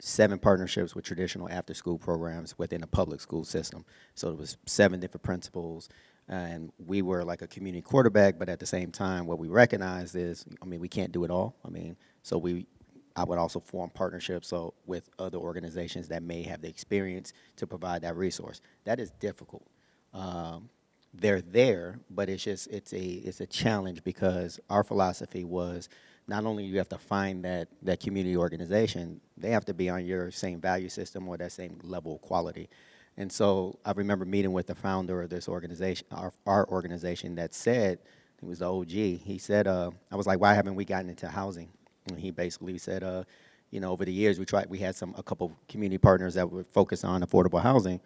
seven 0.01 0.39
partnerships 0.39 0.95
with 0.95 1.05
traditional 1.05 1.49
after-school 1.49 1.99
programs 1.99 2.59
within 2.59 2.83
the 2.83 2.87
public 2.87 3.21
school 3.21 3.45
system. 3.45 3.85
So 4.15 4.31
it 4.31 4.37
was 4.37 4.59
seven 4.67 5.01
different 5.01 5.23
principals, 5.23 5.89
and 6.29 6.71
we 6.87 7.01
were 7.01 7.25
like 7.25 7.41
a 7.41 7.47
community 7.47 7.81
quarterback. 7.81 8.39
But 8.39 8.51
at 8.51 8.59
the 8.59 8.67
same 8.67 8.91
time, 8.91 9.27
what 9.27 9.39
we 9.39 9.49
recognized 9.49 10.17
is, 10.17 10.45
I 10.61 10.67
mean, 10.67 10.81
we 10.81 10.89
can't 10.89 11.13
do 11.13 11.25
it 11.25 11.31
all. 11.31 11.57
I 11.65 11.71
mean, 11.71 11.97
so 12.23 12.37
we 12.37 12.67
I 13.16 13.25
would 13.25 13.38
also 13.38 13.61
form 13.61 13.90
partnerships 13.90 14.49
so 14.49 14.75
with 14.87 15.11
other 15.18 15.38
organizations 15.38 16.09
that 16.09 16.23
may 16.23 16.42
have 16.42 16.62
the 16.62 16.68
experience 16.68 17.33
to 17.57 17.66
provide 17.66 18.03
that 18.03 18.16
resource. 18.16 18.61
That 18.85 19.01
is 19.01 19.11
difficult. 19.12 19.66
Um, 20.14 20.68
they're 21.12 21.40
there, 21.40 21.99
but 22.11 22.29
it's 22.29 22.44
just 22.44 22.68
it's 22.68 22.92
a 22.92 23.01
it's 23.01 23.40
a 23.40 23.46
challenge 23.46 24.05
because 24.05 24.61
our 24.70 24.85
philosophy 24.85 25.44
was 25.44 25.88
not 26.29 26.44
only 26.44 26.64
you 26.64 26.79
have 26.79 26.88
to 26.90 26.99
find 26.99 27.44
that 27.44 27.68
that 27.83 27.99
community 28.01 28.37
organization, 28.37 29.20
they 29.37 29.51
have 29.51 29.64
to 29.64 29.75
be 29.75 29.88
on 29.90 30.07
your 30.07 30.31
same 30.31 30.61
value 30.61 30.88
system 30.88 31.29
or 31.29 31.37
that 31.37 31.51
same 31.53 31.79
level 31.83 32.14
of 32.14 32.20
quality. 32.23 32.68
And 33.16 33.31
so 33.31 33.79
I 33.85 33.92
remember 33.92 34.25
meeting 34.25 34.53
with 34.53 34.68
the 34.68 34.75
founder 34.75 35.23
of 35.23 35.31
this 35.31 35.49
organization, 35.49 36.07
our, 36.12 36.33
our 36.46 36.66
organization, 36.68 37.35
that 37.35 37.55
said, 37.55 37.99
it 38.40 38.44
was 38.46 38.61
the 38.61 38.73
OG. 38.73 38.88
He 38.88 39.38
said, 39.38 39.66
uh, 39.66 39.90
I 40.11 40.16
was 40.16 40.27
like, 40.27 40.40
why 40.40 40.55
haven't 40.55 40.75
we 40.75 40.85
gotten 40.85 41.11
into 41.11 41.29
housing? 41.29 41.68
And 42.09 42.19
he 42.19 42.31
basically 42.31 42.79
said, 42.79 43.03
uh, 43.03 43.25
you 43.71 43.81
know, 43.81 43.93
over 43.93 44.05
the 44.05 44.13
years 44.13 44.39
we 44.39 44.45
tried, 44.45 44.69
we 44.69 44.79
had 44.79 44.97
some 44.97 45.15
a 45.17 45.23
couple 45.23 45.57
community 45.69 45.99
partners 45.99 46.35
that 46.35 46.51
were 46.51 46.65
focused 46.65 47.05
on 47.05 47.23
affordable 47.23 47.63
housing. 47.63 48.01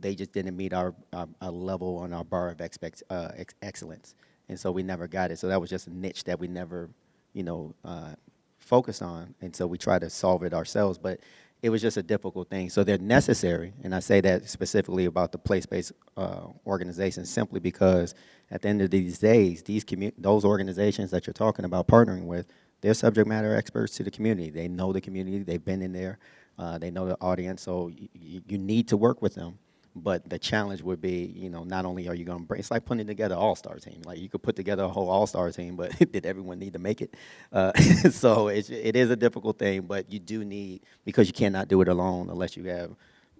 They 0.00 0.14
just 0.14 0.32
didn't 0.32 0.56
meet 0.56 0.72
our, 0.72 0.94
our, 1.12 1.28
our 1.40 1.50
level 1.50 1.98
on 1.98 2.12
our 2.12 2.24
bar 2.24 2.48
of 2.48 2.60
expect, 2.60 3.02
uh, 3.10 3.28
ex- 3.36 3.54
excellence, 3.62 4.14
and 4.48 4.58
so 4.58 4.72
we 4.72 4.82
never 4.82 5.06
got 5.06 5.30
it. 5.30 5.38
So 5.38 5.48
that 5.48 5.60
was 5.60 5.70
just 5.70 5.86
a 5.86 5.94
niche 5.94 6.24
that 6.24 6.40
we 6.40 6.48
never, 6.48 6.88
you 7.34 7.42
know, 7.42 7.74
uh, 7.84 8.14
focused 8.58 9.02
on, 9.02 9.34
and 9.42 9.54
so 9.54 9.66
we 9.66 9.78
tried 9.78 10.00
to 10.00 10.10
solve 10.10 10.42
it 10.42 10.54
ourselves. 10.54 10.98
But 10.98 11.20
it 11.62 11.70
was 11.70 11.80
just 11.80 11.96
a 11.96 12.02
difficult 12.02 12.50
thing. 12.50 12.68
So 12.70 12.82
they're 12.82 12.98
necessary, 12.98 13.72
and 13.82 13.94
I 13.94 14.00
say 14.00 14.20
that 14.22 14.48
specifically 14.48 15.04
about 15.04 15.32
the 15.32 15.38
place-based 15.38 15.92
uh, 16.16 16.46
organizations, 16.66 17.30
simply 17.30 17.60
because 17.60 18.14
at 18.50 18.62
the 18.62 18.68
end 18.68 18.82
of 18.82 18.90
these 18.90 19.18
days, 19.18 19.62
these 19.62 19.84
those 20.18 20.44
organizations 20.44 21.10
that 21.10 21.26
you're 21.26 21.34
talking 21.34 21.64
about 21.64 21.86
partnering 21.86 22.24
with, 22.24 22.46
they're 22.84 22.92
subject 22.92 23.26
matter 23.26 23.56
experts 23.56 23.96
to 23.96 24.02
the 24.02 24.10
community. 24.10 24.50
They 24.50 24.68
know 24.68 24.92
the 24.92 25.00
community. 25.00 25.38
They've 25.42 25.64
been 25.64 25.80
in 25.80 25.94
there. 25.94 26.18
Uh, 26.58 26.76
they 26.76 26.90
know 26.90 27.06
the 27.06 27.16
audience. 27.18 27.62
So 27.62 27.90
you 28.12 28.58
need 28.58 28.88
to 28.88 28.98
work 28.98 29.22
with 29.22 29.34
them. 29.34 29.58
But 29.96 30.28
the 30.28 30.38
challenge 30.38 30.82
would 30.82 31.00
be, 31.00 31.32
you 31.34 31.48
know, 31.48 31.64
not 31.64 31.86
only 31.86 32.08
are 32.08 32.14
you 32.14 32.26
going 32.26 32.40
to 32.40 32.44
bring, 32.44 32.58
it's 32.58 32.70
like 32.70 32.84
putting 32.84 33.06
together 33.06 33.36
an 33.36 33.40
all-star 33.40 33.76
team. 33.76 34.02
Like 34.04 34.18
you 34.18 34.28
could 34.28 34.42
put 34.42 34.54
together 34.54 34.82
a 34.82 34.88
whole 34.88 35.08
all-star 35.08 35.50
team, 35.50 35.76
but 35.76 35.96
did 36.12 36.26
everyone 36.26 36.58
need 36.58 36.74
to 36.74 36.78
make 36.78 37.00
it? 37.00 37.14
Uh, 37.50 37.72
so 38.10 38.48
it's, 38.48 38.68
it 38.68 38.96
is 38.96 39.08
a 39.08 39.16
difficult 39.16 39.58
thing, 39.58 39.82
but 39.82 40.12
you 40.12 40.18
do 40.18 40.44
need, 40.44 40.82
because 41.06 41.26
you 41.26 41.32
cannot 41.32 41.68
do 41.68 41.80
it 41.80 41.88
alone 41.88 42.28
unless 42.28 42.54
you 42.54 42.64
have, 42.64 42.90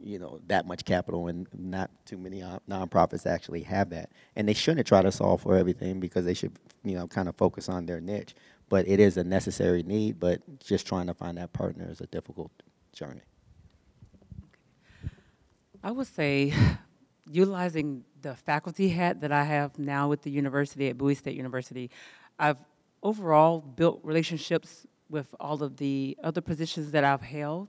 you 0.00 0.18
know, 0.18 0.40
that 0.46 0.66
much 0.66 0.85
capital 0.85 1.26
and 1.28 1.48
not 1.52 1.90
too 2.07 2.16
many 2.16 2.42
uh, 2.42 2.61
nonprofits 2.68 3.26
actually 3.26 3.62
have 3.62 3.90
that. 3.90 4.11
And 4.37 4.48
they 4.48 4.54
shouldn't 4.54 4.87
try 4.87 5.02
to 5.02 5.12
solve 5.12 5.42
for 5.42 5.57
everything 5.57 6.00
because 6.00 6.24
they 6.24 6.35
should, 6.35 6.52
you 6.83 6.94
know, 6.94 7.09
kind 7.09 7.28
of 7.28 7.37
focus 7.37 7.68
on 7.68 7.85
their 7.85 8.00
niche. 8.00 8.35
But 8.74 8.88
it 8.88 8.98
is 8.98 9.16
a 9.16 9.22
necessary 9.22 9.84
need, 9.84 10.18
but 10.18 10.40
just 10.58 10.84
trying 10.84 11.06
to 11.06 11.14
find 11.14 11.38
that 11.38 11.52
partner 11.52 11.88
is 11.88 12.00
a 12.00 12.08
difficult 12.08 12.50
journey. 12.92 13.20
I 15.84 15.92
would 15.92 16.08
say 16.08 16.52
utilizing 17.30 18.02
the 18.22 18.34
faculty 18.34 18.88
hat 18.88 19.20
that 19.20 19.30
I 19.30 19.44
have 19.44 19.78
now 19.78 20.08
with 20.08 20.22
the 20.22 20.30
university 20.32 20.88
at 20.88 20.98
Bowie 20.98 21.14
State 21.14 21.37
University, 21.37 21.88
I've 22.37 22.56
overall 23.00 23.60
built 23.60 24.00
relationships 24.02 24.88
with 25.08 25.32
all 25.38 25.62
of 25.62 25.76
the 25.76 26.18
other 26.24 26.40
positions 26.40 26.90
that 26.90 27.04
I've 27.04 27.22
held. 27.22 27.68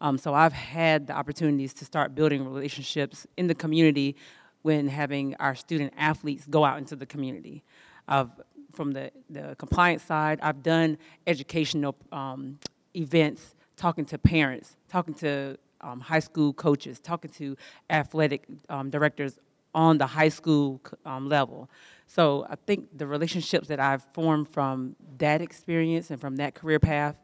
Um, 0.00 0.16
so 0.16 0.32
I've 0.32 0.54
had 0.54 1.08
the 1.08 1.12
opportunities 1.12 1.74
to 1.74 1.84
start 1.84 2.14
building 2.14 2.42
relationships 2.48 3.26
in 3.36 3.46
the 3.46 3.54
community 3.54 4.16
when 4.62 4.88
having 4.88 5.34
our 5.34 5.54
student 5.54 5.92
athletes 5.98 6.46
go 6.48 6.64
out 6.64 6.78
into 6.78 6.96
the 6.96 7.04
community. 7.04 7.62
I've, 8.08 8.30
from 8.76 8.92
the, 8.92 9.10
the 9.30 9.56
compliance 9.58 10.02
side, 10.02 10.38
I've 10.42 10.62
done 10.62 10.98
educational 11.26 11.96
um, 12.12 12.58
events, 12.94 13.54
talking 13.76 14.04
to 14.06 14.18
parents, 14.18 14.76
talking 14.88 15.14
to 15.14 15.56
um, 15.80 16.00
high 16.00 16.20
school 16.20 16.52
coaches, 16.52 17.00
talking 17.00 17.30
to 17.32 17.56
athletic 17.90 18.44
um, 18.68 18.90
directors 18.90 19.38
on 19.74 19.98
the 19.98 20.06
high 20.06 20.28
school 20.28 20.80
um, 21.04 21.28
level. 21.28 21.68
So 22.06 22.46
I 22.48 22.56
think 22.66 22.96
the 22.96 23.06
relationships 23.06 23.68
that 23.68 23.80
I've 23.80 24.04
formed 24.14 24.48
from 24.48 24.96
that 25.18 25.42
experience 25.42 26.10
and 26.10 26.20
from 26.20 26.36
that 26.36 26.54
career 26.54 26.78
path, 26.78 27.16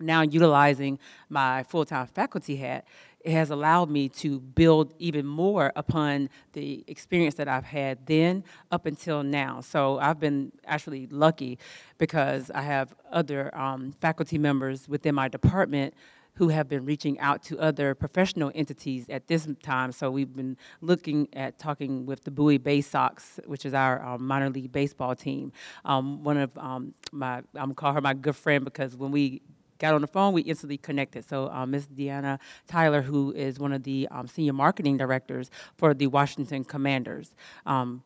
now 0.00 0.22
utilizing 0.22 0.98
my 1.28 1.62
full-time 1.64 2.06
faculty 2.06 2.56
hat, 2.56 2.86
it 3.20 3.32
has 3.32 3.50
allowed 3.50 3.90
me 3.90 4.08
to 4.08 4.40
build 4.40 4.94
even 4.98 5.26
more 5.26 5.72
upon 5.74 6.30
the 6.52 6.84
experience 6.86 7.34
that 7.34 7.48
I've 7.48 7.64
had 7.64 8.06
then 8.06 8.44
up 8.70 8.86
until 8.86 9.22
now. 9.22 9.60
So 9.60 9.98
I've 9.98 10.20
been 10.20 10.52
actually 10.66 11.08
lucky 11.08 11.58
because 11.98 12.50
I 12.50 12.62
have 12.62 12.94
other 13.10 13.54
um, 13.58 13.92
faculty 14.00 14.38
members 14.38 14.88
within 14.88 15.14
my 15.14 15.28
department 15.28 15.94
who 16.34 16.48
have 16.48 16.68
been 16.68 16.84
reaching 16.84 17.18
out 17.18 17.42
to 17.42 17.58
other 17.58 17.96
professional 17.96 18.52
entities 18.54 19.06
at 19.08 19.26
this 19.26 19.48
time. 19.60 19.90
So 19.90 20.08
we've 20.08 20.32
been 20.36 20.56
looking 20.80 21.26
at 21.32 21.58
talking 21.58 22.06
with 22.06 22.22
the 22.22 22.30
Bowie 22.30 22.58
Bay 22.58 22.80
Sox, 22.80 23.40
which 23.46 23.66
is 23.66 23.74
our 23.74 24.00
um, 24.04 24.24
minor 24.24 24.48
league 24.48 24.70
baseball 24.70 25.16
team. 25.16 25.50
Um, 25.84 26.22
one 26.22 26.36
of 26.36 26.56
um, 26.56 26.94
my, 27.10 27.38
I'm 27.38 27.44
gonna 27.54 27.74
call 27.74 27.92
her 27.92 28.00
my 28.00 28.14
good 28.14 28.36
friend 28.36 28.64
because 28.64 28.96
when 28.96 29.10
we 29.10 29.42
got 29.78 29.94
on 29.94 30.00
the 30.00 30.06
phone, 30.06 30.32
we 30.32 30.42
instantly 30.42 30.78
connected. 30.78 31.28
So 31.28 31.50
uh, 31.50 31.66
Ms. 31.66 31.86
Deanna 31.88 32.38
Tyler, 32.66 33.02
who 33.02 33.32
is 33.32 33.58
one 33.58 33.72
of 33.72 33.82
the 33.82 34.08
um, 34.10 34.26
senior 34.26 34.52
marketing 34.52 34.96
directors 34.96 35.50
for 35.76 35.94
the 35.94 36.06
Washington 36.06 36.64
Commanders. 36.64 37.34
Um, 37.66 38.02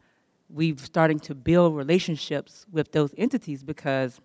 we've 0.48 0.80
starting 0.80 1.18
to 1.20 1.34
build 1.34 1.74
relationships 1.74 2.66
with 2.70 2.92
those 2.92 3.14
entities 3.16 3.62
because 3.62 4.20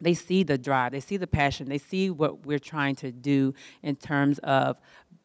they 0.00 0.14
see 0.14 0.42
the 0.42 0.58
drive, 0.58 0.92
they 0.92 1.00
see 1.00 1.16
the 1.16 1.26
passion, 1.26 1.68
they 1.68 1.78
see 1.78 2.10
what 2.10 2.44
we're 2.44 2.58
trying 2.58 2.94
to 2.96 3.10
do 3.10 3.54
in 3.82 3.96
terms 3.96 4.38
of 4.40 4.76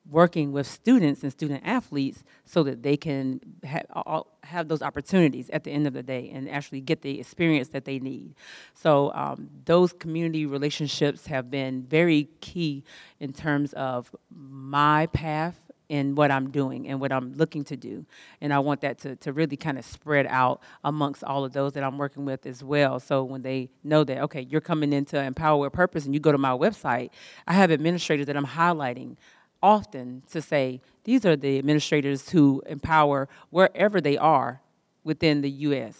working 0.09 0.51
with 0.51 0.67
students 0.67 1.23
and 1.23 1.31
student 1.31 1.61
athletes 1.65 2.23
so 2.45 2.63
that 2.63 2.83
they 2.83 2.97
can 2.97 3.39
ha- 3.65 4.23
have 4.43 4.67
those 4.67 4.81
opportunities 4.81 5.49
at 5.51 5.63
the 5.63 5.71
end 5.71 5.85
of 5.87 5.93
the 5.93 6.03
day 6.03 6.31
and 6.33 6.49
actually 6.49 6.81
get 6.81 7.01
the 7.01 7.19
experience 7.19 7.69
that 7.69 7.85
they 7.85 7.99
need. 7.99 8.33
So 8.73 9.11
um, 9.13 9.49
those 9.65 9.93
community 9.93 10.45
relationships 10.45 11.27
have 11.27 11.51
been 11.51 11.83
very 11.83 12.29
key 12.41 12.83
in 13.19 13.31
terms 13.31 13.73
of 13.73 14.13
my 14.29 15.05
path 15.07 15.57
and 15.91 16.15
what 16.15 16.31
I'm 16.31 16.49
doing 16.51 16.87
and 16.87 17.01
what 17.01 17.11
I'm 17.11 17.33
looking 17.33 17.65
to 17.65 17.75
do. 17.75 18.05
And 18.39 18.53
I 18.53 18.59
want 18.59 18.79
that 18.81 18.97
to, 18.99 19.17
to 19.17 19.33
really 19.33 19.57
kind 19.57 19.77
of 19.77 19.83
spread 19.83 20.25
out 20.25 20.61
amongst 20.85 21.21
all 21.21 21.43
of 21.43 21.51
those 21.51 21.73
that 21.73 21.83
I'm 21.83 21.97
working 21.97 22.23
with 22.23 22.45
as 22.45 22.63
well. 22.63 22.99
So 23.01 23.25
when 23.25 23.41
they 23.41 23.69
know 23.83 24.05
that, 24.05 24.19
okay, 24.23 24.47
you're 24.49 24.61
coming 24.61 24.93
into 24.93 25.21
Empower 25.21 25.59
with 25.59 25.73
Purpose 25.73 26.05
and 26.05 26.13
you 26.13 26.21
go 26.21 26.31
to 26.31 26.37
my 26.37 26.51
website, 26.51 27.09
I 27.45 27.53
have 27.53 27.71
administrators 27.71 28.25
that 28.27 28.37
I'm 28.37 28.47
highlighting 28.47 29.17
often 29.63 30.23
to 30.31 30.41
say, 30.41 30.81
these 31.03 31.25
are 31.25 31.35
the 31.35 31.57
administrators 31.57 32.29
who 32.29 32.61
empower 32.65 33.27
wherever 33.49 34.01
they 34.01 34.17
are 34.17 34.61
within 35.03 35.41
the 35.41 35.49
U.S. 35.49 35.97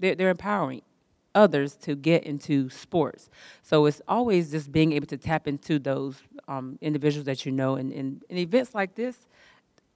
They're, 0.00 0.14
they're 0.14 0.30
empowering 0.30 0.82
others 1.34 1.74
to 1.74 1.96
get 1.96 2.24
into 2.24 2.70
sports. 2.70 3.28
So 3.62 3.86
it's 3.86 4.00
always 4.06 4.50
just 4.50 4.70
being 4.70 4.92
able 4.92 5.06
to 5.08 5.16
tap 5.16 5.48
into 5.48 5.78
those 5.78 6.16
um, 6.46 6.78
individuals 6.80 7.26
that 7.26 7.44
you 7.44 7.52
know. 7.52 7.74
And 7.74 7.92
in 7.92 8.38
events 8.38 8.74
like 8.74 8.94
this, 8.94 9.16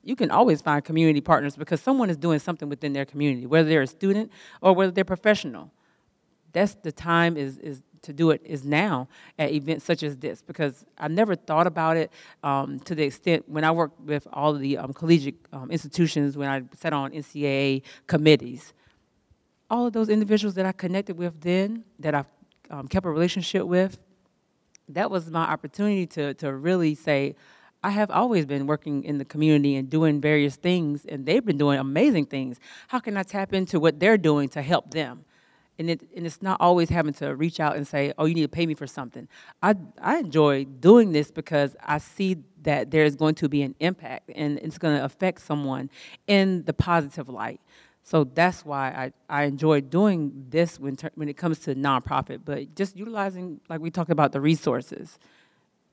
you 0.03 0.16
can 0.16 0.31
always 0.31 0.61
find 0.62 0.85
community 0.85 1.21
partners 1.21 1.57
because 1.57 1.81
someone 1.81 2.11
is 2.11 2.16
doing 2.16 2.39
something 2.39 2.69
within 2.69 2.93
their 2.93 3.05
community, 3.05 3.47
whether 3.47 3.69
they're 3.69 3.83
a 3.83 3.87
student 3.87 4.33
or 4.61 4.73
whether 4.73 4.91
they're 4.91 5.05
professional. 5.05 5.71
That's 6.53 6.75
the 6.77 6.93
time 6.93 7.37
is, 7.37 7.59
is 7.59 7.83
to 8.03 8.13
do 8.13 8.31
it 8.31 8.41
is 8.45 8.65
now 8.65 9.09
at 9.39 9.51
events 9.51 9.85
such 9.85 10.03
as 10.03 10.17
this 10.17 10.43
because 10.43 10.85
I 10.99 11.09
never 11.09 11.35
thought 11.35 11.67
about 11.67 11.97
it 11.97 12.11
um, 12.43 12.81
to 12.81 12.95
the 12.95 13.05
extent 13.05 13.49
when 13.49 13.65
I 13.65 13.71
worked 13.71 14.01
with 14.01 14.27
all 14.33 14.55
of 14.55 14.61
the 14.61 14.79
um, 14.79 14.93
collegiate 14.93 15.37
um, 15.53 15.71
institutions, 15.71 16.37
when 16.37 16.49
I 16.49 16.63
sat 16.77 16.93
on 16.93 17.13
NCAA 17.13 17.83
committees. 18.07 18.73
All 19.71 19.87
of 19.87 19.93
those 19.93 20.09
individuals 20.09 20.55
that 20.55 20.67
I 20.67 20.73
connected 20.73 21.19
with 21.19 21.41
then, 21.41 21.85
that 21.99 22.15
I 22.15 22.25
um, 22.71 22.89
kept 22.89 23.07
a 23.07 23.11
relationship 23.11 23.65
with, 23.65 23.99
that 24.89 25.11
was 25.11 25.31
my 25.31 25.45
opportunity 25.45 26.07
to, 26.07 26.35
to 26.35 26.53
really 26.53 26.95
say, 26.95 27.35
I 27.83 27.91
have 27.91 28.11
always 28.11 28.45
been 28.45 28.67
working 28.67 29.05
in 29.05 29.19
the 29.19 29.25
community 29.25 29.77
and 29.77 29.89
doing 29.89 30.21
various 30.21 30.57
things, 30.57 31.05
and 31.05 31.25
they've 31.25 31.45
been 31.45 31.59
doing 31.59 31.79
amazing 31.79 32.27
things. 32.27 32.59
How 32.89 32.99
can 32.99 33.17
I 33.17 33.23
tap 33.23 33.53
into 33.53 33.79
what 33.79 34.01
they're 34.01 34.19
doing 34.19 34.49
to 34.51 34.63
help 34.63 34.91
them? 34.91 35.25
And, 35.79 35.91
it, 35.91 36.03
and 36.16 36.26
it's 36.26 36.43
not 36.43 36.61
always 36.61 36.89
having 36.89 37.14
to 37.14 37.35
reach 37.37 37.61
out 37.61 37.76
and 37.76 37.87
say, 37.87 38.12
oh, 38.18 38.24
you 38.24 38.35
need 38.35 38.43
to 38.43 38.49
pay 38.49 38.66
me 38.66 38.74
for 38.74 38.87
something. 38.87 39.29
I, 39.62 39.76
I 40.03 40.18
enjoy 40.18 40.64
doing 40.64 41.12
this 41.12 41.31
because 41.31 41.76
I 41.85 41.99
see 41.99 42.39
that 42.62 42.91
there's 42.91 43.14
going 43.14 43.37
to 43.37 43.49
be 43.49 43.62
an 43.62 43.76
impact 43.79 44.31
and 44.35 44.59
it's 44.59 44.79
going 44.79 44.99
to 44.99 45.05
affect 45.05 45.41
someone 45.41 45.89
in 46.26 46.64
the 46.64 46.72
positive 46.72 47.29
light. 47.29 47.61
So 48.03 48.24
that's 48.24 48.64
why 48.64 49.12
I, 49.29 49.41
I 49.43 49.45
enjoy 49.45 49.83
doing 49.83 50.47
this 50.49 50.81
when, 50.81 50.97
ter- 50.97 51.11
when 51.14 51.29
it 51.29 51.37
comes 51.37 51.61
to 51.61 51.74
nonprofit, 51.74 52.41
but 52.45 52.74
just 52.74 52.97
utilizing, 52.97 53.61
like 53.68 53.81
we 53.81 53.91
talked 53.91 54.11
about, 54.11 54.33
the 54.33 54.41
resources 54.41 55.18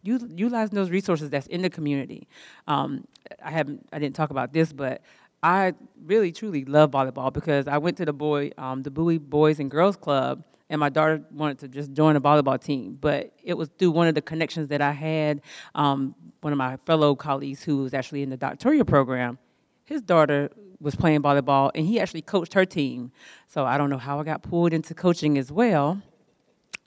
utilizing 0.05 0.75
those 0.75 0.89
resources 0.89 1.29
that's 1.29 1.47
in 1.47 1.61
the 1.61 1.69
community. 1.69 2.27
Um, 2.67 3.05
I 3.43 3.51
haven't, 3.51 3.87
I 3.91 3.99
didn't 3.99 4.15
talk 4.15 4.29
about 4.29 4.53
this, 4.53 4.71
but 4.71 5.01
I 5.43 5.73
really 6.03 6.31
truly 6.31 6.65
love 6.65 6.91
volleyball 6.91 7.31
because 7.31 7.67
I 7.67 7.77
went 7.77 7.97
to 7.97 8.05
the 8.05 8.13
boy, 8.13 8.51
um, 8.57 8.83
the 8.83 8.91
Bowie 8.91 9.17
Boys 9.17 9.59
and 9.59 9.69
Girls 9.69 9.95
Club, 9.95 10.43
and 10.69 10.79
my 10.79 10.89
daughter 10.89 11.23
wanted 11.31 11.59
to 11.59 11.67
just 11.67 11.93
join 11.93 12.15
a 12.15 12.21
volleyball 12.21 12.59
team. 12.61 12.97
But 12.99 13.33
it 13.43 13.55
was 13.55 13.69
through 13.77 13.91
one 13.91 14.07
of 14.07 14.15
the 14.15 14.21
connections 14.21 14.69
that 14.69 14.81
I 14.81 14.91
had. 14.91 15.41
Um, 15.75 16.15
one 16.41 16.51
of 16.51 16.57
my 16.57 16.77
fellow 16.85 17.15
colleagues 17.15 17.63
who 17.63 17.77
was 17.77 17.93
actually 17.93 18.23
in 18.23 18.29
the 18.29 18.37
doctoral 18.37 18.85
program, 18.85 19.37
his 19.83 20.01
daughter 20.01 20.49
was 20.79 20.95
playing 20.95 21.21
volleyball, 21.21 21.71
and 21.75 21.85
he 21.85 21.99
actually 21.99 22.21
coached 22.21 22.53
her 22.53 22.65
team. 22.65 23.11
So 23.47 23.65
I 23.65 23.77
don't 23.77 23.89
know 23.89 23.97
how 23.97 24.19
I 24.19 24.23
got 24.23 24.41
pulled 24.41 24.73
into 24.73 24.93
coaching 24.93 25.37
as 25.37 25.51
well. 25.51 26.01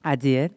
I 0.05 0.17
did, 0.17 0.55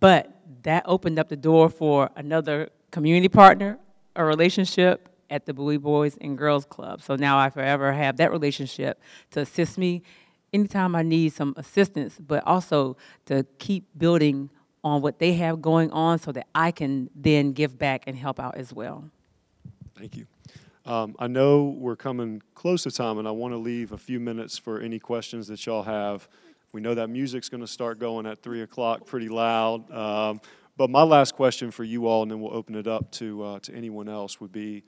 but 0.00 0.32
that 0.62 0.84
opened 0.86 1.18
up 1.18 1.28
the 1.28 1.36
door 1.36 1.68
for 1.68 2.10
another 2.16 2.70
community 2.90 3.28
partner, 3.28 3.78
a 4.14 4.24
relationship 4.24 5.08
at 5.30 5.46
the 5.46 5.54
Bowie 5.54 5.76
Boys 5.76 6.16
and 6.20 6.36
Girls 6.36 6.64
Club. 6.64 7.02
So 7.02 7.16
now 7.16 7.38
I 7.38 7.50
forever 7.50 7.92
have 7.92 8.16
that 8.18 8.30
relationship 8.30 9.00
to 9.32 9.40
assist 9.40 9.78
me 9.78 10.02
anytime 10.52 10.94
I 10.94 11.02
need 11.02 11.32
some 11.32 11.54
assistance, 11.56 12.18
but 12.18 12.46
also 12.46 12.96
to 13.26 13.44
keep 13.58 13.86
building 13.96 14.50
on 14.82 15.02
what 15.02 15.18
they 15.18 15.34
have 15.34 15.60
going 15.60 15.90
on 15.90 16.18
so 16.18 16.32
that 16.32 16.46
I 16.54 16.70
can 16.70 17.10
then 17.14 17.52
give 17.52 17.78
back 17.78 18.04
and 18.06 18.16
help 18.16 18.38
out 18.38 18.56
as 18.56 18.72
well. 18.72 19.10
Thank 19.98 20.16
you. 20.16 20.26
Um, 20.84 21.16
I 21.18 21.26
know 21.26 21.74
we're 21.76 21.96
coming 21.96 22.40
close 22.54 22.84
to 22.84 22.92
time, 22.92 23.18
and 23.18 23.26
I 23.26 23.32
want 23.32 23.52
to 23.52 23.58
leave 23.58 23.90
a 23.90 23.98
few 23.98 24.20
minutes 24.20 24.56
for 24.56 24.80
any 24.80 25.00
questions 25.00 25.48
that 25.48 25.66
y'all 25.66 25.82
have. 25.82 26.28
We 26.70 26.80
know 26.80 26.94
that 26.94 27.10
music's 27.10 27.48
going 27.48 27.62
to 27.62 27.66
start 27.66 27.98
going 27.98 28.26
at 28.26 28.42
3 28.42 28.62
o'clock 28.62 29.06
pretty 29.06 29.28
loud. 29.28 29.90
Um, 29.90 30.40
but 30.76 30.90
my 30.90 31.02
last 31.02 31.34
question 31.34 31.70
for 31.70 31.82
you 31.82 32.06
all, 32.06 32.22
and 32.22 32.30
then 32.30 32.40
we'll 32.40 32.54
open 32.54 32.76
it 32.76 32.86
up 32.86 33.10
to, 33.12 33.42
uh, 33.42 33.58
to 33.60 33.74
anyone 33.74 34.08
else, 34.08 34.40
would 34.40 34.52
be 34.52 34.84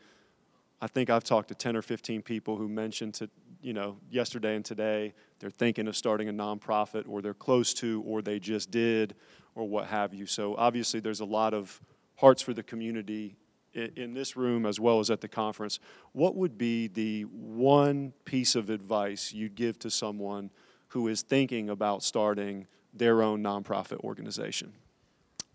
I 0.81 0.87
think 0.87 1.11
I've 1.11 1.25
talked 1.25 1.49
to 1.49 1.55
10 1.55 1.77
or 1.77 1.83
15 1.83 2.23
people 2.23 2.57
who 2.57 2.69
mentioned 2.69 3.15
to, 3.15 3.29
you 3.61 3.73
know, 3.73 3.97
yesterday 4.11 4.55
and 4.55 4.65
today 4.65 5.13
they're 5.41 5.51
thinking 5.51 5.89
of 5.89 5.97
starting 5.97 6.29
a 6.29 6.33
nonprofit 6.33 7.05
or 7.09 7.21
they're 7.21 7.35
close 7.35 7.75
to 7.75 8.03
or 8.07 8.23
they 8.23 8.39
just 8.39 8.71
did 8.71 9.15
or 9.55 9.69
what 9.69 9.87
have 9.89 10.15
you. 10.15 10.27
So 10.27 10.55
obviously 10.57 11.01
there's 11.01 11.21
a 11.21 11.25
lot 11.25 11.53
of 11.53 11.81
hearts 12.17 12.43
for 12.43 12.53
the 12.53 12.63
community 12.63 13.37
in, 13.75 14.15
this 14.15 14.37
room 14.37 14.67
as 14.67 14.81
well 14.81 15.01
as 15.01 15.11
at 15.11 15.21
the 15.21 15.29
conference. 15.29 15.79
What 16.13 16.37
would 16.37 16.57
be 16.57 16.89
the 16.89 17.23
one 17.23 18.13
piece 18.25 18.55
of 18.55 18.71
advice 18.71 19.33
you'd 19.33 19.55
give 19.55 19.79
to 19.81 19.91
someone 19.91 20.51
who 20.89 21.09
is 21.09 21.23
thinking 21.23 21.71
about 21.71 22.03
starting 22.03 22.67
their 22.95 23.23
own 23.23 23.43
nonprofit 23.43 23.99
organization? 24.01 24.73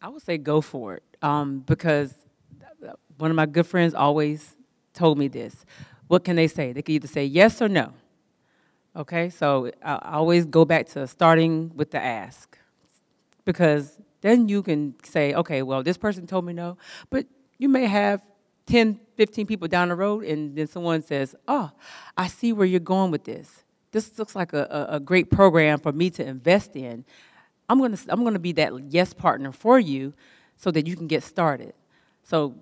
I 0.02 0.10
would 0.10 0.22
say 0.22 0.38
go 0.38 0.62
for 0.62 0.96
it 0.96 1.04
um, 1.22 1.60
because 1.60 2.14
one 3.18 3.32
of 3.32 3.36
my 3.36 3.46
good 3.46 3.66
friends 3.66 3.94
always 3.94 4.56
told 4.94 5.18
me 5.18 5.28
this. 5.28 5.66
What 6.08 6.24
can 6.24 6.36
they 6.36 6.48
say? 6.48 6.74
They 6.74 6.82
can 6.82 6.96
either 6.96 7.08
say 7.08 7.26
yes 7.26 7.62
or 7.62 7.70
no. 7.70 7.94
Okay, 8.96 9.30
so 9.30 9.72
I 9.82 10.12
always 10.14 10.46
go 10.46 10.66
back 10.66 10.88
to 10.90 11.08
starting 11.08 11.72
with 11.76 11.92
the 11.92 12.00
ask 12.00 12.58
because 13.44 13.98
then 14.22 14.48
you 14.48 14.62
can 14.62 14.96
say, 15.04 15.34
okay, 15.34 15.64
well, 15.64 15.82
this 15.82 15.98
person 15.98 16.28
told 16.28 16.46
me 16.46 16.54
no, 16.54 16.78
but 17.10 17.26
you 17.58 17.68
may 17.70 17.86
have 17.88 18.22
10, 18.68 19.00
15 19.18 19.48
people 19.48 19.68
down 19.68 19.90
the 19.90 19.96
road, 19.96 20.24
and 20.24 20.56
then 20.56 20.68
someone 20.68 21.02
says, 21.02 21.36
oh, 21.48 21.72
I 22.16 22.28
see 22.28 22.54
where 22.54 22.68
you're 22.68 22.80
going 22.80 23.12
with 23.12 23.24
this 23.24 23.64
this 23.94 24.18
looks 24.20 24.36
like 24.36 24.52
a, 24.52 24.88
a, 24.90 25.00
great 25.00 25.30
program 25.30 25.80
for 25.80 25.94
me 25.94 26.10
to 26.10 26.26
invest 26.26 26.76
in. 26.76 27.06
I'm 27.70 27.80
gonna, 27.80 27.98
I'm 28.10 28.24
gonna 28.24 28.40
be 28.40 28.52
that 28.54 28.74
yes 28.90 29.14
partner 29.14 29.52
for 29.52 29.80
you 29.80 30.14
so 30.58 30.72
that 30.72 30.86
you 30.88 30.98
can 30.98 31.08
get 31.08 31.24
started. 31.24 31.74
So 32.24 32.56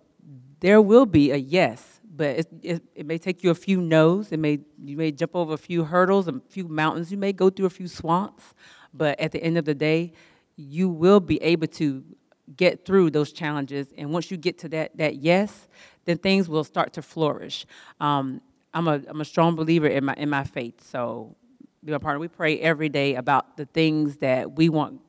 there 0.60 0.82
will 0.82 1.06
be 1.06 1.32
a 1.32 1.38
yes, 1.38 1.91
but 2.14 2.40
it, 2.40 2.48
it, 2.62 2.84
it, 2.96 3.06
may 3.06 3.18
take 3.18 3.44
you 3.44 3.52
a 3.52 3.56
few 3.56 3.80
no's. 3.80 4.32
It 4.32 4.40
may, 4.40 4.60
you 4.84 4.98
may 4.98 5.12
jump 5.12 5.36
over 5.36 5.54
a 5.54 5.58
few 5.58 5.86
hurdles, 5.86 6.28
a 6.28 6.42
few 6.50 6.68
mountains. 6.68 7.12
You 7.12 7.18
may 7.18 7.32
go 7.32 7.50
through 7.50 7.68
a 7.68 7.72
few 7.72 7.88
swamps, 7.88 8.54
but 8.94 9.20
at 9.20 9.32
the 9.32 9.42
end 9.42 9.58
of 9.58 9.66
the 9.66 9.74
day, 9.74 10.12
you 10.58 10.90
will 10.90 11.22
be 11.22 11.42
able 11.42 11.68
to 11.68 12.04
get 12.58 12.86
through 12.86 13.12
those 13.12 13.32
challenges. 13.32 13.94
And 13.98 14.12
once 14.12 14.30
you 14.30 14.38
get 14.38 14.58
to 14.60 14.70
that, 14.70 14.98
that 14.98 15.16
yes, 15.18 15.68
then 16.06 16.18
things 16.18 16.50
will 16.50 16.66
start 16.66 16.94
to 16.94 17.02
flourish. 17.02 17.66
Um, 18.00 18.42
I'm 18.74 18.88
a, 18.88 19.02
I'm 19.08 19.22
a 19.22 19.26
strong 19.26 19.56
believer 19.56 19.88
in 19.88 20.06
my, 20.06 20.14
in 20.16 20.30
my 20.30 20.44
faith. 20.44 20.86
So, 20.86 21.36
be 21.84 21.92
my 21.92 21.98
partner, 21.98 22.20
we 22.20 22.28
pray 22.28 22.60
every 22.60 22.90
day 22.90 23.16
about 23.16 23.58
the 23.58 23.66
things 23.66 24.18
that 24.18 24.52
we 24.52 24.70
want 24.70 25.02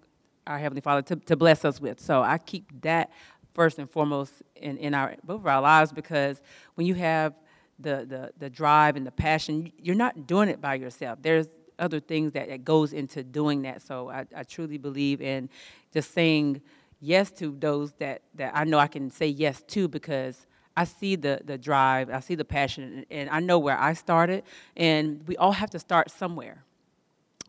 our 0.47 0.59
Heavenly 0.59 0.81
Father 0.81 1.03
to, 1.03 1.17
to 1.17 1.37
bless 1.37 1.65
us 1.65 1.81
with. 1.81 2.01
So, 2.01 2.23
I 2.23 2.39
keep 2.39 2.83
that 2.83 3.11
first 3.55 3.79
and 3.79 3.91
foremost 3.91 4.33
in, 4.57 4.77
in 4.79 4.95
our, 4.95 5.17
both 5.25 5.41
of 5.41 5.47
our 5.47 5.61
lives 5.61 5.93
because 5.93 6.41
when 6.75 6.87
you 6.87 6.95
have 6.95 7.35
the, 7.79 8.07
the, 8.09 8.33
the 8.39 8.51
drive 8.51 8.97
and 8.97 9.07
the 9.07 9.11
passion, 9.11 9.73
you're 9.79 9.95
not 9.95 10.27
doing 10.27 10.49
it 10.49 10.61
by 10.61 10.75
yourself. 10.75 11.19
There's 11.21 11.49
other 11.79 12.01
things 12.01 12.33
that, 12.33 12.49
that 12.49 12.65
goes 12.65 12.93
into 12.93 13.23
doing 13.23 13.63
that. 13.63 13.83
So, 13.83 14.11
I, 14.11 14.27
I 14.37 14.43
truly 14.45 14.79
believe 14.79 15.21
in 15.21 15.49
just 15.93 16.13
saying 16.13 16.63
yes 17.01 17.31
to 17.33 17.55
those 17.59 17.93
that, 17.95 18.23
that 18.35 18.53
I 18.55 18.65
know 18.65 18.79
I 18.79 18.87
can 18.87 19.11
say 19.11 19.27
yes 19.27 19.63
to 19.69 19.89
because 19.89 20.47
I 20.77 20.85
see 20.85 21.17
the, 21.17 21.41
the 21.45 21.59
drive, 21.59 22.09
I 22.09 22.21
see 22.21 22.35
the 22.35 22.45
passion, 22.45 23.05
and 23.11 23.29
I 23.29 23.41
know 23.41 23.59
where 23.59 23.79
I 23.79 23.93
started, 23.93 24.45
and 24.77 25.23
we 25.27 25.37
all 25.37 25.53
have 25.53 25.71
to 25.71 25.79
start 25.79 26.11
somewhere. 26.11 26.65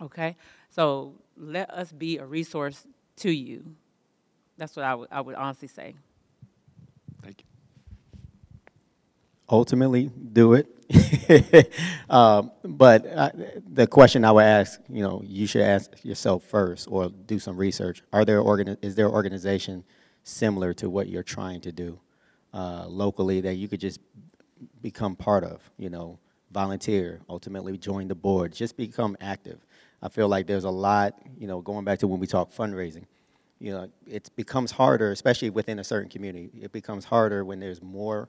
Okay? 0.02 0.36
So 0.70 1.14
let 1.38 1.70
us 1.70 1.92
be 1.92 2.18
a 2.18 2.26
resource 2.26 2.86
to 3.18 3.32
you. 3.32 3.76
That's 4.58 4.76
what 4.76 4.86
I 4.86 4.96
would, 4.96 5.08
I 5.12 5.22
would 5.22 5.36
honestly 5.36 5.68
say. 5.68 5.96
Thank 7.22 7.40
you. 7.40 7.46
Ultimately, 9.50 10.10
do 10.32 10.54
it. 10.54 10.68
um, 12.10 12.52
but 12.64 13.06
uh, 13.08 13.32
the 13.72 13.88
question 13.88 14.26
I 14.26 14.32
would 14.32 14.44
ask, 14.44 14.80
you 14.90 15.04
know, 15.04 15.22
you 15.26 15.48
should 15.48 15.62
ask 15.62 15.92
yourself 16.04 16.44
first, 16.44 16.88
or 16.90 17.10
do 17.10 17.40
some 17.40 17.58
research. 17.58 18.04
Are 18.12 18.26
there 18.26 18.42
organi- 18.42 18.78
is 18.82 18.96
there 18.96 19.08
an 19.08 19.14
organization 19.14 19.84
similar 20.24 20.74
to 20.76 20.90
what 20.90 21.08
you're 21.10 21.24
trying 21.24 21.62
to 21.62 21.72
do? 21.72 22.00
uh, 22.54 22.86
locally 22.88 23.42
that 23.42 23.56
you 23.56 23.68
could 23.68 23.80
just 23.80 24.00
become 24.82 25.16
part 25.16 25.44
of, 25.44 25.60
you 25.78 25.90
know, 25.90 26.20
volunteer, 26.52 27.20
ultimately 27.30 27.78
join 27.78 28.08
the 28.08 28.16
board, 28.16 28.54
just 28.54 28.78
become 28.78 29.18
active. 29.20 29.66
I 30.02 30.10
feel 30.10 30.28
like 30.28 30.46
there's 30.46 30.66
a 30.66 30.70
lot, 30.70 31.16
you 31.38 31.48
know, 31.48 31.62
going 31.62 31.84
back 31.84 32.00
to 32.00 32.08
when 32.08 32.20
we 32.20 32.28
talk 32.28 32.54
fundraising, 32.54 33.06
you 33.64 33.72
know, 33.72 33.88
it 34.06 34.30
becomes 34.36 34.72
harder, 34.72 35.14
especially 35.14 35.50
within 35.50 35.80
a 35.80 35.86
certain 35.86 36.10
community. 36.10 36.50
It 36.62 36.74
becomes 36.74 37.06
harder 37.06 37.46
when 37.46 37.62
there's 37.62 37.82
more, 37.82 38.28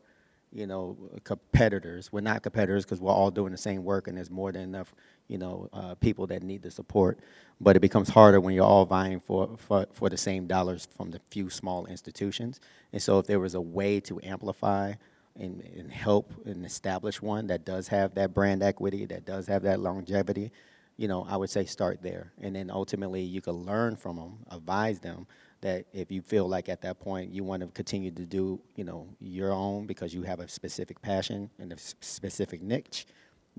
you 0.53 0.65
know, 0.65 0.97
competitors. 1.25 2.13
We're 2.13 2.21
not 2.21 2.45
competitors 2.45 2.85
because 2.85 3.01
we're 3.01 3.11
all 3.11 3.33
doing 3.33 3.51
the 3.51 3.59
same 3.59 3.83
work 3.83 4.07
and 4.07 4.17
there's 4.17 4.31
more 4.31 4.53
than 4.53 4.63
enough, 4.63 4.95
you 5.27 5.39
know, 5.39 5.69
uh, 5.73 5.97
people 5.97 6.29
that 6.29 6.45
need 6.45 6.63
the 6.63 6.71
support. 6.71 7.19
But 7.61 7.75
it 7.75 7.81
becomes 7.81 8.09
harder 8.09 8.41
when 8.41 8.55
you're 8.55 8.65
all 8.65 8.85
vying 8.85 9.19
for, 9.19 9.57
for, 9.59 9.89
for 9.93 10.09
the 10.09 10.17
same 10.17 10.47
dollars 10.47 10.87
from 10.97 11.11
the 11.11 11.19
few 11.33 11.51
small 11.51 11.87
institutions. 11.87 12.61
And 12.93 13.03
so 13.03 13.19
if 13.19 13.27
there 13.27 13.41
was 13.41 13.57
a 13.57 13.61
way 13.61 13.99
to 14.03 14.21
amplify 14.23 14.93
and, 15.35 15.65
and 15.77 15.91
help 15.91 16.33
and 16.47 16.65
establish 16.65 17.21
one 17.21 17.49
that 17.49 17.65
does 17.65 17.89
have 17.89 18.15
that 18.15 18.35
brand 18.35 18.63
equity, 18.63 19.05
that 19.07 19.25
does 19.25 19.49
have 19.49 19.63
that 19.63 19.81
longevity, 19.81 20.53
you 20.97 21.09
know, 21.09 21.27
I 21.29 21.37
would 21.37 21.51
say 21.51 21.65
start 21.65 22.03
there. 22.03 22.33
And 22.41 22.55
then 22.55 22.71
ultimately 22.71 23.23
you 23.23 23.41
could 23.41 23.55
learn 23.55 23.97
from 23.97 24.17
them, 24.17 24.39
advise 24.51 25.01
them 25.01 25.27
that 25.61 25.87
if 25.93 26.11
you 26.11 26.21
feel 26.23 26.49
like 26.49 26.69
at 26.69 26.83
that 26.83 27.01
point 27.01 27.33
you 27.33 27.43
want 27.43 27.63
to 27.63 27.69
continue 27.69 28.11
to 28.11 28.27
do, 28.27 28.61
you 28.77 28.85
know, 28.85 29.09
your 29.21 29.53
own 29.53 29.87
because 29.87 30.15
you 30.15 30.23
have 30.23 30.41
a 30.41 30.49
specific 30.49 31.01
passion 31.01 31.51
and 31.59 31.73
a 31.73 31.79
specific 31.79 32.63
niche, 32.63 33.07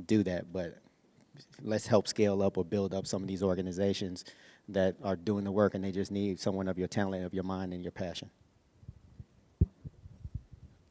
do 0.05 0.23
that. 0.23 0.53
But 0.53 0.77
let's 1.61 1.87
help 1.87 2.07
scale 2.07 2.41
up 2.41 2.57
or 2.57 2.63
build 2.63 2.93
up 2.93 3.07
some 3.07 3.21
of 3.21 3.27
these 3.27 3.43
organizations 3.43 4.23
that 4.69 4.95
are 5.03 5.15
doing 5.15 5.43
the 5.43 5.51
work 5.51 5.75
and 5.75 5.83
they 5.83 5.91
just 5.91 6.11
need 6.11 6.39
someone 6.39 6.67
of 6.67 6.77
your 6.77 6.87
talent, 6.87 7.25
of 7.25 7.33
your 7.33 7.43
mind, 7.43 7.73
and 7.73 7.83
your 7.83 7.91
passion. 7.91 8.29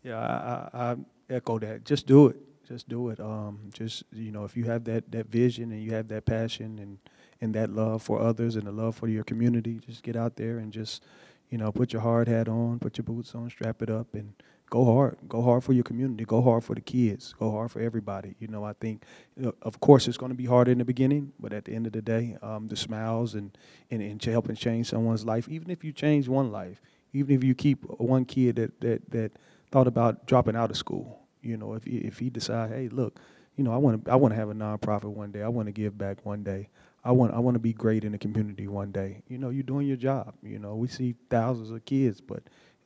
Yeah, 0.03 0.19
I, 0.19 0.69
I, 0.75 0.91
I 0.93 0.97
echo 1.31 1.59
that. 1.59 1.85
Just 1.85 2.07
do 2.07 2.29
it. 2.29 2.37
Just 2.67 2.89
do 2.89 3.11
it. 3.11 3.21
Um, 3.21 3.71
just 3.73 4.05
you 4.13 4.33
know, 4.33 4.45
if 4.45 4.57
you 4.57 4.65
have 4.65 4.85
that 4.85 5.11
that 5.13 5.27
vision 5.27 5.71
and 5.73 5.83
you 5.83 5.93
have 5.93 6.09
that 6.09 6.25
passion 6.25 6.79
and 6.79 6.99
and 7.41 7.55
that 7.55 7.71
love 7.71 8.03
for 8.03 8.21
others 8.21 8.57
and 8.57 8.67
the 8.67 8.73
love 8.73 8.97
for 8.97 9.09
your 9.09 9.25
community, 9.25 9.81
just 9.87 10.03
get 10.03 10.17
out 10.17 10.37
there 10.37 10.59
and 10.59 10.73
just 10.73 11.03
you 11.51 11.59
know 11.59 11.71
put 11.71 11.93
your 11.93 12.03
hard 12.03 12.29
hat 12.29 12.49
on, 12.49 12.79
put 12.79 12.97
your 12.97 13.05
boots 13.05 13.35
on, 13.35 13.51
strap 13.51 13.83
it 13.83 13.91
up, 13.91 14.15
and 14.15 14.35
go 14.71 14.85
hard. 14.85 15.19
Go 15.29 15.43
hard 15.43 15.63
for 15.63 15.73
your 15.73 15.85
community. 15.85 16.25
Go 16.25 16.41
hard 16.41 16.65
for 16.65 16.75
the 16.75 16.81
kids. 16.81 17.35
Go 17.39 17.51
hard 17.51 17.71
for 17.71 17.81
everybody. 17.81 18.35
You 18.39 18.49
know, 18.49 18.65
I 18.65 18.73
think, 18.73 19.05
know, 19.37 19.55
of 19.63 19.81
course, 19.81 20.09
it's 20.09 20.17
going 20.17 20.33
to 20.33 20.37
be 20.37 20.47
hard 20.47 20.69
in 20.69 20.79
the 20.79 20.85
beginning, 20.85 21.33
but 21.39 21.53
at 21.53 21.67
the 21.67 21.73
end 21.73 21.87
of 21.87 21.93
the 21.93 22.03
day, 22.03 22.37
um, 22.43 22.69
the 22.69 22.77
smiles 22.77 23.35
and 23.35 23.57
and 23.91 24.03
and 24.03 24.25
helping 24.25 24.57
change 24.57 24.89
someone's 24.89 25.25
life, 25.25 25.49
even 25.49 25.71
if 25.71 25.85
you 25.85 25.93
change 25.93 26.29
one 26.29 26.51
life, 26.51 26.81
even 27.13 27.37
if 27.37 27.45
you 27.45 27.55
keep 27.55 27.85
one 28.01 28.25
kid 28.25 28.57
that 28.57 28.81
that 28.81 29.11
that 29.11 29.33
thought 29.71 29.87
about 29.87 30.27
dropping 30.27 30.57
out 30.57 30.71
of 30.71 30.77
school. 30.77 31.24
You 31.45 31.57
know, 31.57 31.75
if 31.75 31.85
he, 31.85 31.99
if 31.99 32.19
he 32.19 32.31
decide, 32.31 32.71
hey, 32.71 32.89
look, 32.89 33.19
you 33.57 33.65
know, 33.65 33.73
I 33.73 33.77
want 33.77 34.05
to 34.05 34.11
I 34.11 34.17
want 34.17 34.33
to 34.33 34.37
have 34.37 34.51
a 34.51 34.55
nonprofit 34.55 35.05
one 35.05 35.31
day. 35.31 35.43
I 35.43 35.49
want 35.49 35.67
to 35.67 35.73
give 35.73 35.97
back 35.97 36.25
one 36.25 36.43
day. 36.43 36.69
I 37.05 37.13
want 37.13 37.35
I 37.35 37.39
want 37.39 37.55
to 37.55 37.61
be 37.61 37.73
great 37.73 38.05
in 38.05 38.13
the 38.13 38.19
community 38.19 38.67
one 38.67 38.91
day. 38.91 39.23
You 39.29 39.39
know, 39.39 39.51
you're 39.51 39.63
doing 39.63 39.87
your 39.87 39.97
job. 39.97 40.35
You 40.43 40.59
know, 40.59 40.75
we 40.75 40.89
see 40.89 41.15
thousands 41.31 41.71
of 41.71 41.85
kids, 41.85 42.21
but 42.21 42.43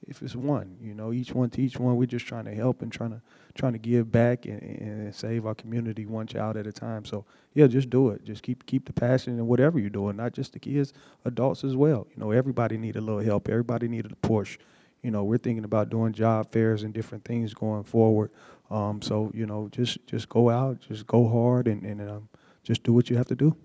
if 0.06 0.22
it's 0.22 0.36
one, 0.36 0.76
you 0.80 0.94
know, 0.94 1.12
each 1.12 1.32
one 1.32 1.50
to 1.50 1.62
each 1.62 1.78
one, 1.78 1.96
we're 1.96 2.06
just 2.06 2.26
trying 2.26 2.44
to 2.44 2.54
help 2.54 2.82
and 2.82 2.92
trying 2.92 3.10
to 3.10 3.22
trying 3.54 3.72
to 3.72 3.78
give 3.78 4.12
back 4.12 4.46
and, 4.46 4.62
and 4.62 5.14
save 5.14 5.46
our 5.46 5.54
community 5.54 6.06
one 6.06 6.26
child 6.26 6.56
at 6.56 6.66
a 6.66 6.72
time. 6.72 7.04
So 7.04 7.24
yeah, 7.54 7.66
just 7.66 7.90
do 7.90 8.10
it. 8.10 8.24
Just 8.24 8.42
keep 8.42 8.66
keep 8.66 8.84
the 8.84 8.92
passion 8.92 9.38
in 9.38 9.46
whatever 9.46 9.78
you're 9.78 9.90
doing, 9.90 10.16
not 10.16 10.34
just 10.34 10.52
the 10.52 10.58
kids, 10.58 10.92
adults 11.24 11.64
as 11.64 11.76
well. 11.76 12.06
You 12.10 12.20
know, 12.22 12.30
everybody 12.30 12.76
need 12.76 12.96
a 12.96 13.00
little 13.00 13.22
help. 13.22 13.48
Everybody 13.48 13.88
needed 13.88 14.12
a 14.12 14.16
push 14.16 14.58
you 15.02 15.10
know, 15.10 15.24
we're 15.24 15.38
thinking 15.38 15.64
about 15.64 15.90
doing 15.90 16.12
job 16.12 16.50
fairs 16.50 16.82
and 16.82 16.92
different 16.92 17.24
things 17.24 17.54
going 17.54 17.84
forward. 17.84 18.30
Um, 18.70 19.00
so, 19.00 19.30
you 19.34 19.46
know, 19.46 19.68
just 19.70 20.04
just 20.06 20.28
go 20.28 20.50
out, 20.50 20.80
just 20.80 21.06
go 21.06 21.28
hard, 21.28 21.68
and, 21.68 21.84
and 21.84 22.10
um, 22.10 22.28
just 22.62 22.82
do 22.82 22.92
what 22.92 23.08
you 23.08 23.16
have 23.16 23.26
to 23.26 23.34
do. 23.34 23.56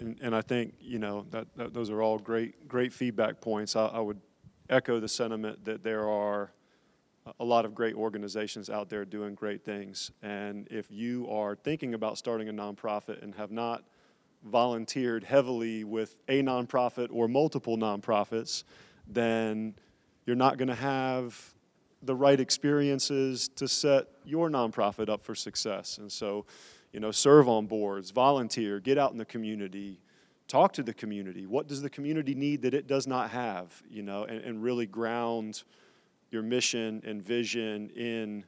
And, 0.00 0.18
and 0.20 0.34
I 0.34 0.40
think, 0.40 0.74
you 0.80 0.98
know, 0.98 1.26
that, 1.30 1.46
that 1.56 1.74
those 1.74 1.90
are 1.90 2.02
all 2.02 2.18
great, 2.18 2.68
great 2.68 2.92
feedback 2.92 3.40
points. 3.40 3.76
I, 3.76 3.86
I 3.86 4.00
would 4.00 4.20
echo 4.68 4.98
the 5.00 5.08
sentiment 5.08 5.64
that 5.64 5.82
there 5.82 6.08
are 6.08 6.52
a 7.40 7.44
lot 7.44 7.64
of 7.64 7.74
great 7.74 7.94
organizations 7.94 8.70
out 8.70 8.88
there 8.88 9.04
doing 9.04 9.34
great 9.34 9.64
things. 9.64 10.10
And 10.22 10.66
if 10.70 10.90
you 10.90 11.28
are 11.28 11.56
thinking 11.56 11.94
about 11.94 12.18
starting 12.18 12.48
a 12.48 12.52
nonprofit 12.52 13.22
and 13.22 13.34
have 13.34 13.50
not 13.50 13.84
volunteered 14.44 15.24
heavily 15.24 15.84
with 15.84 16.16
a 16.28 16.42
nonprofit 16.42 17.08
or 17.10 17.26
multiple 17.26 17.76
nonprofits, 17.76 18.64
then 19.08 19.74
you're 20.26 20.36
not 20.36 20.58
going 20.58 20.68
to 20.68 20.74
have 20.74 21.54
the 22.02 22.14
right 22.14 22.38
experiences 22.38 23.48
to 23.56 23.66
set 23.66 24.06
your 24.24 24.50
nonprofit 24.50 25.08
up 25.08 25.24
for 25.24 25.34
success. 25.34 25.98
And 25.98 26.12
so, 26.12 26.44
you 26.92 27.00
know, 27.00 27.10
serve 27.10 27.48
on 27.48 27.66
boards, 27.66 28.10
volunteer, 28.10 28.80
get 28.80 28.98
out 28.98 29.12
in 29.12 29.18
the 29.18 29.24
community, 29.24 30.00
talk 30.46 30.72
to 30.74 30.82
the 30.82 30.92
community. 30.92 31.46
What 31.46 31.68
does 31.68 31.80
the 31.80 31.90
community 31.90 32.34
need 32.34 32.62
that 32.62 32.74
it 32.74 32.86
does 32.86 33.06
not 33.06 33.30
have? 33.30 33.82
You 33.88 34.02
know, 34.02 34.24
and, 34.24 34.44
and 34.44 34.62
really 34.62 34.86
ground 34.86 35.62
your 36.30 36.42
mission 36.42 37.02
and 37.06 37.22
vision 37.22 37.90
in 37.90 38.44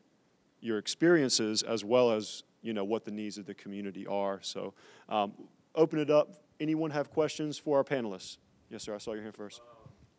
your 0.61 0.79
experiences 0.79 1.63
as 1.63 1.85
well 1.85 2.11
as 2.11 2.43
you 2.61 2.73
know 2.73 2.85
what 2.85 3.05
the 3.05 3.13
needs 3.13 3.39
of 3.39 3.47
the 3.47 3.55
community 3.55 4.05
are. 4.07 4.41
So, 4.43 4.75
um, 5.09 5.33
open 5.75 6.01
it 6.01 6.11
up. 6.11 6.43
Anyone 6.59 6.91
have 6.91 7.11
questions 7.11 7.57
for 7.57 7.79
our 7.79 7.85
panelists? 7.85 8.39
Yes, 8.69 8.83
sir. 8.83 8.95
I 8.95 8.99
saw 8.99 9.13
your 9.13 9.23
hand 9.23 9.37
first. 9.37 9.63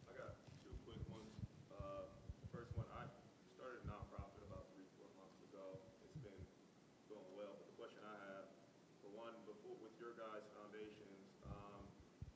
I 0.07 0.16
got 0.16 0.39
two 0.64 0.72
quick 0.88 1.03
ones. 1.12 1.28
Uh, 1.68 2.07
First 2.55 2.72
one, 2.80 2.88
I 2.95 3.12
started 3.60 3.84
a 3.84 3.91
nonprofit 3.91 4.39
about 4.47 4.72
three, 4.72 4.88
four 4.95 5.12
months 5.20 5.36
ago. 5.43 5.84
It's 6.07 6.16
been 6.24 6.39
going 7.12 7.28
well, 7.36 7.60
but 7.60 7.68
the 7.68 7.76
question 7.76 7.99
I 8.07 8.16
have, 8.32 8.47
for 9.03 9.12
one, 9.20 9.36
before, 9.43 9.76
with 9.84 9.93
your 9.99 10.16
guys' 10.16 10.47
foundations, 10.55 11.20
um, 11.43 11.84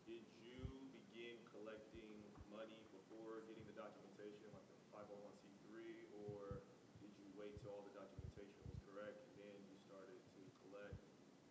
did 0.04 0.22
you 0.44 0.60
begin 0.92 1.40
collecting 1.56 2.12
money 2.52 2.84
before 2.92 3.48
getting 3.48 3.64
the 3.72 3.78
documentation, 3.80 4.52
like 4.52 4.68
the 4.68 4.78
five 4.92 5.08
oh 5.08 5.32
one 5.32 5.36
C 5.40 5.48
three? 5.72 6.12
Or 6.28 6.60
did 7.00 7.16
you 7.16 7.32
wait 7.40 7.56
till 7.64 7.72
all 7.72 7.88
the 7.88 7.96
documentation 7.96 8.60
was 8.68 8.78
correct 8.84 9.16
and 9.32 9.48
then 9.48 9.56
you 9.66 9.80
started 9.88 10.20
to 10.20 10.42
collect? 10.68 11.00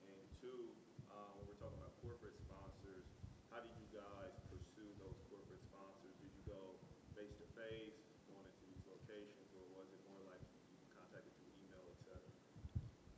And 0.04 0.20
two, 0.38 0.68
uh, 1.10 1.34
when 1.34 1.50
we're 1.50 1.58
talking 1.58 1.80
about 1.82 1.96
corporate 2.00 2.38
sponsors, 2.38 3.04
how 3.52 3.60
did 3.60 3.74
you 3.76 3.88
guys 3.92 4.32
pursue 4.48 4.88
those 4.96 5.18
corporate 5.28 5.60
sponsors? 5.68 6.14
Did 6.18 6.32
you 6.32 6.44
go 6.48 6.72
face 7.12 7.36
to 7.36 7.46
face, 7.52 8.00
going 8.32 8.48
into 8.48 8.64
these 8.64 8.84
locations, 8.88 9.46
or 9.52 9.62
was 9.76 9.86
it 9.92 10.00
more 10.08 10.24
like 10.24 10.40
you 10.72 10.80
contacted 10.96 11.30
through 11.36 11.52
email, 11.68 11.84
et 11.92 12.00
cetera? 12.00 12.32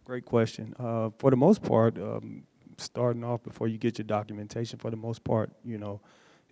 Great 0.04 0.24
question. 0.26 0.74
Uh, 0.78 1.10
for 1.18 1.30
the 1.30 1.36
most 1.36 1.62
part, 1.62 1.98
um, 1.98 2.44
starting 2.76 3.24
off 3.24 3.42
before 3.42 3.68
you 3.68 3.78
get 3.78 3.98
your 3.98 4.04
documentation, 4.04 4.78
for 4.78 4.90
the 4.90 4.96
most 4.96 5.24
part, 5.24 5.50
you 5.64 5.78
know, 5.78 6.00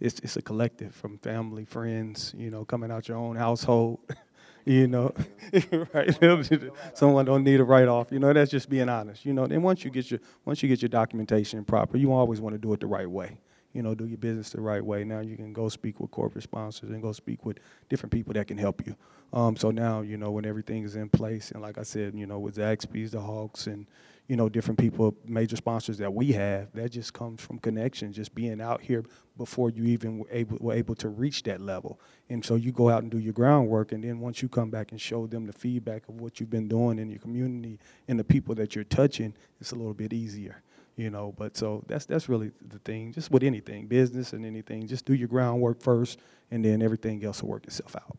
it's 0.01 0.19
it's 0.21 0.37
a 0.37 0.43
collective 0.43 0.95
from 0.95 1.19
family, 1.19 1.65
friends, 1.65 2.35
you 2.37 2.51
know, 2.51 2.65
coming 2.65 2.91
out 2.91 3.09
your 3.09 3.19
own 3.19 3.37
household. 3.37 4.01
you 4.65 4.87
know, 4.87 5.13
right? 5.93 6.19
Someone 6.95 7.25
don't 7.27 7.45
need 7.45 7.61
a 7.61 7.65
write 7.65 7.89
off. 7.89 8.11
You 8.11 8.21
know, 8.21 8.33
that's 8.33 8.51
just 8.51 8.71
being 8.71 8.89
honest. 8.89 9.27
You 9.27 9.35
know, 9.35 9.45
and 9.45 9.63
once 9.63 9.85
you 9.85 9.91
get 9.91 10.11
your 10.11 10.21
once 10.47 10.63
you 10.63 10.69
get 10.69 10.81
your 10.81 10.89
documentation 10.89 11.63
proper, 11.65 11.99
you 11.99 12.13
always 12.13 12.41
want 12.41 12.55
to 12.55 12.59
do 12.59 12.73
it 12.73 12.81
the 12.81 12.87
right 12.87 13.11
way. 13.11 13.39
You 13.73 13.83
know, 13.83 13.95
do 13.95 14.07
your 14.07 14.19
business 14.19 14.51
the 14.51 14.61
right 14.61 14.85
way. 14.85 15.05
Now 15.05 15.21
you 15.21 15.37
can 15.37 15.53
go 15.53 15.69
speak 15.69 16.01
with 16.01 16.11
corporate 16.11 16.45
sponsors 16.45 16.91
and 16.91 17.03
go 17.03 17.13
speak 17.13 17.45
with 17.45 17.59
different 17.89 18.13
people 18.13 18.35
that 18.35 18.47
can 18.47 18.59
help 18.59 18.87
you. 18.87 18.97
Um, 19.33 19.57
so 19.57 19.71
now, 19.71 20.03
you 20.03 20.19
know, 20.19 20.31
when 20.31 20.45
everything 20.45 20.85
is 20.85 20.95
in 20.95 21.09
place, 21.09 21.53
and 21.53 21.63
like 21.63 21.79
I 21.79 21.83
said, 21.83 22.15
you 22.15 22.27
know, 22.27 22.39
with 22.39 22.57
Zaxby's, 22.57 23.13
the 23.13 23.21
Hawks, 23.21 23.67
and 23.67 23.87
you 24.29 24.37
know, 24.37 24.49
different 24.49 24.79
people, 24.79 25.15
major 25.27 25.57
sponsors 25.57 25.99
that 25.99 26.13
we 26.15 26.33
have, 26.33 26.73
that 26.75 26.91
just 26.91 27.13
comes 27.13 27.41
from 27.41 27.59
connection, 27.59 28.13
just 28.13 28.35
being 28.35 28.61
out 28.61 28.81
here 28.81 29.05
before 29.37 29.69
you 29.71 29.85
even 29.85 30.19
were 30.19 30.29
able, 30.31 30.59
were 30.61 30.75
able 30.75 30.95
to 30.95 31.09
reach 31.09 31.43
that 31.43 31.61
level. 31.61 31.99
And 32.31 32.45
so 32.45 32.55
you 32.55 32.73
go 32.73 32.89
out 32.89 33.03
and 33.03 33.11
do 33.11 33.19
your 33.19 33.33
groundwork, 33.33 33.93
and 33.93 34.05
then 34.05 34.21
once 34.21 34.41
you 34.41 34.49
come 34.49 34.71
back 34.71 34.93
and 34.93 35.01
show 35.01 35.27
them 35.27 35.47
the 35.47 35.53
feedback 35.53 36.09
of 36.09 36.21
what 36.21 36.39
you've 36.39 36.51
been 36.51 36.69
doing 36.69 36.99
in 36.99 37.11
your 37.11 37.19
community 37.19 37.79
and 38.07 38.19
the 38.19 38.25
people 38.25 38.55
that 38.55 38.75
you're 38.75 38.85
touching, 38.85 39.35
it's 39.61 39.73
a 39.73 39.77
little 39.77 39.95
bit 39.95 40.13
easier. 40.13 40.63
You 40.97 41.11
know, 41.11 41.35
but 41.39 41.57
so 41.57 41.83
that's 41.87 42.07
that's 42.07 42.29
really 42.29 42.53
the 42.69 42.79
thing. 42.81 43.13
Just 43.13 43.31
with 43.31 43.43
anything, 43.43 43.87
business 43.87 44.33
and 44.35 44.45
anything, 44.45 44.87
just 44.87 45.07
do 45.07 45.15
your 45.15 45.29
groundwork 45.29 45.81
first, 45.81 46.19
and 46.51 46.65
then 46.65 46.83
everything 46.83 47.25
else 47.25 47.43
will 47.43 47.51
work 47.51 47.67
itself 47.67 47.97
out. 47.97 48.19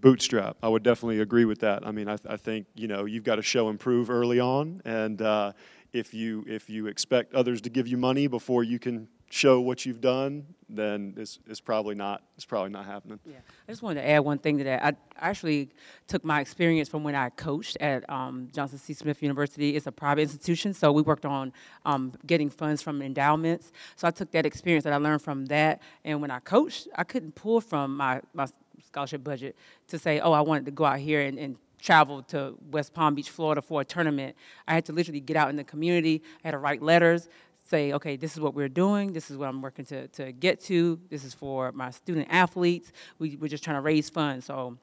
bootstrap. 0.00 0.56
I 0.62 0.68
would 0.68 0.82
definitely 0.82 1.20
agree 1.20 1.44
with 1.44 1.60
that. 1.60 1.86
I 1.86 1.90
mean, 1.90 2.08
I, 2.08 2.16
th- 2.16 2.32
I 2.32 2.36
think 2.36 2.66
you 2.74 2.86
know 2.88 3.06
you've 3.06 3.24
got 3.24 3.36
to 3.36 3.42
show 3.42 3.68
and 3.68 3.80
prove 3.80 4.10
early 4.10 4.38
on, 4.38 4.82
and 4.84 5.20
uh, 5.20 5.52
if 5.92 6.14
you 6.14 6.44
if 6.46 6.70
you 6.70 6.86
expect 6.86 7.34
others 7.34 7.60
to 7.62 7.70
give 7.70 7.88
you 7.88 7.96
money 7.96 8.26
before 8.26 8.62
you 8.62 8.78
can 8.78 9.08
show 9.30 9.60
what 9.60 9.84
you've 9.84 10.00
done, 10.00 10.46
then 10.68 11.14
it's, 11.16 11.38
it's 11.46 11.60
probably 11.60 11.94
not 11.94 12.22
it's 12.36 12.44
probably 12.44 12.70
not 12.70 12.86
happening. 12.86 13.18
Yeah, 13.24 13.36
I 13.68 13.72
just 13.72 13.82
wanted 13.82 14.02
to 14.02 14.08
add 14.08 14.20
one 14.20 14.38
thing 14.38 14.58
to 14.58 14.64
that. 14.64 14.84
I 14.84 14.92
actually 15.18 15.70
took 16.06 16.24
my 16.24 16.40
experience 16.40 16.88
from 16.88 17.04
when 17.04 17.14
I 17.14 17.30
coached 17.30 17.76
at 17.80 18.08
um, 18.10 18.48
Johnson 18.52 18.78
C. 18.78 18.92
Smith 18.92 19.22
University. 19.22 19.76
It's 19.76 19.86
a 19.86 19.92
private 19.92 20.22
institution, 20.22 20.74
so 20.74 20.92
we 20.92 21.02
worked 21.02 21.24
on 21.24 21.52
um, 21.84 22.12
getting 22.26 22.50
funds 22.50 22.82
from 22.82 23.02
endowments. 23.02 23.72
So 23.96 24.06
I 24.06 24.10
took 24.10 24.30
that 24.32 24.46
experience 24.46 24.84
that 24.84 24.92
I 24.92 24.96
learned 24.96 25.22
from 25.22 25.46
that, 25.46 25.82
and 26.04 26.20
when 26.20 26.30
I 26.30 26.40
coached, 26.40 26.88
I 26.94 27.04
couldn't 27.04 27.34
pull 27.34 27.60
from 27.60 27.96
my, 27.96 28.20
my 28.34 28.46
scholarship 28.86 29.24
budget 29.24 29.56
to 29.88 29.98
say, 29.98 30.20
oh, 30.20 30.32
I 30.32 30.40
wanted 30.40 30.66
to 30.66 30.72
go 30.72 30.84
out 30.84 30.98
here 30.98 31.22
and, 31.22 31.38
and 31.38 31.56
travel 31.80 32.22
to 32.22 32.54
West 32.70 32.94
Palm 32.94 33.14
Beach, 33.14 33.30
Florida 33.30 33.62
for 33.62 33.80
a 33.80 33.84
tournament. 33.84 34.36
I 34.66 34.74
had 34.74 34.84
to 34.86 34.92
literally 34.92 35.20
get 35.20 35.36
out 35.36 35.50
in 35.50 35.56
the 35.56 35.64
community. 35.64 36.22
I 36.44 36.48
had 36.48 36.50
to 36.52 36.58
write 36.58 36.82
letters, 36.82 37.28
say, 37.66 37.92
okay, 37.92 38.16
this 38.16 38.34
is 38.34 38.40
what 38.40 38.54
we're 38.54 38.68
doing. 38.68 39.12
This 39.12 39.30
is 39.30 39.36
what 39.36 39.48
I'm 39.48 39.60
working 39.60 39.84
to, 39.86 40.08
to 40.08 40.32
get 40.32 40.60
to. 40.62 41.00
This 41.10 41.24
is 41.24 41.34
for 41.34 41.72
my 41.72 41.90
student 41.90 42.28
athletes. 42.30 42.92
We, 43.18 43.36
we're 43.36 43.48
just 43.48 43.64
trying 43.64 43.76
to 43.76 43.80
raise 43.80 44.08
funds. 44.08 44.46
So 44.46 44.78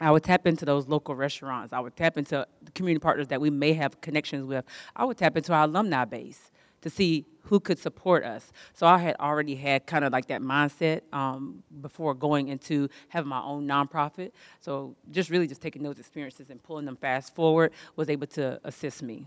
I 0.00 0.10
would 0.10 0.24
tap 0.24 0.46
into 0.46 0.64
those 0.64 0.88
local 0.88 1.14
restaurants. 1.14 1.72
I 1.72 1.80
would 1.80 1.96
tap 1.96 2.18
into 2.18 2.46
the 2.62 2.70
community 2.72 3.02
partners 3.02 3.28
that 3.28 3.40
we 3.40 3.50
may 3.50 3.72
have 3.74 4.00
connections 4.00 4.44
with. 4.44 4.64
I 4.94 5.04
would 5.04 5.16
tap 5.16 5.36
into 5.36 5.52
our 5.52 5.64
alumni 5.64 6.04
base 6.04 6.50
to 6.82 6.90
see 6.90 7.24
who 7.42 7.60
could 7.60 7.78
support 7.78 8.24
us. 8.24 8.52
So 8.74 8.86
I 8.86 8.98
had 8.98 9.16
already 9.18 9.54
had 9.54 9.86
kind 9.86 10.04
of 10.04 10.12
like 10.12 10.26
that 10.26 10.42
mindset 10.42 11.02
um, 11.12 11.62
before 11.80 12.12
going 12.12 12.48
into 12.48 12.88
having 13.08 13.28
my 13.28 13.40
own 13.40 13.66
nonprofit. 13.66 14.32
So 14.60 14.96
just 15.10 15.30
really 15.30 15.46
just 15.46 15.62
taking 15.62 15.82
those 15.82 15.98
experiences 15.98 16.50
and 16.50 16.62
pulling 16.62 16.84
them 16.84 16.96
fast 16.96 17.34
forward 17.34 17.72
was 17.94 18.10
able 18.10 18.26
to 18.28 18.60
assist 18.64 19.02
me. 19.02 19.26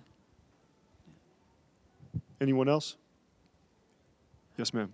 Anyone 2.42 2.70
else? 2.70 2.96
Yes, 4.58 4.74
ma'am. 4.74 4.94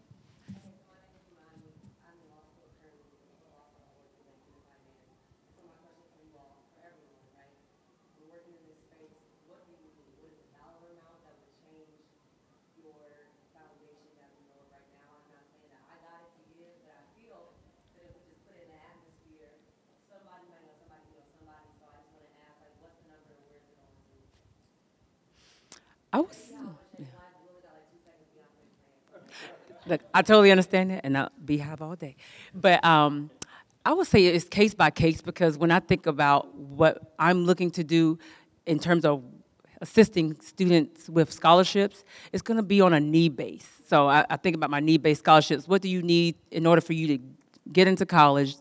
I 26.13 26.19
was. 26.19 26.44
Look, 29.87 30.01
I 30.13 30.21
totally 30.21 30.51
understand 30.51 30.91
that, 30.91 31.01
and 31.03 31.17
I'll 31.17 31.29
beehive 31.43 31.81
all 31.81 31.95
day. 31.95 32.15
But 32.53 32.83
um, 32.83 33.29
I 33.85 33.93
would 33.93 34.07
say 34.07 34.25
it's 34.25 34.45
case 34.45 34.73
by 34.73 34.89
case 34.89 35.21
because 35.21 35.57
when 35.57 35.69
I 35.71 35.79
think 35.79 36.07
about 36.07 36.55
what 36.55 37.13
I'm 37.19 37.45
looking 37.45 37.69
to 37.71 37.83
do 37.83 38.17
in 38.65 38.79
terms 38.79 39.05
of 39.05 39.23
assisting 39.81 40.35
students 40.41 41.07
with 41.07 41.31
scholarships, 41.31 42.03
it's 42.33 42.41
going 42.41 42.57
to 42.57 42.63
be 42.63 42.81
on 42.81 42.93
a 42.93 42.99
need 42.99 43.35
base. 43.35 43.67
So 43.87 44.07
I, 44.09 44.25
I 44.29 44.37
think 44.37 44.55
about 44.55 44.71
my 44.71 44.79
need 44.79 45.03
based 45.03 45.19
scholarships. 45.19 45.67
What 45.67 45.83
do 45.83 45.89
you 45.89 46.01
need 46.01 46.35
in 46.49 46.65
order 46.65 46.81
for 46.81 46.93
you 46.93 47.07
to 47.17 47.23
get 47.71 47.87
into 47.87 48.05
college, 48.05 48.55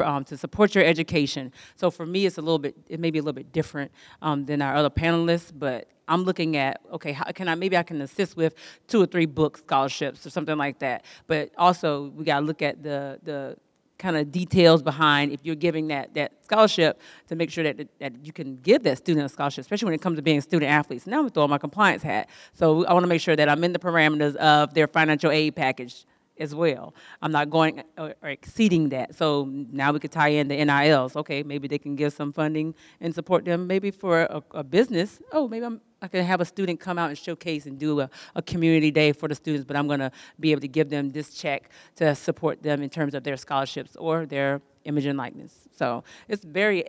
um, 0.00 0.24
to 0.24 0.36
support 0.36 0.74
your 0.74 0.84
education. 0.84 1.52
So 1.76 1.90
for 1.90 2.06
me, 2.06 2.26
it's 2.26 2.38
a 2.38 2.42
little 2.42 2.58
bit, 2.58 2.76
it 2.88 3.00
may 3.00 3.10
be 3.10 3.18
a 3.18 3.22
little 3.22 3.34
bit 3.34 3.52
different 3.52 3.90
um, 4.22 4.44
than 4.44 4.62
our 4.62 4.74
other 4.74 4.90
panelists, 4.90 5.52
but 5.54 5.88
I'm 6.08 6.22
looking 6.22 6.56
at, 6.56 6.80
okay, 6.92 7.12
how 7.12 7.24
can 7.32 7.48
I, 7.48 7.54
maybe 7.54 7.76
I 7.76 7.82
can 7.82 8.00
assist 8.00 8.36
with 8.36 8.54
two 8.86 9.02
or 9.02 9.06
three 9.06 9.26
book 9.26 9.58
scholarships 9.58 10.24
or 10.26 10.30
something 10.30 10.56
like 10.56 10.78
that. 10.78 11.04
But 11.26 11.52
also, 11.58 12.08
we 12.16 12.24
got 12.24 12.40
to 12.40 12.46
look 12.46 12.62
at 12.62 12.82
the, 12.82 13.18
the 13.22 13.56
kind 13.98 14.16
of 14.16 14.30
details 14.32 14.82
behind 14.82 15.32
if 15.32 15.40
you're 15.42 15.56
giving 15.56 15.88
that, 15.88 16.14
that 16.14 16.32
scholarship 16.44 17.00
to 17.26 17.34
make 17.34 17.50
sure 17.50 17.64
that, 17.64 17.88
that 17.98 18.12
you 18.24 18.32
can 18.32 18.56
give 18.58 18.84
that 18.84 18.96
student 18.96 19.26
a 19.26 19.28
scholarship, 19.28 19.62
especially 19.62 19.86
when 19.86 19.94
it 19.94 20.00
comes 20.00 20.16
to 20.16 20.22
being 20.22 20.40
student 20.40 20.70
athletes. 20.70 21.06
Now 21.06 21.20
I'm 21.20 21.30
throwing 21.30 21.50
my 21.50 21.58
compliance 21.58 22.02
hat. 22.02 22.28
So 22.54 22.86
I 22.86 22.92
want 22.92 23.02
to 23.02 23.08
make 23.08 23.20
sure 23.20 23.36
that 23.36 23.48
I'm 23.48 23.62
in 23.64 23.72
the 23.72 23.78
parameters 23.78 24.36
of 24.36 24.72
their 24.72 24.86
financial 24.86 25.30
aid 25.30 25.56
package 25.56 26.06
as 26.40 26.54
well. 26.54 26.94
I'm 27.22 27.32
not 27.32 27.50
going 27.50 27.82
or 27.96 28.14
or 28.22 28.28
exceeding 28.28 28.88
that. 28.90 29.14
So 29.14 29.48
now 29.70 29.92
we 29.92 29.98
could 29.98 30.12
tie 30.12 30.28
in 30.28 30.48
the 30.48 30.56
NILs. 30.64 31.16
Okay, 31.16 31.42
maybe 31.42 31.68
they 31.68 31.78
can 31.78 31.96
give 31.96 32.12
some 32.12 32.32
funding 32.32 32.74
and 33.00 33.14
support 33.14 33.44
them. 33.44 33.66
Maybe 33.66 33.90
for 33.90 34.22
a, 34.22 34.42
a 34.52 34.64
business. 34.64 35.20
Oh, 35.32 35.48
maybe 35.48 35.66
I'm, 35.66 35.80
I 36.00 36.08
can 36.08 36.24
have 36.24 36.40
a 36.40 36.44
student 36.44 36.80
come 36.80 36.98
out 36.98 37.08
and 37.08 37.18
showcase 37.18 37.66
and 37.66 37.78
do 37.78 38.00
a, 38.00 38.10
a 38.34 38.42
community 38.42 38.90
day 38.90 39.12
for 39.12 39.28
the 39.28 39.34
students, 39.34 39.64
but 39.66 39.76
I'm 39.76 39.86
going 39.86 40.00
to 40.00 40.12
be 40.38 40.52
able 40.52 40.60
to 40.60 40.68
give 40.68 40.90
them 40.90 41.10
this 41.10 41.34
check 41.34 41.70
to 41.96 42.14
support 42.14 42.62
them 42.62 42.82
in 42.82 42.90
terms 42.90 43.14
of 43.14 43.24
their 43.24 43.36
scholarships 43.36 43.96
or 43.96 44.26
their 44.26 44.62
image 44.84 45.06
and 45.06 45.18
likeness. 45.18 45.52
So 45.76 46.04
it's 46.28 46.44
very, 46.44 46.84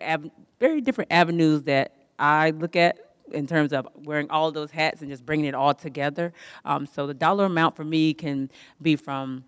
very 0.59 0.81
different 0.81 1.11
avenues 1.11 1.63
that 1.63 1.95
I 2.17 2.51
look 2.51 2.75
at 2.75 3.08
in 3.33 3.47
terms 3.47 3.73
of 3.73 3.87
wearing 3.95 4.29
all 4.29 4.51
those 4.51 4.71
hats 4.71 5.01
and 5.01 5.09
just 5.09 5.25
bringing 5.25 5.45
it 5.45 5.55
all 5.55 5.73
together. 5.73 6.33
Um, 6.65 6.85
so 6.85 7.07
the 7.07 7.13
dollar 7.13 7.45
amount 7.45 7.75
for 7.75 7.83
me 7.83 8.13
can 8.13 8.49
be 8.81 8.95
from, 8.95 9.43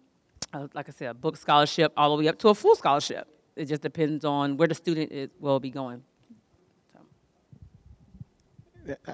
uh, 0.53 0.67
like 0.73 0.89
I 0.89 0.91
said, 0.91 1.09
a 1.09 1.13
book 1.13 1.37
scholarship 1.37 1.93
all 1.97 2.15
the 2.15 2.23
way 2.23 2.29
up 2.29 2.37
to 2.39 2.49
a 2.49 2.55
full 2.55 2.75
scholarship. 2.75 3.27
It 3.55 3.65
just 3.65 3.81
depends 3.81 4.25
on 4.25 4.57
where 4.57 4.67
the 4.67 4.75
student 4.75 5.11
is, 5.11 5.29
will 5.39 5.59
be 5.59 5.69
going. 5.69 6.03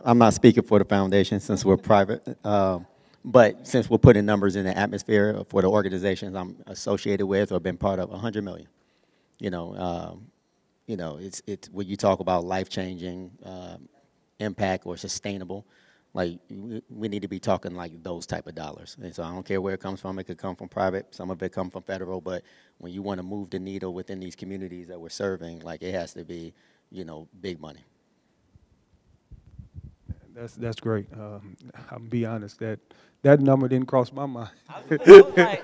I'm 0.06 0.18
not 0.18 0.34
speaking 0.34 0.64
for 0.64 0.80
the 0.80 0.86
foundation 0.86 1.40
since 1.40 1.66
we're 1.66 1.78
private, 1.78 2.38
uh, 2.44 2.80
but 3.26 3.68
since 3.68 3.90
we're 3.90 3.98
putting 3.98 4.26
numbers 4.26 4.56
in 4.56 4.66
the 4.66 4.78
atmosphere 4.78 5.44
for 5.50 5.62
the 5.62 5.70
organizations 5.70 6.36
I'm 6.36 6.56
associated 6.68 7.26
with 7.26 7.52
or 7.52 7.60
been 7.60 7.78
part 7.78 8.00
of, 8.00 8.10
100 8.10 8.44
million. 8.44 8.68
You 9.40 9.50
know, 9.50 9.76
um, 9.76 10.28
you 10.88 10.96
know, 10.96 11.18
it's 11.18 11.42
it's 11.46 11.70
when 11.70 11.86
you 11.88 11.98
talk 11.98 12.22
about 12.22 12.46
life 12.46 12.70
changing 12.70 13.32
um, 13.44 13.90
impact 14.40 14.86
or 14.86 14.98
sustainable, 14.98 15.66
like 16.14 16.40
we, 16.50 16.82
we 16.90 17.08
need 17.08 17.22
to 17.22 17.28
be 17.28 17.40
talking 17.40 17.76
like 17.76 18.02
those 18.04 18.26
type 18.26 18.48
of 18.48 18.56
dollars. 18.56 18.98
And 19.02 19.14
so 19.14 19.24
I 19.24 19.30
don't 19.30 19.46
care 19.46 19.62
where 19.62 19.74
it 19.74 19.80
comes 19.80 20.02
from. 20.02 20.18
It 20.20 20.24
could 20.26 20.38
come 20.38 20.56
from 20.56 20.68
private. 20.68 21.14
Some 21.14 21.30
of 21.30 21.42
it 21.44 21.52
come 21.52 21.70
from 21.70 21.84
federal. 21.84 22.22
But 22.22 22.44
when 22.80 22.92
you 22.92 23.02
want 23.02 23.20
to 23.20 23.24
move 23.24 23.50
the 23.50 23.60
needle 23.60 23.94
within 23.94 24.20
these 24.20 24.36
communities 24.36 24.88
that 24.88 25.00
we're 25.00 25.10
serving, 25.10 25.60
like 25.60 25.84
it 25.84 25.94
has 25.94 26.14
to 26.14 26.24
be, 26.24 26.54
you 26.90 27.06
know, 27.06 27.28
big 27.42 27.60
money. 27.60 27.86
That's 30.34 30.54
that's 30.56 30.80
great. 30.80 31.08
Um, 31.14 31.58
I'll 31.90 32.00
be 32.00 32.26
honest 32.26 32.60
that 32.60 32.80
that 33.24 33.40
number 33.40 33.68
didn't 33.68 33.88
cross 33.88 34.12
my 34.12 34.28
mind. 34.28 34.50
no, 34.70 34.88
because 34.88 35.08
I 35.08 35.64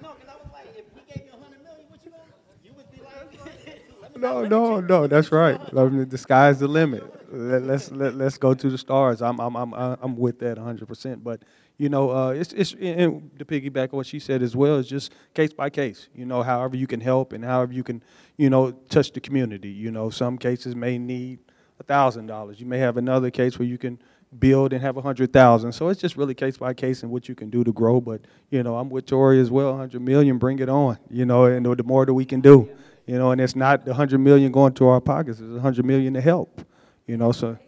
was 0.00 0.52
like, 0.52 0.66
if 0.76 0.84
we 0.92 1.02
gave 1.12 1.24
you 1.24 1.32
100 1.32 1.62
million, 1.62 1.86
what 1.88 2.00
you 2.04 2.10
gonna, 2.10 2.24
you 2.64 2.72
would 2.76 2.90
be 2.90 3.00
like, 3.00 4.16
No, 4.20 4.44
no, 4.44 4.80
no. 4.80 5.06
That's 5.06 5.30
right. 5.30 5.60
I 5.76 5.84
mean, 5.84 6.08
the 6.08 6.18
sky's 6.18 6.58
the 6.58 6.66
limit. 6.66 7.17
Let, 7.30 7.62
let's 7.64 7.90
let, 7.90 8.14
let's 8.14 8.38
go 8.38 8.54
to 8.54 8.70
the 8.70 8.78
stars. 8.78 9.20
I'm 9.22 9.38
I'm 9.38 9.54
I'm 9.56 9.74
I'm 9.74 10.16
with 10.16 10.38
that 10.40 10.56
100. 10.56 10.86
percent 10.88 11.22
But 11.22 11.42
you 11.76 11.88
know, 11.88 12.10
uh, 12.10 12.30
it's 12.30 12.52
it's 12.52 12.74
and 12.74 13.30
piggyback 13.38 13.92
on 13.92 13.98
what 13.98 14.06
she 14.06 14.18
said 14.18 14.42
as 14.42 14.56
well. 14.56 14.78
It's 14.78 14.88
just 14.88 15.12
case 15.34 15.52
by 15.52 15.70
case. 15.70 16.08
You 16.14 16.26
know, 16.26 16.42
however 16.42 16.76
you 16.76 16.86
can 16.86 17.00
help 17.00 17.32
and 17.32 17.44
however 17.44 17.72
you 17.72 17.84
can, 17.84 18.02
you 18.36 18.50
know, 18.50 18.72
touch 18.72 19.12
the 19.12 19.20
community. 19.20 19.68
You 19.68 19.90
know, 19.90 20.10
some 20.10 20.38
cases 20.38 20.74
may 20.74 20.98
need 20.98 21.38
a 21.78 21.82
thousand 21.84 22.26
dollars. 22.26 22.60
You 22.60 22.66
may 22.66 22.78
have 22.78 22.96
another 22.96 23.30
case 23.30 23.58
where 23.58 23.68
you 23.68 23.78
can 23.78 23.98
build 24.38 24.72
and 24.72 24.82
have 24.82 24.96
a 24.96 25.02
hundred 25.02 25.32
thousand. 25.32 25.72
So 25.72 25.88
it's 25.88 26.00
just 26.00 26.16
really 26.16 26.34
case 26.34 26.56
by 26.56 26.74
case 26.74 27.02
and 27.02 27.12
what 27.12 27.28
you 27.28 27.34
can 27.34 27.50
do 27.50 27.62
to 27.62 27.72
grow. 27.72 28.00
But 28.00 28.22
you 28.50 28.62
know, 28.62 28.76
I'm 28.76 28.88
with 28.88 29.06
Tori 29.06 29.38
as 29.40 29.50
well. 29.50 29.76
Hundred 29.76 30.02
million, 30.02 30.38
bring 30.38 30.58
it 30.60 30.68
on. 30.68 30.98
You 31.10 31.26
know, 31.26 31.44
and 31.44 31.64
the 31.64 31.84
more 31.84 32.06
that 32.06 32.14
we 32.14 32.24
can 32.24 32.40
do. 32.40 32.70
You 33.06 33.16
know, 33.18 33.30
and 33.30 33.40
it's 33.40 33.56
not 33.56 33.84
the 33.84 33.94
hundred 33.94 34.18
million 34.18 34.50
going 34.50 34.74
to 34.74 34.88
our 34.88 35.00
pockets. 35.00 35.40
It's 35.40 35.56
a 35.56 35.60
hundred 35.60 35.84
million 35.84 36.14
to 36.14 36.20
help. 36.20 36.64
You 37.08 37.16
know, 37.16 37.32
so 37.32 37.58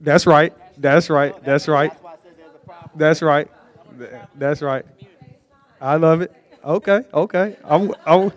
that's 0.00 0.26
right. 0.26 0.52
That's 0.76 1.08
right. 1.10 1.42
That's 1.44 1.66
right. 1.66 1.92
That's 2.94 3.22
right. 3.22 3.50
That's 4.36 4.62
right. 4.62 4.84
I 5.80 5.96
love 5.96 6.20
it. 6.20 6.32
Okay. 6.62 7.02
Okay. 7.12 7.56
I'm. 7.64 7.92
I'm. 8.06 8.32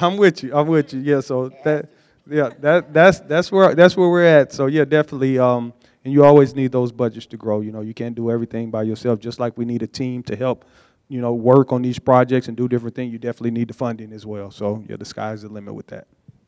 I'm 0.00 0.16
with 0.16 0.42
you. 0.42 0.56
I'm 0.56 0.66
with 0.66 0.94
you. 0.94 1.00
Yeah. 1.00 1.20
So 1.20 1.50
that. 1.64 1.90
Yeah. 2.26 2.50
That. 2.60 2.92
That's. 2.92 3.20
That's 3.20 3.52
where. 3.52 3.74
That's 3.74 3.96
where 3.96 4.08
we're 4.08 4.24
at. 4.24 4.52
So 4.52 4.66
yeah, 4.66 4.84
definitely. 4.84 5.38
Um. 5.38 5.72
And 6.02 6.14
you 6.14 6.24
always 6.24 6.54
need 6.54 6.72
those 6.72 6.90
budgets 6.92 7.26
to 7.26 7.36
grow. 7.36 7.60
You 7.60 7.72
know, 7.72 7.82
you 7.82 7.92
can't 7.92 8.14
do 8.14 8.30
everything 8.30 8.70
by 8.70 8.84
yourself. 8.84 9.20
Just 9.20 9.38
like 9.38 9.58
we 9.58 9.66
need 9.66 9.82
a 9.82 9.86
team 9.86 10.22
to 10.24 10.36
help. 10.36 10.64
You 11.08 11.20
know, 11.20 11.34
work 11.34 11.72
on 11.72 11.82
these 11.82 11.98
projects 11.98 12.48
and 12.48 12.56
do 12.56 12.68
different 12.68 12.94
things. 12.94 13.12
You 13.12 13.18
definitely 13.18 13.50
need 13.50 13.68
the 13.68 13.74
funding 13.74 14.12
as 14.14 14.24
well. 14.24 14.50
So 14.50 14.82
yeah, 14.88 14.96
the 14.96 15.04
sky's 15.04 15.42
the 15.42 15.50
limit 15.50 15.74
with 15.74 15.88
that. 15.88 16.06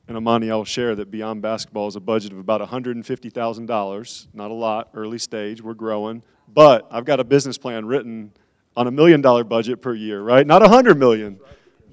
And 0.08 0.16
Amani, 0.16 0.50
I'll 0.50 0.64
share 0.64 0.94
that 0.96 1.10
Beyond 1.10 1.42
Basketball 1.42 1.86
is 1.86 1.96
a 1.96 2.00
budget 2.00 2.32
of 2.32 2.38
about 2.38 2.60
$150,000. 2.60 4.26
Not 4.34 4.50
a 4.50 4.54
lot, 4.54 4.90
early 4.94 5.18
stage, 5.18 5.62
we're 5.62 5.74
growing. 5.74 6.22
But 6.52 6.86
I've 6.90 7.04
got 7.04 7.20
a 7.20 7.24
business 7.24 7.56
plan 7.56 7.86
written 7.86 8.32
on 8.76 8.86
a 8.86 8.90
million 8.90 9.20
dollar 9.20 9.44
budget 9.44 9.80
per 9.80 9.94
year, 9.94 10.20
right? 10.22 10.46
Not 10.46 10.62
a 10.62 10.68
hundred 10.68 10.98
million, 10.98 11.38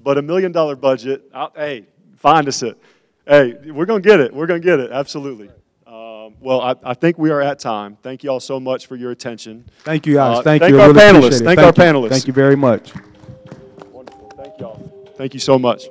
but 0.02 0.18
a 0.18 0.22
million 0.22 0.52
dollar 0.52 0.76
budget. 0.76 1.22
I'll, 1.32 1.52
hey, 1.54 1.86
find 2.16 2.48
us 2.48 2.62
it. 2.62 2.78
Hey, 3.26 3.54
we're 3.70 3.86
going 3.86 4.02
to 4.02 4.08
get 4.08 4.20
it. 4.20 4.34
We're 4.34 4.46
going 4.46 4.60
to 4.60 4.64
get 4.64 4.80
it. 4.80 4.90
Absolutely. 4.90 5.50
Um, 5.86 6.34
well, 6.40 6.60
I, 6.60 6.74
I 6.82 6.94
think 6.94 7.18
we 7.18 7.30
are 7.30 7.40
at 7.40 7.58
time. 7.58 7.96
Thank 8.02 8.24
you 8.24 8.30
all 8.30 8.40
so 8.40 8.58
much 8.58 8.86
for 8.86 8.96
your 8.96 9.10
attention. 9.12 9.64
Thank 9.84 10.06
you, 10.06 10.14
guys. 10.14 10.38
Uh, 10.38 10.42
thank, 10.42 10.62
thank 10.62 10.72
you. 10.72 10.80
I 10.80 10.84
our 10.84 10.92
really 10.92 11.00
panelists. 11.00 11.44
Thank 11.44 11.58
Thank 11.58 11.78
our 11.78 11.86
you. 11.86 11.92
panelists. 11.92 12.10
Thank 12.10 12.26
you 12.26 12.32
very 12.32 12.56
much. 12.56 12.92
Wonderful. 13.90 14.32
Thank 14.36 14.58
you 14.58 14.66
all. 14.66 15.12
Thank 15.16 15.34
you 15.34 15.40
so 15.40 15.58
much. 15.58 15.84